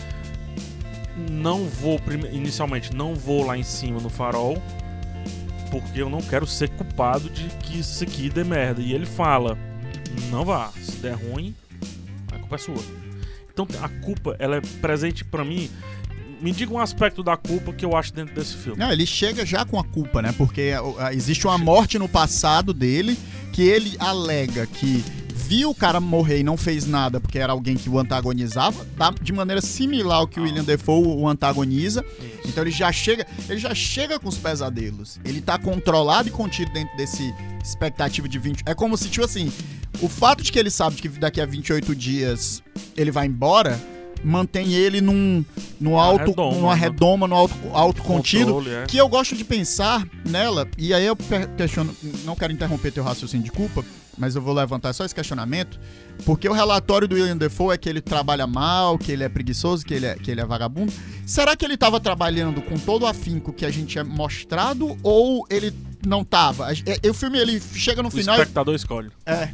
Não 1.29 1.65
vou, 1.65 1.99
inicialmente, 2.31 2.95
não 2.95 3.15
vou 3.15 3.45
lá 3.45 3.57
em 3.57 3.63
cima 3.63 3.99
no 3.99 4.09
farol, 4.09 4.61
porque 5.69 6.01
eu 6.01 6.09
não 6.09 6.21
quero 6.21 6.47
ser 6.47 6.69
culpado 6.69 7.29
de 7.29 7.47
que 7.59 7.79
isso 7.79 8.03
aqui 8.03 8.29
dê 8.29 8.43
merda. 8.43 8.81
E 8.81 8.93
ele 8.93 9.05
fala: 9.05 9.57
não 10.29 10.45
vá, 10.45 10.71
se 10.81 10.97
der 10.97 11.15
ruim, 11.15 11.55
a 12.31 12.39
culpa 12.39 12.55
é 12.55 12.59
sua. 12.59 12.83
Então 13.51 13.67
a 13.81 13.89
culpa, 14.03 14.35
ela 14.39 14.57
é 14.57 14.61
presente 14.81 15.25
para 15.25 15.43
mim 15.43 15.69
me 16.41 16.51
diga 16.51 16.73
um 16.73 16.79
aspecto 16.79 17.21
da 17.21 17.37
culpa 17.37 17.71
que 17.71 17.85
eu 17.85 17.95
acho 17.95 18.11
dentro 18.13 18.33
desse 18.33 18.55
filme. 18.55 18.79
Não, 18.79 18.91
ele 18.91 19.05
chega 19.05 19.45
já 19.45 19.63
com 19.63 19.79
a 19.79 19.83
culpa, 19.83 20.21
né? 20.21 20.33
Porque 20.35 20.71
existe 21.11 21.45
uma 21.45 21.57
morte 21.57 21.99
no 21.99 22.09
passado 22.09 22.73
dele 22.73 23.15
que 23.53 23.61
ele 23.61 23.95
alega 23.99 24.65
que 24.65 25.03
viu 25.51 25.71
o 25.71 25.75
cara 25.75 25.99
morrer 25.99 26.39
e 26.39 26.43
não 26.43 26.55
fez 26.55 26.85
nada 26.85 27.19
porque 27.19 27.37
era 27.37 27.51
alguém 27.51 27.75
que 27.75 27.89
o 27.89 27.99
antagonizava, 27.99 28.85
tá? 28.97 29.13
de 29.21 29.33
maneira 29.33 29.59
similar 29.59 30.19
ao 30.19 30.27
que 30.27 30.39
o 30.39 30.43
William 30.43 30.63
Defoe 30.63 31.05
o 31.05 31.27
antagoniza. 31.27 32.05
Isso. 32.19 32.47
Então 32.47 32.63
ele 32.63 32.71
já 32.71 32.89
chega, 32.89 33.27
ele 33.49 33.59
já 33.59 33.75
chega 33.75 34.17
com 34.17 34.29
os 34.29 34.37
pesadelos. 34.37 35.19
Ele 35.25 35.41
tá 35.41 35.59
controlado 35.59 36.29
e 36.29 36.31
contido 36.31 36.71
dentro 36.71 36.95
desse 36.95 37.35
expectativa 37.61 38.29
de 38.29 38.39
20. 38.39 38.63
É 38.65 38.73
como 38.73 38.95
se 38.95 39.09
tipo 39.09 39.25
assim, 39.25 39.51
o 40.01 40.07
fato 40.07 40.41
de 40.41 40.53
que 40.53 40.57
ele 40.57 40.71
sabe 40.71 40.95
que 40.95 41.09
daqui 41.09 41.41
a 41.41 41.45
28 41.45 41.93
dias 41.97 42.63
ele 42.95 43.11
vai 43.11 43.27
embora, 43.27 43.77
mantém 44.23 44.73
ele 44.73 45.01
num, 45.01 45.43
no 45.81 45.99
alto, 45.99 46.27
redoma, 46.27 46.55
numa 46.55 46.75
né? 46.75 46.79
redoma, 46.79 47.27
no 47.27 47.35
alto, 47.35 47.55
alto 47.73 48.01
contido, 48.03 48.53
Controle, 48.53 48.69
é. 48.69 48.85
que 48.85 48.97
eu 48.97 49.09
gosto 49.09 49.35
de 49.35 49.43
pensar 49.43 50.07
nela, 50.25 50.65
e 50.77 50.93
aí 50.93 51.05
eu 51.05 51.17
questiono, 51.57 51.93
não 52.23 52.37
quero 52.37 52.53
interromper 52.53 52.93
teu 52.93 53.03
raciocínio 53.03 53.43
de 53.43 53.51
culpa, 53.51 53.83
mas 54.17 54.35
eu 54.35 54.41
vou 54.41 54.53
levantar 54.53 54.93
só 54.93 55.05
esse 55.05 55.15
questionamento, 55.15 55.79
porque 56.25 56.47
o 56.47 56.53
relatório 56.53 57.07
do 57.07 57.15
William 57.15 57.37
Defoe 57.37 57.73
é 57.73 57.77
que 57.77 57.89
ele 57.89 58.01
trabalha 58.01 58.45
mal, 58.45 58.97
que 58.97 59.11
ele 59.11 59.23
é 59.23 59.29
preguiçoso, 59.29 59.85
que 59.85 59.93
ele 59.93 60.05
é, 60.05 60.15
que 60.15 60.29
ele 60.29 60.41
é 60.41 60.45
vagabundo. 60.45 60.91
Será 61.25 61.55
que 61.55 61.65
ele 61.65 61.75
estava 61.75 61.99
trabalhando 61.99 62.61
com 62.61 62.77
todo 62.77 63.03
o 63.03 63.07
afinco 63.07 63.51
que 63.53 63.65
a 63.65 63.71
gente 63.71 63.97
é 63.97 64.03
mostrado, 64.03 64.97
ou 65.01 65.45
ele 65.49 65.73
não 66.05 66.21
estava? 66.21 66.67
O 67.09 67.13
filme 67.13 67.39
ele 67.39 67.59
chega 67.59 68.01
no 68.01 68.09
o 68.09 68.11
final. 68.11 68.35
O 68.35 68.39
espectador 68.39 68.75
escolhe. 68.75 69.09
É. 69.25 69.49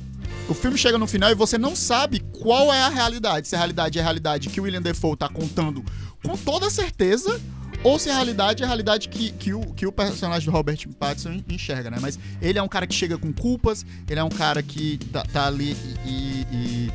O 0.50 0.54
filme 0.54 0.78
chega 0.78 0.98
no 0.98 1.08
final 1.08 1.30
e 1.30 1.36
você 1.36 1.58
não 1.58 1.76
sabe 1.76 2.20
qual 2.20 2.74
é 2.74 2.82
a 2.82 2.90
realidade. 2.90 3.48
Se 3.48 3.56
a 3.56 3.58
realidade 3.58 3.98
é 3.98 4.02
a 4.02 4.04
realidade 4.04 4.50
que 4.50 4.62
o 4.62 4.64
William 4.64 4.82
Defoe 4.82 5.18
tá 5.18 5.28
contando 5.28 5.84
com 6.24 6.38
toda 6.38 6.70
certeza, 6.70 7.40
ou 7.84 8.00
se 8.00 8.10
a 8.10 8.16
realidade 8.16 8.64
é 8.64 8.66
a 8.66 8.68
realidade 8.68 9.08
que, 9.10 9.32
que, 9.32 9.54
o, 9.54 9.62
que 9.62 9.86
o 9.86 9.92
personagem 9.92 10.50
do 10.50 10.52
Robert 10.52 10.78
Pattinson 11.00 11.42
enxerga, 11.50 11.90
né? 11.90 11.98
Mas 12.02 12.20
ele 12.42 12.58
é 12.58 12.64
um 12.64 12.68
cara 12.68 12.88
que 12.88 12.94
chega 12.94 13.18
com 13.18 13.32
culpas, 13.32 13.86
ele 14.10 14.20
é 14.20 14.24
um 14.24 14.30
cara 14.30 14.62
que 14.64 14.98
tá, 15.12 15.24
tá 15.24 15.48
ali 15.48 15.76
e, 16.06 16.10
e, 16.10 16.46
e, 16.52 16.92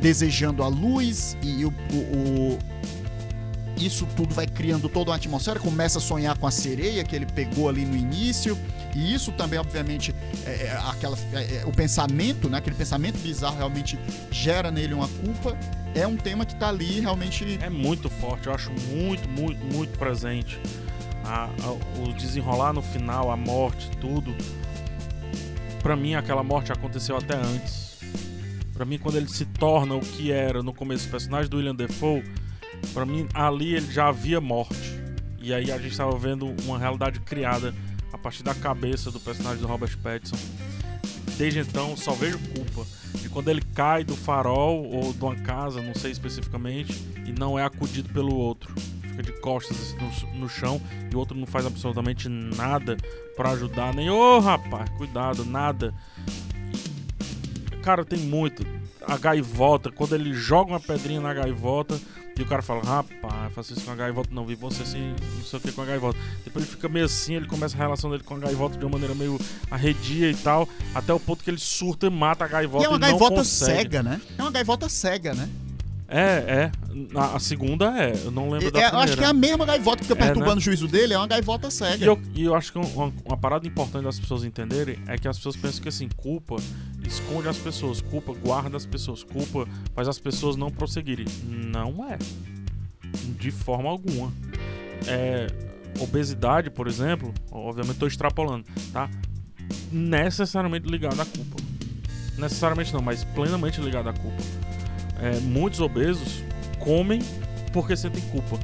desejando 0.00 0.62
a 0.62 0.68
luz, 0.68 1.36
e 1.42 1.64
o, 1.64 1.70
o, 1.92 2.58
isso 3.80 4.06
tudo 4.16 4.34
vai 4.34 4.46
criando 4.46 4.88
toda 4.88 5.10
uma 5.10 5.16
atmosfera, 5.16 5.58
começa 5.58 5.98
a 5.98 6.00
sonhar 6.00 6.36
com 6.36 6.46
a 6.46 6.50
sereia 6.50 7.02
que 7.02 7.16
ele 7.16 7.26
pegou 7.26 7.68
ali 7.68 7.84
no 7.84 7.96
início, 7.96 8.58
e 8.94 9.14
isso 9.14 9.32
também, 9.32 9.58
obviamente, 9.58 10.14
é, 10.44 10.50
é 10.50 10.82
aquela, 10.88 11.16
é, 11.32 11.56
é, 11.56 11.64
o 11.66 11.72
pensamento, 11.72 12.48
né, 12.48 12.58
aquele 12.58 12.76
pensamento 12.76 13.18
bizarro 13.18 13.56
realmente 13.56 13.98
gera 14.30 14.70
nele 14.70 14.94
uma 14.94 15.08
culpa, 15.08 15.56
é 15.94 16.06
um 16.06 16.16
tema 16.16 16.44
que 16.44 16.52
está 16.52 16.68
ali 16.68 17.00
realmente... 17.00 17.58
É 17.60 17.70
muito 17.70 18.08
forte, 18.08 18.46
eu 18.46 18.54
acho 18.54 18.70
muito, 18.92 19.28
muito, 19.28 19.64
muito 19.74 19.98
presente. 19.98 20.60
A, 21.24 21.44
a, 21.44 21.70
o 22.00 22.12
desenrolar 22.14 22.72
no 22.72 22.82
final, 22.82 23.30
a 23.30 23.36
morte, 23.36 23.90
tudo. 24.00 24.34
Para 25.82 25.96
mim, 25.96 26.14
aquela 26.14 26.42
morte 26.42 26.72
aconteceu 26.72 27.16
até 27.16 27.36
antes. 27.36 27.98
Para 28.72 28.84
mim, 28.84 28.98
quando 28.98 29.16
ele 29.16 29.28
se 29.28 29.44
torna 29.44 29.94
o 29.94 30.00
que 30.00 30.32
era 30.32 30.62
no 30.62 30.72
começo 30.72 31.06
do 31.06 31.10
personagem 31.10 31.50
do 31.50 31.58
William 31.58 31.74
Defoe, 31.74 32.24
para 32.92 33.04
mim, 33.06 33.28
ali 33.34 33.74
ele 33.74 33.90
já 33.92 34.08
havia 34.08 34.40
morte. 34.40 35.00
E 35.40 35.54
aí 35.54 35.70
a 35.72 35.78
gente 35.78 35.92
estava 35.92 36.16
vendo 36.18 36.54
uma 36.64 36.78
realidade 36.78 37.20
criada 37.20 37.74
a 38.12 38.18
partir 38.18 38.42
da 38.42 38.54
cabeça 38.54 39.10
do 39.10 39.18
personagem 39.20 39.60
do 39.60 39.66
Robert 39.66 39.96
Pattinson. 39.98 40.36
Desde 41.36 41.60
então, 41.60 41.96
só 41.96 42.12
vejo 42.12 42.38
culpa. 42.54 42.86
E 43.24 43.28
quando 43.28 43.48
ele 43.48 43.62
cai 43.74 44.04
do 44.04 44.14
farol 44.14 44.84
ou 44.84 45.12
de 45.12 45.24
uma 45.24 45.36
casa, 45.36 45.80
não 45.80 45.94
sei 45.94 46.10
especificamente, 46.10 46.92
e 47.26 47.32
não 47.32 47.58
é 47.58 47.64
acudido 47.64 48.12
pelo 48.12 48.34
outro. 48.34 48.74
Fica 49.02 49.22
de 49.22 49.32
costas 49.40 49.94
no, 49.94 50.40
no 50.40 50.48
chão 50.48 50.80
e 51.10 51.14
o 51.14 51.18
outro 51.18 51.36
não 51.36 51.46
faz 51.46 51.64
absolutamente 51.64 52.28
nada 52.28 52.96
para 53.36 53.52
ajudar. 53.52 53.94
Nem, 53.94 54.10
ô 54.10 54.36
oh, 54.36 54.40
rapaz, 54.40 54.90
cuidado, 54.90 55.44
nada. 55.44 55.94
Cara, 57.82 58.04
tem 58.04 58.18
muito. 58.18 58.66
A 59.00 59.16
gaivota, 59.16 59.90
quando 59.90 60.14
ele 60.14 60.34
joga 60.34 60.72
uma 60.72 60.80
pedrinha 60.80 61.20
na 61.20 61.32
gaivota, 61.32 61.98
e 62.40 62.42
o 62.42 62.46
cara 62.46 62.62
fala, 62.62 62.82
rapaz, 62.82 63.52
faço 63.54 63.74
isso 63.74 63.84
com 63.84 63.90
a 63.90 63.94
gaivota, 63.94 64.30
não 64.32 64.46
vi 64.46 64.54
você 64.54 64.82
assim, 64.82 65.14
não 65.36 65.44
sei 65.44 65.58
o 65.58 65.62
que 65.62 65.72
com 65.72 65.82
a 65.82 65.84
gaivota. 65.84 66.18
Depois 66.42 66.64
ele 66.64 66.74
fica 66.74 66.88
meio 66.88 67.04
assim, 67.04 67.34
ele 67.34 67.46
começa 67.46 67.76
a 67.76 67.78
relação 67.78 68.10
dele 68.10 68.22
com 68.22 68.34
a 68.34 68.38
gaivota 68.38 68.78
de 68.78 68.84
uma 68.84 68.92
maneira 68.92 69.14
meio 69.14 69.38
arredia 69.70 70.30
e 70.30 70.34
tal, 70.34 70.66
até 70.94 71.12
o 71.12 71.20
ponto 71.20 71.44
que 71.44 71.50
ele 71.50 71.58
surta 71.58 72.06
e 72.06 72.10
mata 72.10 72.44
a 72.46 72.48
gaivota. 72.48 72.82
E 72.82 72.86
é 72.86 72.88
uma 72.88 72.96
e 72.96 73.00
gaivota 73.00 73.44
cega, 73.44 74.02
né? 74.02 74.20
É 74.38 74.42
uma 74.42 74.50
gaivota 74.50 74.88
cega, 74.88 75.34
né? 75.34 75.48
É, 76.12 76.18
é. 76.18 76.72
A, 77.14 77.36
a, 77.36 77.38
segunda 77.38 77.96
é. 77.96 78.12
Eu 78.24 78.32
não 78.32 78.50
lembro 78.50 78.66
é, 78.66 78.70
da 78.72 78.80
primeira. 78.80 78.96
Eu 78.96 78.98
acho 78.98 79.16
que 79.16 79.22
é 79.22 79.26
a 79.28 79.32
mesma 79.32 79.64
gaivota 79.64 79.98
que 79.98 80.04
fica 80.04 80.16
perturbando 80.16 80.50
é, 80.50 80.54
né? 80.54 80.58
o 80.58 80.60
juízo 80.60 80.88
dele, 80.88 81.14
é 81.14 81.16
uma 81.16 81.28
gaivota 81.28 81.70
cega. 81.70 82.04
E 82.04 82.08
eu, 82.08 82.20
e 82.34 82.44
eu 82.44 82.54
acho 82.56 82.72
que 82.72 82.78
uma, 82.78 83.12
uma, 83.24 83.36
parada 83.36 83.64
importante 83.66 84.02
das 84.02 84.18
pessoas 84.18 84.42
entenderem 84.42 84.98
é 85.06 85.16
que 85.16 85.28
as 85.28 85.36
pessoas 85.36 85.56
pensam 85.56 85.80
que 85.80 85.88
assim, 85.88 86.08
culpa 86.16 86.56
esconde 87.06 87.48
as 87.48 87.56
pessoas, 87.58 88.00
culpa 88.00 88.32
guarda 88.34 88.76
as 88.76 88.84
pessoas, 88.84 89.22
culpa 89.22 89.68
faz 89.94 90.08
as 90.08 90.18
pessoas 90.18 90.56
não 90.56 90.68
prosseguirem. 90.68 91.26
Não 91.44 92.04
é. 92.10 92.18
De 93.38 93.52
forma 93.52 93.88
alguma. 93.88 94.32
É, 95.06 95.46
obesidade, 96.00 96.70
por 96.70 96.88
exemplo, 96.88 97.32
obviamente 97.52 97.94
estou 97.94 98.08
extrapolando, 98.08 98.64
tá? 98.92 99.08
Necessariamente 99.92 100.88
ligado 100.88 101.20
à 101.20 101.24
culpa. 101.24 101.56
Necessariamente 102.36 102.92
não, 102.92 103.00
mas 103.00 103.22
plenamente 103.22 103.80
ligado 103.80 104.08
à 104.08 104.12
culpa 104.12 104.69
é, 105.22 105.38
muitos 105.40 105.80
obesos 105.80 106.42
comem 106.78 107.20
porque 107.72 107.96
sentem 107.96 108.22
culpa. 108.30 108.58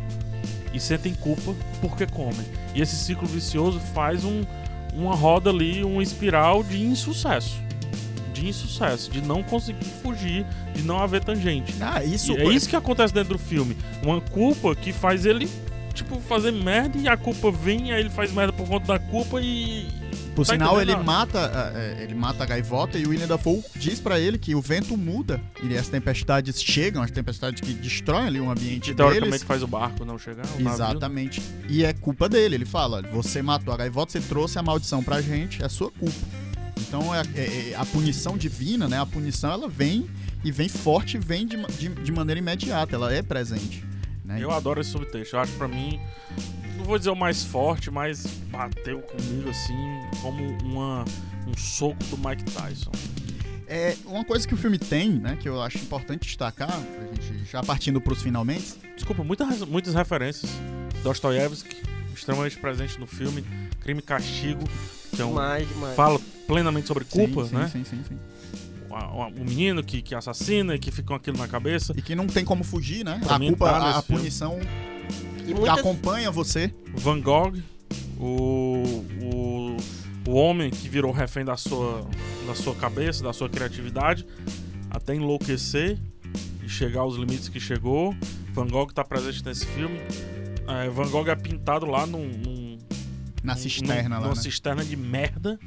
E 0.73 0.81
sentem 0.81 1.15
culpa 1.15 1.55
porque 1.81 2.07
comem. 2.07 2.47
E 2.75 2.81
esse 2.81 2.97
ciclo 2.97 3.27
vicioso 3.27 3.81
faz 3.95 4.25
um, 4.25 4.43
uma 4.95 5.15
roda 5.15 5.51
ali, 5.51 5.85
uma 5.85 6.03
espiral 6.03 6.63
de 6.63 6.83
insucesso. 6.83 7.61
De 8.33 8.47
insucesso, 8.47 9.11
de 9.11 9.23
não 9.23 9.43
conseguir 9.43 9.85
fugir, 10.03 10.45
de 10.75 10.83
não 10.83 10.99
haver 10.99 11.25
tangente. 11.25 11.75
Ah, 11.81 12.05
isso 12.05 12.33
e 12.33 12.41
é 12.41 12.45
isso 12.47 12.69
que 12.69 12.77
acontece 12.77 13.15
dentro 13.15 13.35
do 13.35 13.39
filme. 13.39 13.77
Uma 14.03 14.21
culpa 14.21 14.75
que 14.75 14.93
faz 14.93 15.25
ele, 15.25 15.49
tipo, 15.95 16.21
fazer 16.21 16.53
merda 16.53 16.99
e 16.99 17.09
a 17.09 17.17
culpa 17.17 17.51
vem, 17.51 17.93
aí 17.93 18.01
ele 18.01 18.11
faz 18.11 18.33
merda 18.33 18.53
por 18.53 18.69
conta 18.69 18.87
da 18.87 18.99
culpa 18.99 19.41
e, 19.41 19.89
por 20.37 20.47
tá 20.47 20.53
sinal, 20.53 20.81
ele 20.81 20.95
mata, 20.95 21.73
é, 21.75 22.03
ele 22.03 22.15
mata 22.15 22.45
a 22.45 22.47
gaivota 22.47 22.99
e 22.99 23.07
o 23.07 23.09
William 23.09 23.27
Dafoe 23.27 23.65
diz 23.75 23.99
para 23.99 24.21
ele 24.21 24.37
que 24.37 24.55
o 24.55 24.61
vento 24.61 24.97
muda 24.97 25.41
e 25.63 25.77
as 25.77 25.89
tempestades 25.89 26.63
chegam, 26.63 27.03
as 27.03 27.11
tempestades 27.11 27.63
que 27.63 27.73
destroem 27.73 28.27
ali 28.27 28.41
o 28.41 28.51
ambiente 28.51 28.91
que, 28.91 28.95
teoricamente 28.95 29.31
deles. 29.31 29.43
faz 29.43 29.63
o 29.63 29.67
barco 29.67 30.05
não 30.05 30.19
chegar. 30.19 30.45
Exatamente. 30.59 31.43
E 31.69 31.85
é 31.85 31.93
culpa 31.95 32.29
dele. 32.29 32.57
Ele 32.57 32.67
fala: 32.67 33.01
você 33.03 33.41
matou 33.41 33.73
a 33.73 33.77
gaivota, 33.79 34.13
você 34.13 34.21
trouxe 34.21 34.59
a 34.59 34.63
maldição 34.63 35.03
pra 35.03 35.23
gente, 35.23 35.65
é 35.65 35.69
sua 35.69 35.91
culpa. 35.91 36.21
Então 36.79 37.15
é, 37.15 37.23
é, 37.35 37.71
é 37.71 37.75
a 37.77 37.87
punição 37.87 38.37
divina, 38.37 38.87
né? 38.87 39.01
A 39.01 39.07
punição 39.07 39.51
ela 39.51 39.69
vem 39.69 40.07
e 40.45 40.53
vem 40.53 40.69
forte, 40.69 41.19
vem 41.19 41.47
de, 41.47 41.57
de, 41.79 41.89
de 41.89 42.13
maneira 42.13 42.39
imediata, 42.39 42.95
ela 42.95 43.13
é 43.13 43.23
presente. 43.23 43.83
Né? 44.27 44.39
Eu 44.43 44.51
adoro 44.51 44.81
esse 44.81 44.91
subtexto. 44.91 45.37
Eu 45.37 45.41
acho 45.41 45.53
para 45.53 45.69
mim 45.69 46.01
não 46.77 46.85
vou 46.85 46.99
dizer 46.99 47.11
o 47.11 47.17
mais 47.17 47.43
forte, 47.43 47.91
mas 47.91 48.27
bateu 48.51 49.01
comigo 49.01 49.49
assim 49.49 49.75
como 50.21 50.43
uma, 50.63 51.05
um 51.47 51.57
soco 51.57 52.03
do 52.05 52.19
Mike 52.19 52.45
Tyson. 52.45 52.93
É, 53.69 53.97
uma 54.05 54.25
coisa 54.25 54.47
que 54.47 54.55
o 54.55 54.57
filme 54.57 54.79
tem, 54.79 55.11
né, 55.11 55.37
que 55.41 55.49
eu 55.49 55.61
acho 55.61 55.79
importante 55.79 56.21
destacar, 56.27 56.71
a 56.71 57.15
gente 57.15 57.45
já 57.51 57.63
partindo 57.63 58.01
pros 58.01 58.23
finalmente. 58.23 58.75
Desculpa, 58.95 59.25
muitas, 59.25 59.61
muitas 59.63 59.95
referências. 59.95 60.51
Dostoiévski, 61.03 61.83
extremamente 62.15 62.57
presente 62.59 62.99
no 63.01 63.07
filme. 63.07 63.45
Crime 63.81 64.01
e 64.01 64.03
Castigo, 64.03 64.65
que 65.15 65.23
é 65.23 65.25
um, 65.25 65.31
Demais, 65.31 65.69
demais. 65.69 65.97
fala 65.97 66.21
plenamente 66.47 66.87
sobre 66.87 67.05
culpa, 67.05 67.45
sim, 67.45 67.55
né? 67.55 67.69
Sim, 67.73 67.85
sim, 67.85 68.03
sim. 68.09 68.19
O 69.05 69.45
menino 69.45 69.83
que, 69.83 70.01
que 70.03 70.15
assassina 70.15 70.75
e 70.75 70.79
que 70.79 70.91
fica 70.91 71.09
com 71.09 71.15
aquilo 71.15 71.39
na 71.39 71.47
cabeça. 71.49 71.93
E 71.97 72.03
que 72.03 72.15
não 72.15 72.27
tem 72.27 72.45
como 72.45 72.65
fugir, 72.65 73.05
né? 73.05 73.21
Pra 73.25 73.37
a 73.37 73.39
culpa, 73.39 73.67
tá 73.69 73.77
a, 73.77 73.99
a 73.99 74.03
punição 74.03 74.59
E 75.47 75.53
muitas, 75.55 75.79
acompanha 75.79 76.31
você. 76.31 76.73
Van 76.95 77.21
Gogh, 77.21 77.53
o, 78.19 79.05
o, 79.23 79.77
o 80.29 80.35
homem 80.35 80.71
que 80.71 80.89
virou 80.89 81.13
refém 81.13 81.45
da 81.45 81.57
sua, 81.57 82.07
da 82.47 82.55
sua 82.55 82.75
cabeça, 82.75 83.23
da 83.23 83.33
sua 83.33 83.49
criatividade, 83.49 84.27
até 84.91 85.15
enlouquecer 85.15 85.99
e 86.65 86.69
chegar 86.69 87.01
aos 87.01 87.17
limites 87.17 87.49
que 87.49 87.61
chegou. 87.61 88.15
Van 88.53 88.67
Gogh 88.67 88.89
está 88.89 89.05
presente 89.05 89.45
nesse 89.45 89.67
filme. 89.67 89.99
É, 90.69 90.89
Van 90.89 91.09
Gogh 91.11 91.29
é 91.29 91.37
pintado 91.37 91.87
lá 91.87 92.07
num, 92.07 92.27
num- 92.27 92.79
Na 93.43 93.55
num- 93.55 93.61
cisterna 93.61 94.17
lá, 94.17 94.23
numa 94.23 94.35
né? 94.35 94.41
cisterna 94.43 94.85
de 94.85 94.97
merda. 94.97 95.59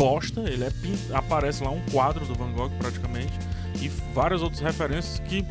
Bosta, 0.00 0.40
ele 0.40 0.64
é 0.64 0.70
aparece 1.12 1.62
lá 1.62 1.70
um 1.70 1.80
quadro 1.92 2.24
do 2.24 2.34
Van 2.34 2.50
Gogh 2.52 2.70
praticamente 2.78 3.32
e 3.82 3.88
várias 4.14 4.40
outras 4.40 4.60
referências 4.62 5.20
que 5.28 5.44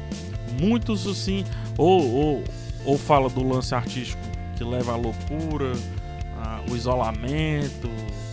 muitos 0.59 1.05
assim 1.05 1.45
ou, 1.77 2.11
ou, 2.11 2.43
ou 2.83 2.97
fala 2.97 3.29
do 3.29 3.47
lance 3.47 3.75
artístico 3.75 4.19
que 4.57 4.63
leva 4.63 4.93
à 4.93 4.95
loucura, 4.95 5.71
a- 6.43 6.61
o 6.69 6.75
isolamento, 6.75 7.87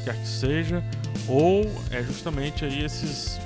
quer 0.04 0.16
que 0.16 0.26
seja, 0.26 0.82
ou 1.28 1.70
é 1.90 2.02
justamente 2.02 2.64
aí 2.64 2.82
esses 2.82 3.38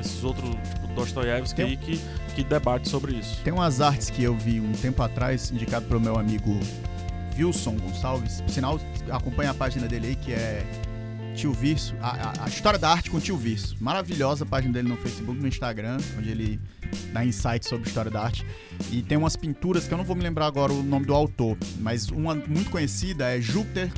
esses 0.00 0.24
outros 0.24 0.48
tipo 0.72 0.86
Dostoiévski 0.94 1.60
aí 1.62 1.76
que 1.76 2.00
que 2.34 2.42
debate 2.42 2.88
sobre 2.88 3.12
isso. 3.16 3.40
Tem 3.44 3.52
umas 3.52 3.80
artes 3.82 4.08
que 4.10 4.22
eu 4.24 4.34
vi 4.34 4.60
um 4.60 4.72
tempo 4.72 5.02
atrás, 5.02 5.50
indicado 5.52 5.84
pelo 5.86 6.00
meu 6.00 6.18
amigo 6.18 6.58
Wilson 7.38 7.76
Gonçalves. 7.76 8.40
Por 8.40 8.50
sinal, 8.50 8.80
acompanha 9.10 9.50
a 9.50 9.54
página 9.54 9.86
dele 9.86 10.06
aí, 10.08 10.16
que 10.16 10.32
é 10.32 10.64
Tio 11.34 11.52
Virso. 11.52 11.94
A, 12.00 12.28
a- 12.30 12.44
a 12.44 12.48
história 12.48 12.78
da 12.78 12.90
arte 12.90 13.10
com 13.10 13.18
Tio 13.20 13.36
Virso. 13.36 13.76
Maravilhosa 13.80 14.44
a 14.44 14.46
página 14.46 14.72
dele 14.72 14.88
no 14.88 14.96
Facebook, 14.96 15.38
no 15.40 15.46
Instagram, 15.48 15.98
onde 16.18 16.30
ele 16.30 16.60
dá 17.12 17.24
insights 17.24 17.68
sobre 17.68 17.88
história 17.88 18.10
da 18.10 18.22
arte. 18.22 18.46
E 18.90 19.02
tem 19.02 19.18
umas 19.18 19.36
pinturas 19.36 19.86
que 19.86 19.92
eu 19.94 19.98
não 19.98 20.04
vou 20.04 20.14
me 20.16 20.22
lembrar 20.22 20.46
agora 20.46 20.72
o 20.72 20.82
nome 20.82 21.06
do 21.06 21.14
autor, 21.14 21.56
mas 21.80 22.08
uma 22.08 22.34
muito 22.34 22.70
conhecida 22.70 23.34
é 23.36 23.40
Júpiter. 23.40 23.90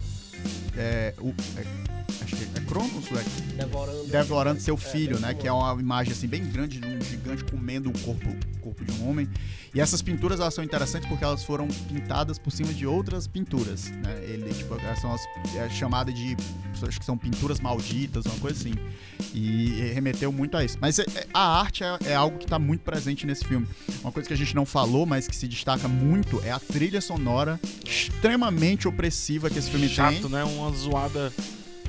É, 0.77 1.15
o- 1.19 1.35
é- 1.59 1.96
é 2.45 2.61
Cronos, 2.61 3.05
é 3.13 3.57
devorando. 3.63 4.05
devorando 4.09 4.61
seu 4.61 4.75
É, 4.75 4.79
filho, 4.79 5.19
né? 5.19 5.29
devorando. 5.35 5.41
Que 5.41 5.49
é 5.49 5.53
uma 5.53 5.81
imagem 5.81 6.13
assim 6.13 6.27
bem 6.29 6.45
grande 6.45 6.79
de 6.81 6.87
um 6.87 7.01
gigante 7.03 7.45
comendo 7.45 7.89
o 7.91 7.99
corpo, 8.01 8.29
o 8.29 8.59
corpo 8.61 8.85
de 8.85 8.93
um 9.01 9.09
homem. 9.09 9.29
E 9.75 9.81
essas 9.81 10.01
pinturas 10.01 10.41
elas 10.41 10.55
são 10.55 10.65
interessantes 10.65 11.07
porque 11.09 11.23
elas 11.23 11.45
foram 11.45 11.69
pintadas 11.69 12.39
por 12.39 12.51
cima 12.51 12.73
de 12.73 12.87
outras 12.87 13.27
pinturas, 13.27 13.91
né? 13.91 14.19
Ele 14.23 14.53
tipo 14.55 14.75
elas 14.81 14.99
são 15.01 15.13
as 15.13 15.21
é 15.55 15.69
chamada 15.69 16.13
de 16.13 16.37
acho 16.87 16.99
que 16.99 17.05
são 17.07 17.17
pinturas 17.19 17.61
malditas, 17.61 18.25
uma 18.27 18.39
coisa 18.39 18.59
assim. 18.59 18.75
E 19.35 19.91
remeteu 19.95 20.33
muito 20.33 20.57
a 20.57 20.65
isso. 20.65 20.79
Mas 20.81 20.99
é- 20.99 21.05
é- 21.15 21.27
a 21.33 21.61
arte 21.61 21.85
é, 21.85 21.99
é 22.07 22.15
algo 22.15 22.39
que 22.39 22.45
está 22.45 22.59
muito 22.59 22.81
presente 22.83 23.27
nesse 23.27 23.45
filme. 23.45 23.67
Uma 24.03 24.11
coisa 24.13 24.27
que 24.27 24.33
a 24.33 24.37
gente 24.37 24.55
não 24.55 24.65
falou, 24.65 25.05
mas 25.05 25.27
que 25.29 25.37
se 25.37 25.47
destaca 25.47 25.89
muito 25.89 26.41
é 26.43 26.51
a 26.53 26.59
trilha 26.59 27.01
sonora 27.01 27.61
extremamente 27.85 28.89
opressiva 28.89 29.51
que 29.51 29.59
esse 29.59 29.71
filme 29.71 29.89
chato, 29.89 30.23
tem. 30.23 30.31
né? 30.31 30.45
Uma 30.45 30.71
zoada 30.73 31.33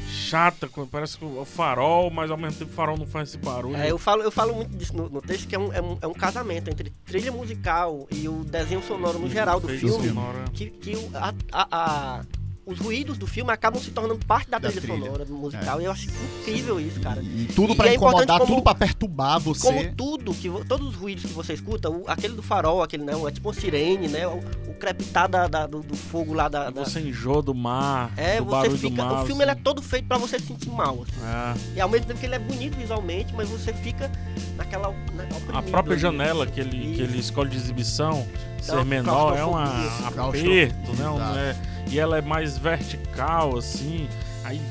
chata, 0.07 0.69
parece 0.91 1.17
que 1.17 1.25
o 1.25 1.45
farol, 1.45 2.09
mas 2.09 2.31
ao 2.31 2.37
mesmo 2.37 2.57
tempo 2.59 2.71
o 2.71 2.73
farol 2.75 2.97
não 2.97 3.05
faz 3.05 3.29
esse 3.29 3.37
barulho. 3.37 3.75
É, 3.77 3.91
eu 3.91 3.97
falo, 3.97 4.23
eu 4.23 4.31
falo 4.31 4.53
muito 4.55 4.75
disso 4.77 4.95
no, 4.95 5.09
no 5.09 5.21
texto, 5.21 5.47
que 5.47 5.55
é 5.55 5.59
um, 5.59 5.71
é, 5.73 5.81
um, 5.81 5.97
é 6.01 6.07
um 6.07 6.13
casamento 6.13 6.69
entre 6.69 6.91
trilha 7.05 7.31
musical 7.31 8.07
e 8.11 8.27
o 8.27 8.43
desenho 8.43 8.81
sonoro 8.83 9.19
no 9.19 9.29
geral 9.29 9.59
do 9.59 9.67
filme. 9.67 10.07
sonoro. 10.09 10.39
Que, 10.53 10.69
que 10.69 10.93
a- 11.13 11.33
a- 11.51 11.67
a- 11.71 12.21
os 12.67 12.77
ruídos 12.79 13.17
do 13.17 13.25
filme 13.25 13.49
acabam 13.51 13.81
se 13.81 13.89
tornando 13.91 14.23
parte 14.25 14.49
da, 14.49 14.59
Da 14.59 14.67
trilha, 14.69 14.81
trilha. 14.81 15.05
sonora 15.05 15.25
musical. 15.25 15.81
E 15.81 15.85
eu 15.85 15.91
acho 15.91 16.07
incrível 16.41 16.79
isso, 16.81 16.99
cara. 16.99 17.21
E, 17.23 17.43
e 17.43 17.45
tudo 17.55 17.73
pra 17.75 17.87
é 17.87 17.95
incomodar, 17.95 18.39
como- 18.39 18.51
tudo 18.55 18.61
pra 18.61 18.75
perturbar 18.75 19.39
você. 19.39 19.65
Como 19.65 19.95
tudo, 19.95 20.33
que 20.33 20.49
todos 20.67 20.89
os 20.89 20.95
ruídos 20.95 21.23
que 21.25 21.31
você 21.33 21.53
escuta, 21.53 21.89
o- 21.89 22.03
aquele 22.07 22.33
do 22.35 22.43
farol, 22.43 22.83
aquele, 22.83 23.03
né? 23.05 23.13
É 23.27 23.31
tipo 23.31 23.47
uma 23.47 23.53
sirene, 23.55 24.09
né? 24.09 24.27
O, 24.27 24.39
o 24.69 24.73
crepitar 24.73 25.29
da, 25.29 25.47
da- 25.47 25.65
do, 25.65 25.79
do 25.81 25.95
fogo 25.95 26.33
lá 26.33 26.49
da. 26.49 26.69
da- 26.69 26.83
Você 26.83 26.99
enjoa 26.99 27.41
do 27.41 27.55
mar, 27.55 28.11
é, 28.17 28.37
do 28.39 28.45
você 28.45 28.51
barulho 28.51 28.77
fica. 28.77 28.89
do 29.03 29.09
mar. 29.13 29.23
o 29.23 29.25
filme 29.25 29.43
ele 29.43 29.51
é 29.51 29.53
assim. 29.53 29.63
todo 29.63 29.81
feito 29.81 30.05
pra 30.07 30.17
você 30.17 30.37
se 30.37 30.47
sentir 30.47 30.69
mal. 30.69 31.03
assim. 31.03 31.25
É. 31.73 31.77
E 31.77 31.81
ao 31.81 31.87
mesmo 31.87 32.05
tempo 32.07 32.19
que 32.19 32.25
ele 32.25 32.35
é 32.35 32.39
bonito 32.39 32.75
visualmente, 32.75 33.33
mas 33.33 33.47
você 33.47 33.71
fica 33.71 34.11
naquela. 34.57 34.89
Né, 35.13 35.27
A 35.53 35.61
própria 35.61 35.93
ali, 35.93 36.01
janela 36.01 36.45
que 36.45 36.59
ele, 36.59 36.95
que 36.95 37.01
ele 37.01 37.17
escolhe 37.17 37.49
de 37.49 37.55
exibição, 37.55 38.27
ser 38.61 38.73
uma 38.73 38.83
menor, 38.83 39.37
é 39.37 39.45
um 39.45 39.51
claustrofobia. 39.51 40.65
aperto, 40.67 40.91
né? 40.93 41.55
E 41.89 41.99
ela 41.99 42.17
é 42.17 42.21
mais 42.21 42.57
vertical, 42.57 43.57
assim. 43.57 44.07
Aí 44.43 44.61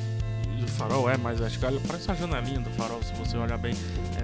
o 0.63 0.67
farol 0.69 1.09
é 1.09 1.17
mais 1.17 1.39
vertical, 1.39 1.73
parece 1.87 2.11
a 2.11 2.15
janelinha 2.15 2.61
do 2.61 2.71
farol, 2.71 3.03
se 3.03 3.13
você 3.15 3.37
olhar 3.37 3.59
bem. 3.59 3.75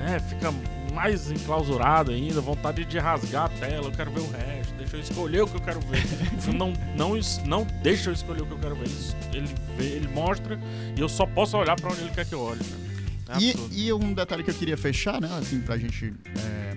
É, 0.06 0.18
fica 0.18 0.52
mais 0.92 1.30
enclausurado 1.30 2.10
ainda, 2.10 2.40
vontade 2.40 2.84
de 2.84 2.98
rasgar 2.98 3.46
a 3.46 3.48
tela, 3.48 3.86
eu 3.86 3.92
quero 3.92 4.10
ver 4.10 4.20
o 4.20 4.30
resto, 4.30 4.74
deixa 4.76 4.96
eu 4.96 5.00
escolher 5.00 5.42
o 5.42 5.46
que 5.46 5.56
eu 5.56 5.60
quero 5.60 5.80
ver. 5.80 6.02
o 6.36 6.40
filme 6.42 6.58
não, 6.58 6.72
não, 6.96 7.18
não 7.46 7.66
deixa 7.82 8.10
eu 8.10 8.14
escolher 8.14 8.42
o 8.42 8.46
que 8.46 8.52
eu 8.52 8.58
quero 8.58 8.74
ver, 8.74 8.88
ele, 9.32 9.48
vê, 9.76 9.84
ele 9.84 10.08
mostra 10.08 10.58
e 10.96 11.00
eu 11.00 11.08
só 11.08 11.24
posso 11.24 11.56
olhar 11.56 11.76
pra 11.76 11.90
onde 11.90 12.00
ele 12.00 12.10
quer 12.10 12.26
que 12.26 12.34
eu 12.34 12.40
olhe. 12.40 12.60
cara. 13.26 13.38
É 13.38 13.42
E, 13.42 13.86
e 13.86 13.92
um 13.92 14.12
detalhe 14.12 14.42
que 14.42 14.50
eu 14.50 14.54
queria 14.54 14.76
fechar, 14.76 15.18
né, 15.20 15.30
assim, 15.38 15.60
pra 15.60 15.78
gente. 15.78 16.12
é, 16.44 16.76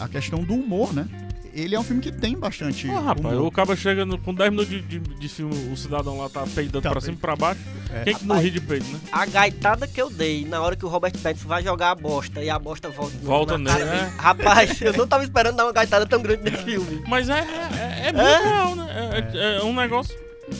a 0.00 0.08
questão 0.08 0.42
do 0.42 0.54
humor, 0.54 0.94
né? 0.94 1.06
Ele 1.52 1.74
é 1.74 1.78
um 1.78 1.82
filme 1.82 2.00
que 2.00 2.10
tem 2.10 2.36
bastante. 2.36 2.88
Ah, 2.90 3.00
rapaz, 3.00 3.34
humor. 3.36 3.46
o 3.46 3.50
cara 3.50 3.76
chega 3.76 4.06
no- 4.06 4.16
com 4.18 4.32
10 4.32 4.50
minutos 4.50 4.70
de, 4.70 4.80
de, 4.80 4.98
de 4.98 5.28
filme, 5.28 5.54
o 5.72 5.76
cidadão 5.76 6.16
lá 6.18 6.28
tá 6.28 6.44
peidando 6.54 6.80
Tá 6.82 6.90
pra 6.90 7.00
cima 7.00 7.12
e 7.14 7.16
pra 7.18 7.36
baixo. 7.36 7.60
É. 7.92 8.04
Quem 8.04 8.14
que 8.14 8.24
não 8.24 8.40
ri 8.40 8.50
de 8.50 8.60
peido, 8.60 8.86
né? 8.90 8.98
A 9.12 9.26
gaitada 9.26 9.86
que 9.86 10.00
eu 10.00 10.08
dei 10.08 10.46
na 10.46 10.62
hora 10.62 10.74
que 10.76 10.84
o 10.86 10.88
Robert 10.88 11.12
Pattinson 11.18 11.48
vai 11.48 11.62
jogar 11.62 11.90
a 11.90 11.94
bosta 11.94 12.42
e 12.42 12.48
a 12.48 12.58
bosta 12.58 12.88
volta, 12.88 13.16
Volta 13.22 13.58
na 13.58 13.70
cara 13.72 13.84
nele, 13.84 13.96
dele. 13.98 14.12
é. 14.16 14.20
Rapaz, 14.22 14.80
eu 14.82 14.92
não 14.94 15.06
tava 15.06 15.24
esperando 15.24 15.56
dar 15.56 15.66
uma 15.66 15.72
gaitada 15.72 16.06
tão 16.06 16.22
grande 16.22 16.42
nesse 16.50 16.62
filme. 16.64 17.02
Mas 17.06 17.28
é, 17.28 17.40
é, 17.40 18.08
é 18.08 18.12
muito 18.12 18.26
É? 18.26 18.42
real, 18.48 18.74
né? 18.76 18.86
É, 19.32 19.36
é- 19.38 19.56
é 19.58 19.62
um 19.62 19.74
negócio 19.74 20.16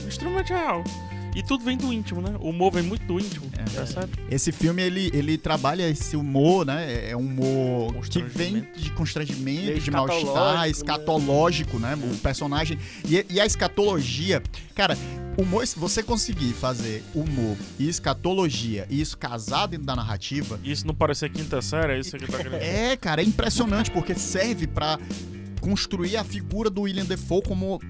extremamente 0.07 0.53
real. 0.53 0.85
E 1.35 1.43
tudo 1.43 1.65
vem 1.65 1.79
do 1.79 1.91
íntimo, 1.93 2.21
né? 2.21 2.37
O 2.41 2.51
humor 2.51 2.73
vem 2.73 2.83
muito 2.83 3.07
do 3.07 3.19
íntimo, 3.19 3.47
É. 3.57 3.63
percebe? 3.63 4.13
Esse 4.31 4.53
filme, 4.53 4.83
ele, 4.83 5.11
ele 5.15 5.39
trabalha 5.39 5.89
esse 5.89 6.15
humor, 6.17 6.67
né? 6.67 6.93
É- 6.93 7.11
É 7.13 7.17
um 7.17 7.21
humor 7.21 7.95
que 8.09 8.23
vem 8.23 8.67
de 8.77 8.91
constrangimento, 8.93 9.81
de 9.81 9.91
mal-estar, 9.91 10.69
escatológico, 10.69 10.69
né? 10.69 10.69
escatológico, 10.71 11.79
né? 11.79 11.99
O 12.13 12.17
personagem. 12.19 12.79
E, 13.09 13.25
e 13.31 13.41
a 13.41 13.47
escatologia. 13.47 14.43
Cara, 14.75 14.97
humor, 15.39 15.67
se 15.67 15.79
você 15.79 16.03
conseguir 16.03 16.53
fazer 16.53 17.03
humor 17.15 17.57
e 17.79 17.89
escatologia 17.89 18.87
e 18.91 19.01
isso 19.01 19.17
casar 19.17 19.67
dentro 19.69 19.87
da 19.87 19.97
narrativa, 19.97 20.61
isso 20.63 20.87
não 20.87 20.95
parecer 20.95 21.31
quinta 21.31 21.61
série, 21.63 21.95
é 21.95 21.99
isso 21.99 22.17
que 22.17 22.27
tá 22.27 22.37
querendo. 22.39 22.57
É, 22.63 22.97
cara, 22.97 23.23
é 23.23 23.25
impressionante 23.25 23.91
porque 23.91 24.15
serve 24.15 24.67
pra 24.67 24.99
construir 25.61 26.17
a 26.17 26.25
figura 26.25 26.69
do 26.69 26.83
William 26.83 27.05
Defoe 27.05 27.43
como 27.43 27.81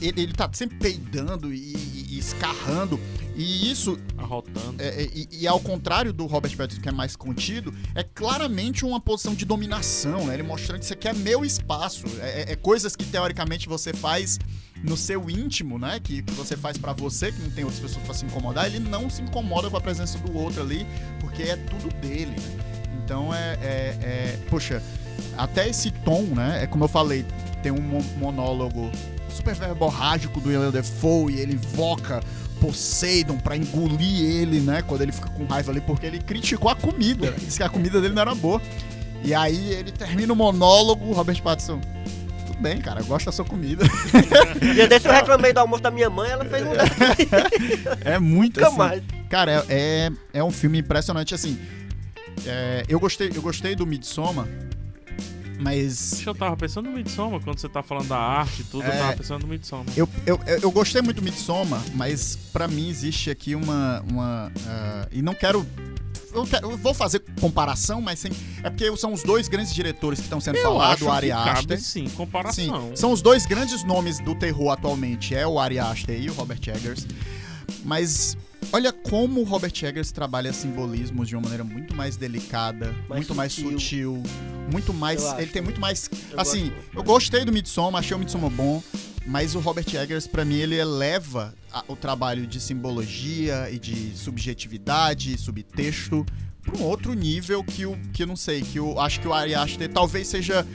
ele, 0.00 0.22
ele 0.22 0.32
tá 0.32 0.48
sempre 0.52 0.76
peidando 0.78 1.52
e 1.52 1.93
escarrando 2.26 2.98
e 3.36 3.70
isso 3.70 3.98
Arrotando. 4.16 4.80
é, 4.80 5.02
é, 5.02 5.10
e, 5.12 5.28
e 5.42 5.48
ao 5.48 5.58
contrário 5.58 6.12
do 6.12 6.24
Robert 6.26 6.56
Pattinson 6.56 6.80
que 6.80 6.88
é 6.88 6.92
mais 6.92 7.16
contido 7.16 7.74
é 7.94 8.02
claramente 8.02 8.84
uma 8.84 9.00
posição 9.00 9.34
de 9.34 9.44
dominação, 9.44 10.26
né? 10.26 10.34
Ele 10.34 10.42
mostrando 10.44 10.78
que 10.78 10.84
isso 10.84 10.94
aqui 10.94 11.08
é 11.08 11.12
meu 11.12 11.44
espaço, 11.44 12.04
é, 12.20 12.42
é- 12.42 12.52
é 12.52 12.56
coisas 12.56 12.94
que 12.94 13.04
teoricamente 13.04 13.68
você 13.68 13.92
faz 13.92 14.38
no 14.82 14.96
seu 14.96 15.28
íntimo, 15.28 15.78
né? 15.78 15.98
Que, 16.00 16.22
que 16.22 16.32
você 16.34 16.56
faz 16.56 16.78
pra 16.78 16.92
você, 16.92 17.32
que 17.32 17.40
não 17.40 17.50
tem 17.50 17.64
outras 17.64 17.80
pessoas 17.82 18.04
pra 18.04 18.14
se 18.14 18.24
incomodar, 18.24 18.66
ele 18.66 18.78
não 18.78 19.10
se 19.10 19.20
incomoda 19.22 19.68
com 19.68 19.76
a 19.76 19.80
presença 19.80 20.16
do 20.18 20.36
outro 20.36 20.62
ali, 20.62 20.86
porque 21.20 21.42
é 21.42 21.56
tudo 21.56 21.92
dele. 22.00 22.30
né? 22.30 22.64
Então 23.04 23.34
é, 23.34 23.58
é, 23.62 23.98
é- 24.02 24.38
Poxa, 24.48 24.82
até 25.36 25.68
esse 25.68 25.90
tom, 25.90 26.22
né? 26.22 26.62
É 26.62 26.66
como 26.66 26.84
eu 26.84 26.88
falei, 26.88 27.24
tem 27.62 27.72
um 27.72 27.80
mo- 27.80 28.04
monólogo 28.18 28.90
super 29.34 29.54
verborrágico 29.54 30.40
do 30.40 30.48
William 30.48 30.70
Defoe 30.70 31.34
e 31.34 31.40
ele 31.40 31.54
invoca 31.54 32.22
Poseidon 32.60 33.36
pra 33.36 33.56
engolir 33.56 34.24
ele, 34.24 34.60
né? 34.60 34.82
Quando 34.82 35.02
ele 35.02 35.12
fica 35.12 35.28
com 35.28 35.44
raiva 35.44 35.70
ali, 35.70 35.80
porque 35.80 36.06
ele 36.06 36.18
criticou 36.18 36.70
a 36.70 36.74
comida. 36.76 37.32
Disse 37.32 37.58
que 37.58 37.62
a 37.62 37.68
comida 37.68 38.00
dele 38.00 38.14
não 38.14 38.22
era 38.22 38.34
boa. 38.34 38.60
E 39.22 39.34
aí 39.34 39.72
ele 39.72 39.90
termina 39.90 40.32
o 40.32 40.36
monólogo, 40.36 41.12
Robert 41.12 41.42
Pattinson. 41.42 41.80
Tudo 42.46 42.58
bem, 42.60 42.78
cara, 42.80 43.00
eu 43.00 43.04
gosto 43.06 43.26
da 43.26 43.32
sua 43.32 43.44
comida. 43.44 43.84
Dia 44.74 44.86
desse 44.88 45.08
eu 45.08 45.12
reclamei 45.12 45.52
do 45.52 45.58
almoço 45.60 45.82
da 45.82 45.90
minha 45.90 46.08
mãe, 46.08 46.30
ela 46.30 46.44
fez 46.44 46.62
um 46.62 46.70
É 48.04 48.18
muito 48.18 48.60
nunca 48.60 48.68
assim. 48.68 48.78
mais. 48.78 49.02
Cara, 49.28 49.64
é, 49.68 50.10
é, 50.32 50.38
é 50.38 50.44
um 50.44 50.50
filme 50.50 50.78
impressionante, 50.78 51.34
assim. 51.34 51.58
é, 52.46 52.84
eu, 52.88 53.00
gostei, 53.00 53.30
eu 53.34 53.42
gostei 53.42 53.74
do 53.74 53.86
Midsommar, 53.86 54.46
mas 55.60 56.10
Deixa 56.14 56.30
eu 56.30 56.34
tava 56.34 56.56
pensando 56.56 56.90
no 56.90 56.96
Midsommar, 56.96 57.40
quando 57.40 57.58
você 57.58 57.68
tá 57.68 57.82
falando 57.82 58.08
da 58.08 58.18
arte 58.18 58.62
e 58.62 58.64
tudo, 58.64 58.84
É. 58.84 58.88
eu 58.88 58.98
tava 58.98 59.16
pensando 59.16 59.42
no 59.42 59.48
Midsommar. 59.48 59.86
eu, 59.96 60.08
eu, 60.26 60.40
eu 60.46 60.70
gostei 60.70 61.00
muito 61.02 61.16
do 61.20 61.22
Midsommar, 61.22 61.82
mas 61.94 62.36
pra 62.52 62.66
mim 62.68 62.88
existe 62.88 63.30
aqui 63.30 63.54
uma. 63.54 64.02
uma 64.10 64.52
ah, 64.66 65.08
e 65.12 65.22
não 65.22 65.34
quero 65.34 65.66
eu, 66.32 66.44
quero- 66.44 66.72
eu 66.72 66.76
vou 66.76 66.92
fazer 66.92 67.22
comparação, 67.40 68.00
mas 68.00 68.18
sem. 68.18 68.32
É 68.62 68.68
porque 68.68 68.94
são 68.96 69.12
os 69.12 69.22
dois 69.22 69.46
grandes 69.46 69.72
diretores 69.72 70.18
que 70.18 70.24
estão 70.26 70.40
sendo 70.40 70.58
falados, 70.60 71.02
o 71.02 71.08
Ari 71.10 71.30
Aster. 71.30 71.80
sim, 71.80 72.08
Sim, 72.08 72.14
comparação. 72.16 72.90
são 72.96 73.12
os 73.12 73.22
dois 73.22 73.46
grandes 73.46 73.84
nomes 73.84 74.18
do 74.18 74.34
terror 74.34 74.70
atualmente, 74.72 75.32
é 75.34 75.46
o 75.46 75.60
Ari 75.60 75.78
Aster 75.78 76.20
e 76.20 76.28
o 76.28 76.32
Robert 76.34 76.58
Eggers. 76.66 77.06
Mas 77.84 78.36
olha 78.72 78.92
como 78.92 79.40
o 79.40 79.44
Robert 79.44 79.72
Eggers 79.82 80.10
trabalha 80.12 80.52
simbolismos 80.52 81.28
de 81.28 81.34
uma 81.36 81.42
maneira 81.42 81.64
muito 81.64 81.94
mais 81.94 82.16
delicada, 82.16 82.92
Mais 83.08 83.20
muito 83.20 83.34
mais 83.34 83.52
sutil. 83.52 83.72
sutil, 83.78 84.22
muito 84.70 84.92
mais, 84.92 85.22
Eu 85.22 85.30
acho. 85.30 85.40
ele 85.40 85.50
tem 85.50 85.62
muito 85.62 85.80
mais, 85.80 86.10
Eu 86.30 86.40
assim, 86.40 86.64
gosto 86.70 86.96
eu 86.96 87.02
gostei 87.02 87.44
do 87.44 87.52
Midsommar, 87.52 88.00
achei 88.00 88.16
o 88.16 88.18
Midsommar 88.18 88.50
bom, 88.50 88.82
mas 89.26 89.54
o 89.54 89.60
Robert 89.60 89.86
Eggers 89.94 90.26
pra 90.26 90.44
mim 90.44 90.56
ele 90.56 90.74
eleva 90.76 91.54
a- 91.72 91.84
o 91.88 91.96
trabalho 91.96 92.46
de 92.46 92.60
simbologia 92.60 93.68
e 93.70 93.78
de 93.78 94.12
subjetividade, 94.16 95.38
subtexto 95.38 96.24
para 96.62 96.76
um 96.78 96.82
outro 96.82 97.12
nível 97.14 97.62
que 97.62 97.84
o 97.86 97.96
que 98.12 98.22
eu 98.22 98.26
não 98.26 98.36
sei, 98.36 98.62
que 98.62 98.78
eu 98.78 98.98
acho 99.00 99.20
que 99.20 99.28
o 99.28 99.32
Ari 99.32 99.54
Aster 99.54 99.90
talvez 99.90 100.28
seja 100.28 100.66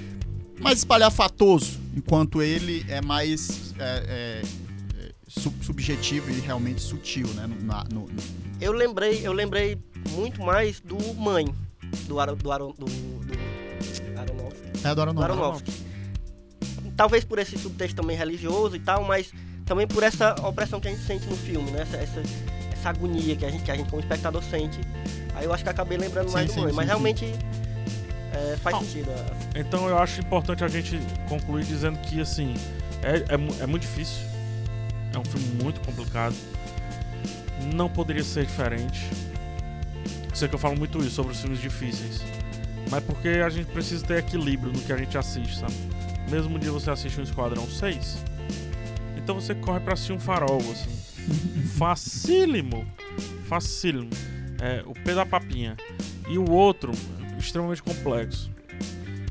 mais 0.59 0.79
espalhafatoso, 0.79 1.79
enquanto 1.95 2.41
ele 2.41 2.85
é 2.87 3.01
mais 3.01 3.73
é, 3.79 4.03
é, 4.07 4.41
sub- 5.29 5.63
subjetivo 5.63 6.29
e 6.31 6.39
realmente 6.39 6.81
sutil, 6.81 7.27
né? 7.29 7.47
no- 7.47 7.61
na- 7.65 7.83
no- 7.93 8.01
no- 8.07 8.21
Eu 8.59 8.71
lembrei, 8.73 9.25
eu 9.25 9.31
lembrei 9.31 9.77
muito 10.09 10.41
mais 10.41 10.79
do 10.81 10.97
Mãe, 11.13 11.53
do 12.07 12.19
Aro, 12.19 12.35
do, 12.35 12.51
Aro, 12.51 12.73
do, 12.77 12.85
do 12.85 14.19
Aronofsky. 14.19 14.69
É 14.83 14.89
do 14.89 14.95
do 14.95 15.01
Aronofsky. 15.01 15.23
Aronofsky. 15.23 15.71
Talvez 16.97 17.23
por 17.23 17.39
esse 17.39 17.57
subtexto 17.57 17.95
também 18.01 18.17
religioso 18.17 18.75
e 18.75 18.79
tal, 18.79 19.03
mas 19.05 19.31
também 19.65 19.87
por 19.87 20.03
essa 20.03 20.35
opressão 20.45 20.79
que 20.81 20.87
a 20.87 20.91
gente 20.91 21.03
sente 21.05 21.25
no 21.27 21.37
filme, 21.37 21.71
né? 21.71 21.83
Essa, 21.83 21.97
essa, 21.97 22.21
essa 22.73 22.89
agonia 22.89 23.35
que 23.35 23.45
a, 23.45 23.49
gente, 23.51 23.63
que 23.63 23.71
a 23.71 23.75
gente 23.75 23.89
como 23.89 24.01
espectador 24.01 24.43
sente. 24.43 24.79
Aí 25.35 25.45
eu 25.45 25.53
acho 25.53 25.63
que 25.63 25.69
acabei 25.69 25.97
lembrando 25.97 26.27
Sim, 26.27 26.33
mais 26.33 26.47
do 26.47 26.53
sim, 26.53 26.59
Mãe, 26.61 26.69
sim, 26.71 26.75
mas 26.75 26.85
sim. 26.85 26.89
realmente 26.89 27.25
é, 28.33 28.57
faz 28.57 28.75
Não. 28.75 28.83
sentido. 28.83 29.09
a- 29.11 29.59
Então 29.59 29.87
eu 29.87 29.97
acho 29.97 30.19
importante 30.19 30.63
a 30.63 30.67
gente 30.67 30.99
concluir 31.29 31.63
dizendo 31.63 31.97
que, 31.99 32.19
assim, 32.19 32.53
é, 33.01 33.17
é, 33.33 33.63
é 33.63 33.65
muito 33.65 33.83
difícil. 33.83 34.27
É 35.13 35.17
um 35.17 35.25
filme 35.25 35.63
muito 35.63 35.81
complicado. 35.81 36.35
Não 37.73 37.89
poderia 37.89 38.23
ser 38.23 38.45
diferente. 38.45 39.09
Sei 40.33 40.47
que 40.47 40.55
eu 40.55 40.59
falo 40.59 40.77
muito 40.77 40.99
isso 40.99 41.11
sobre 41.11 41.33
os 41.33 41.41
filmes 41.41 41.59
difíceis. 41.59 42.21
Mas 42.89 43.03
porque 43.03 43.27
a 43.27 43.49
gente 43.49 43.67
precisa 43.67 44.05
ter 44.05 44.19
equilíbrio 44.19 44.71
no 44.71 44.79
que 44.79 44.91
a 44.91 44.97
gente 44.97 45.17
assiste, 45.17 45.57
sabe? 45.57 45.73
Mesmo 46.29 46.57
dia 46.57 46.71
você 46.71 46.89
assiste 46.89 47.19
um 47.19 47.23
Esquadrão 47.23 47.67
6, 47.67 48.23
então 49.17 49.39
você 49.39 49.53
corre 49.53 49.79
pra 49.79 49.93
assistir 49.93 50.11
um 50.11 50.19
farol, 50.19 50.59
assim. 50.71 50.89
Facílimo. 51.77 52.83
Facílimo. 53.47 54.09
É, 54.59 54.83
o 54.87 54.93
P 54.93 55.13
da 55.13 55.23
Papinha. 55.23 55.77
E 56.27 56.37
o 56.37 56.49
outro, 56.49 56.91
extremamente 57.37 57.83
complexo. 57.83 58.49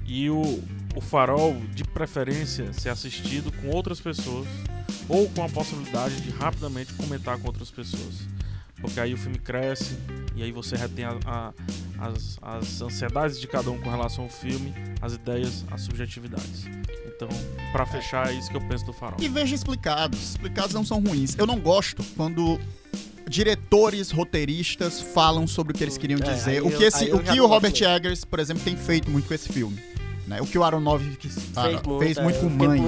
E 0.06 0.30
o, 0.30 0.62
o 0.94 1.00
farol, 1.00 1.56
de 1.74 1.82
preferência, 1.82 2.72
ser 2.72 2.90
assistido 2.90 3.50
com 3.52 3.70
outras 3.70 4.00
pessoas 4.00 4.46
ou 5.08 5.28
com 5.30 5.42
a 5.44 5.48
possibilidade 5.48 6.20
de 6.20 6.30
rapidamente 6.30 6.92
comentar 6.94 7.38
com 7.38 7.46
outras 7.48 7.70
pessoas. 7.70 8.14
Porque 8.80 9.00
aí 9.00 9.12
o 9.12 9.16
filme 9.16 9.38
cresce 9.38 9.96
e 10.36 10.42
aí 10.42 10.52
você 10.52 10.76
retém 10.76 11.04
a- 11.04 11.18
a- 11.26 11.52
as, 11.98 12.38
as 12.40 12.80
ansiedades 12.80 13.40
de 13.40 13.46
cada 13.48 13.70
um 13.72 13.78
com 13.80 13.90
relação 13.90 14.24
ao 14.24 14.30
filme, 14.30 14.72
as 15.02 15.14
ideias, 15.14 15.64
as 15.70 15.80
subjetividades. 15.80 16.66
Então, 17.06 17.28
pra 17.72 17.84
fechar, 17.84 18.30
é 18.32 18.34
isso 18.34 18.48
que 18.48 18.56
eu 18.56 18.60
penso 18.68 18.86
do 18.86 18.92
farol. 18.92 19.16
E 19.20 19.28
veja 19.28 19.52
explicados. 19.52 20.20
Explicados 20.30 20.74
não 20.74 20.84
são 20.84 21.00
ruins. 21.02 21.34
Eu 21.36 21.44
não 21.44 21.58
gosto 21.58 22.04
quando 22.16 22.60
diretores, 23.28 24.10
roteiristas 24.10 25.00
falam 25.00 25.46
sobre 25.46 25.72
o 25.72 25.76
que 25.76 25.82
eles 25.84 25.98
queriam 25.98 26.20
É, 26.22 26.32
dizer. 26.34 26.50
aí 26.50 26.60
O 26.60 26.70
eu- 26.70 26.78
que, 26.78 26.84
esse, 26.84 27.08
eu 27.08 27.16
o 27.16 27.22
que 27.22 27.40
o 27.40 27.46
Robert. 27.46 27.72
Eggers, 27.82 28.24
por 28.24 28.38
exemplo, 28.38 28.62
tem 28.62 28.76
feito 28.76 29.10
muito 29.10 29.26
com 29.26 29.34
esse 29.34 29.52
filme. 29.52 29.76
Né? 30.28 30.40
O 30.42 30.46
que 30.46 30.58
o 30.58 30.62
Aronofsky 30.64 31.28
Fez 31.28 31.46
muito, 31.72 31.98
fez 31.98 32.16
é, 32.18 32.22
muito 32.22 32.38
com 32.40 32.48
Mãe. 32.50 32.82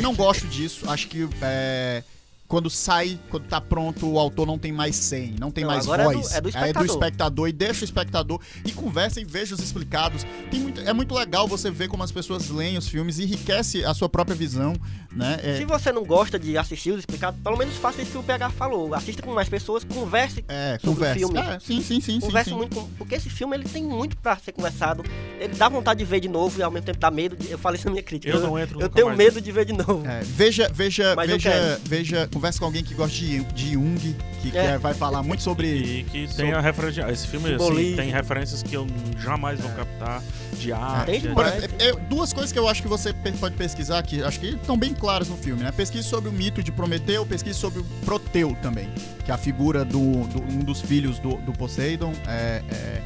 Não 0.00 0.14
gosto 0.14 0.46
disso. 0.46 0.88
Acho 0.88 1.08
que 1.08 1.28
é, 1.42 2.02
quando 2.46 2.70
sai, 2.70 3.18
quando 3.30 3.44
tá 3.48 3.60
pronto, 3.60 4.06
o 4.08 4.18
autor 4.18 4.46
não 4.46 4.58
tem 4.58 4.70
mais 4.70 4.94
sem, 4.94 5.32
não 5.40 5.50
tem 5.50 5.64
Não, 5.64 5.70
mais 5.72 5.84
agora 5.84 6.04
é 6.04 6.06
do- 6.06 6.12
voz. 6.12 6.32
é 6.34 6.40
do 6.40 6.46
Aí 6.48 6.50
espectador. 6.54 6.86
espectador 6.86 7.48
e 7.48 7.52
deixa 7.52 7.80
o 7.80 7.84
espectador 7.84 8.40
e 8.64 8.70
conversa 8.72 9.20
e 9.20 9.24
veja 9.24 9.54
os 9.54 9.60
explicados. 9.60 10.24
Muito- 10.52 10.80
é 10.82 10.92
muito 10.92 11.12
legal 11.14 11.48
você 11.48 11.70
ver 11.70 11.88
como 11.88 12.02
as 12.04 12.12
pessoas 12.12 12.48
leem 12.50 12.78
os 12.78 12.86
filmes, 12.86 13.18
enriquece 13.18 13.84
a 13.84 13.92
sua 13.92 14.08
própria 14.08 14.36
visão, 14.36 14.74
né? 15.14 15.38
É, 15.42 15.56
Se 15.56 15.64
você 15.64 15.92
não 15.92 16.04
gosta 16.04 16.38
de 16.38 16.56
assistir 16.58 16.90
os 16.90 16.98
explicados, 17.00 17.40
pelo 17.42 17.56
menos 17.56 17.76
faça 17.76 18.02
isso 18.02 18.12
que 18.12 18.18
o 18.18 18.22
PH 18.22 18.50
falou. 18.50 18.94
Assista 18.94 19.22
com 19.22 19.32
mais 19.32 19.48
pessoas, 19.48 19.84
converse. 19.84 20.44
é, 20.48 20.78
sobre 20.82 21.08
o 21.08 21.14
filme. 21.14 21.38
É, 21.38 21.58
sim, 21.60 21.80
sim, 21.82 22.00
sim, 22.00 22.00
sim, 22.00 22.20
Converse 22.20 22.50
sim. 22.50 22.56
muito 22.56 22.74
com... 22.76 22.86
Porque 22.98 23.14
esse 23.14 23.30
filme 23.30 23.56
ele 23.56 23.64
tem 23.64 23.82
muito 23.82 24.16
pra 24.16 24.36
ser 24.36 24.52
conversado. 24.52 25.04
Ele 25.38 25.54
dá 25.54 25.68
vontade 25.68 25.98
de 25.98 26.04
ver 26.04 26.20
de 26.20 26.28
novo 26.28 26.58
e 26.58 26.62
ao 26.62 26.70
mesmo 26.70 26.86
tempo 26.86 26.98
dá 26.98 27.10
medo. 27.10 27.36
De... 27.36 27.50
Eu 27.50 27.58
falei 27.58 27.76
isso 27.78 27.86
na 27.86 27.92
minha 27.92 28.02
crítica. 28.02 28.32
Eu 28.32 28.40
não 28.40 28.58
entro 28.58 28.80
Eu 28.80 28.88
tenho 28.88 29.06
mais 29.08 29.18
medo 29.18 29.40
de 29.40 29.52
ver 29.52 29.64
de 29.64 29.72
novo. 29.72 30.04
É, 30.06 30.20
veja, 30.22 30.70
veja, 30.72 31.14
Mas 31.14 31.30
eu 31.30 31.36
veja, 31.36 31.80
veja, 31.84 32.28
conversa 32.32 32.58
com 32.58 32.64
alguém 32.66 32.82
que 32.82 32.94
gosta 32.94 33.14
de, 33.16 33.40
de 33.44 33.72
Jung, 33.72 34.16
que, 34.42 34.50
que 34.50 34.56
É. 34.58 34.64
é- 34.72 34.78
vai 34.78 34.94
falar 34.94 35.22
muito 35.22 35.42
sobre 35.42 35.66
E 35.68 36.04
que 36.04 36.26
tem 36.34 36.52
a 36.52 36.60
referência. 36.60 37.10
Esse 37.10 37.26
filme 37.28 37.54
assim, 37.54 37.96
tem 37.96 38.10
referências 38.10 38.62
que 38.62 38.74
eu 38.74 38.86
jamais 39.18 39.60
vou 39.60 39.70
captar 39.72 40.22
de 40.58 40.72
arte. 40.72 41.06
Tem 41.06 41.20
demais. 41.20 41.62
é- 41.78 41.92
duas 42.08 42.32
coisas 42.32 42.52
que 42.52 42.58
eu 42.58 42.68
acho 42.68 42.82
que 42.82 42.88
você 42.88 43.12
pode 43.38 43.54
pesquisar 43.56 43.98
aqui, 43.98 44.22
acho 44.22 44.38
que 44.40 44.48
estão 44.48 44.76
bem 44.76 44.94
claras 45.04 45.28
no 45.28 45.36
filme, 45.36 45.62
né? 45.62 45.70
Pesquise 45.70 46.08
sobre 46.08 46.30
o 46.30 46.32
mito 46.32 46.62
de 46.62 46.72
Prometeu, 46.72 47.26
pesquise 47.26 47.58
sobre 47.58 47.80
o 47.80 47.84
Proteu 48.06 48.56
também, 48.62 48.88
que 49.22 49.30
é 49.30 49.34
a 49.34 49.36
figura 49.36 49.84
do, 49.84 49.98
do- 50.28 50.42
um 50.42 50.60
dos 50.60 50.80
filhos 50.80 51.18
do, 51.18 51.36
do 51.42 51.52
Poseidon. 51.52 52.14
É, 52.26 52.62
é, 52.72 53.02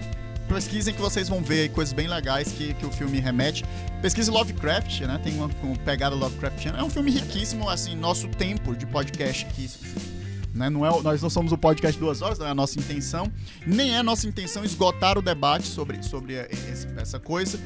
pesquisem 0.48 0.94
que 0.94 1.00
vocês 1.00 1.28
vão 1.28 1.42
ver 1.42 1.70
coisas 1.70 1.92
bem 1.92 2.06
legais 2.06 2.52
que, 2.52 2.72
que 2.74 2.86
o 2.86 2.90
filme 2.92 3.18
remete. 3.18 3.64
Pesquise 4.00 4.30
Lovecraft, 4.30 5.00
né? 5.00 5.18
Tem 5.20 5.34
uma, 5.34 5.50
uma 5.60 5.76
pegada 5.78 6.14
Lovecraftiana. 6.14 6.78
É 6.78 6.84
um 6.84 6.88
filme 6.90 7.10
riquíssimo, 7.10 7.68
assim, 7.68 7.96
nosso 7.96 8.28
tempo 8.28 8.76
de 8.76 8.86
podcast 8.86 9.44
aqui. 9.46 9.68
Né? 10.54 10.70
Não 10.70 10.86
é, 10.86 11.02
nós 11.02 11.20
não 11.20 11.28
somos 11.30 11.50
o 11.50 11.58
podcast 11.58 11.98
duas 11.98 12.22
horas, 12.22 12.38
não 12.38 12.46
é 12.46 12.50
a 12.50 12.54
nossa 12.54 12.78
intenção. 12.78 13.30
Nem 13.66 13.96
é 13.96 14.02
nossa 14.04 14.28
intenção 14.28 14.64
esgotar 14.64 15.18
o 15.18 15.22
debate 15.22 15.66
sobre, 15.66 16.00
sobre 16.04 16.34
esse- 16.34 16.86
essa 16.96 17.18
coisa. 17.18 17.58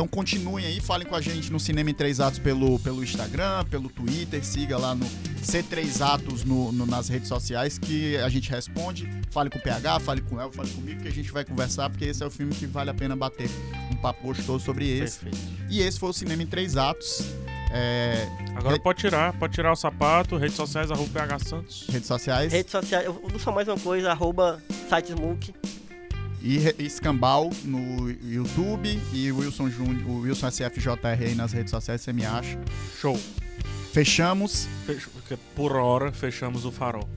Então 0.00 0.08
continuem 0.08 0.64
aí, 0.64 0.80
falem 0.80 1.06
com 1.06 1.14
a 1.14 1.20
gente 1.20 1.52
no 1.52 1.60
Cinema 1.60 1.90
em 1.90 1.92
Três 1.94 2.20
Atos 2.20 2.38
pelo, 2.38 2.78
pelo 2.78 3.04
Instagram, 3.04 3.66
pelo 3.66 3.90
Twitter, 3.90 4.42
siga 4.42 4.78
lá 4.78 4.94
no 4.94 5.04
C3 5.44 6.00
Atos 6.00 6.42
no, 6.42 6.72
no- 6.72 6.86
nas 6.86 7.10
redes 7.10 7.28
sociais 7.28 7.76
que 7.78 8.16
a 8.16 8.30
gente 8.30 8.48
responde. 8.50 9.06
Fale 9.30 9.50
com 9.50 9.58
o 9.58 9.60
PH, 9.60 10.00
fale 10.00 10.22
com 10.22 10.36
o 10.36 10.40
El, 10.40 10.50
fale 10.52 10.70
comigo 10.70 11.02
que 11.02 11.08
a 11.08 11.12
gente 11.12 11.30
vai 11.30 11.44
conversar, 11.44 11.90
porque 11.90 12.06
esse 12.06 12.22
é 12.22 12.26
o 12.26 12.30
filme 12.30 12.54
que 12.54 12.64
vale 12.64 12.88
a 12.88 12.94
pena 12.94 13.14
bater 13.14 13.50
um 13.92 13.96
papo 13.96 14.22
gostoso 14.28 14.64
sobre 14.64 14.88
esse. 14.88 15.18
Perfeito. 15.18 15.38
E 15.68 15.82
esse 15.82 15.98
foi 16.00 16.08
o 16.08 16.12
Cinema 16.14 16.42
em 16.42 16.46
Três 16.46 16.78
Atos. 16.78 17.22
É, 17.70 18.26
Agora 18.56 18.76
Re- 18.76 18.80
pode 18.82 19.00
tirar, 19.00 19.34
pode 19.34 19.52
tirar 19.52 19.70
o 19.70 19.76
sapato, 19.76 20.38
redes 20.38 20.56
sociais, 20.56 20.90
arroba 20.90 21.10
PH 21.12 21.38
Santos. 21.40 21.86
redes 21.90 22.08
sociais. 22.08 22.50
Redes 22.50 22.72
sociais, 22.72 23.04
eu 23.04 23.12
vou 23.12 23.38
só 23.38 23.52
mais 23.52 23.68
uma 23.68 23.78
coisa, 23.78 24.10
arroba 24.12 24.62
sitesmook. 24.88 25.52
E 26.42 26.58
e 26.78 26.86
Escambau 26.86 27.50
no 27.64 28.10
YouTube 28.10 28.98
e 29.12 29.30
o 29.30 29.38
Wilson 29.38 29.68
Júnior, 29.68 30.08
o 30.08 30.20
Wilson 30.20 30.50
SFJR 30.50 31.22
aí 31.22 31.34
nas 31.34 31.52
redes 31.52 31.70
sociais, 31.70 32.00
você 32.00 32.12
me 32.12 32.24
acha. 32.24 32.58
Show. 32.98 33.18
Fechamos, 33.92 34.66
Fech- 34.86 35.08
Por 35.54 35.76
hora, 35.76 36.12
fechamos 36.12 36.64
o 36.64 36.70
farol. 36.72 37.08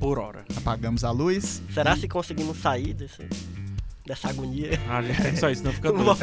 Por 0.00 0.18
hora. 0.18 0.44
apagamos 0.56 1.02
a 1.04 1.10
luz. 1.10 1.60
Será 1.74 1.96
se 1.96 2.06
conseguimos 2.08 2.56
sair 2.58 2.94
desse, 2.94 3.28
dessa 4.06 4.28
agonia? 4.30 4.80
Ah, 4.88 4.98
a 4.98 5.02
gente 5.02 5.20
tem 5.20 5.32
que 5.32 5.40
sair, 5.40 5.56
senão 5.56 5.72
fica 5.72 5.90
doido. 5.92 6.16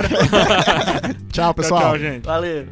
Tchau, 1.31 1.53
pessoal. 1.53 1.81
Tchau, 1.81 1.89
tchau, 1.91 1.99
gente. 1.99 2.23
Valeu. 2.25 2.65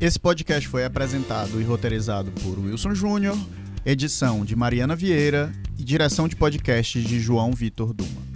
Esse 0.00 0.18
podcast 0.18 0.66
foi 0.68 0.84
apresentado 0.84 1.60
e 1.60 1.64
roteirizado 1.64 2.32
por 2.42 2.58
Wilson 2.58 2.94
Júnior, 2.94 3.36
edição 3.84 4.44
de 4.44 4.54
Mariana 4.54 4.94
Vieira 4.94 5.52
e 5.78 5.82
direção 5.82 6.28
de 6.28 6.36
podcast 6.36 7.00
de 7.00 7.18
João 7.18 7.52
Vitor 7.52 7.92
Duma. 7.92 8.31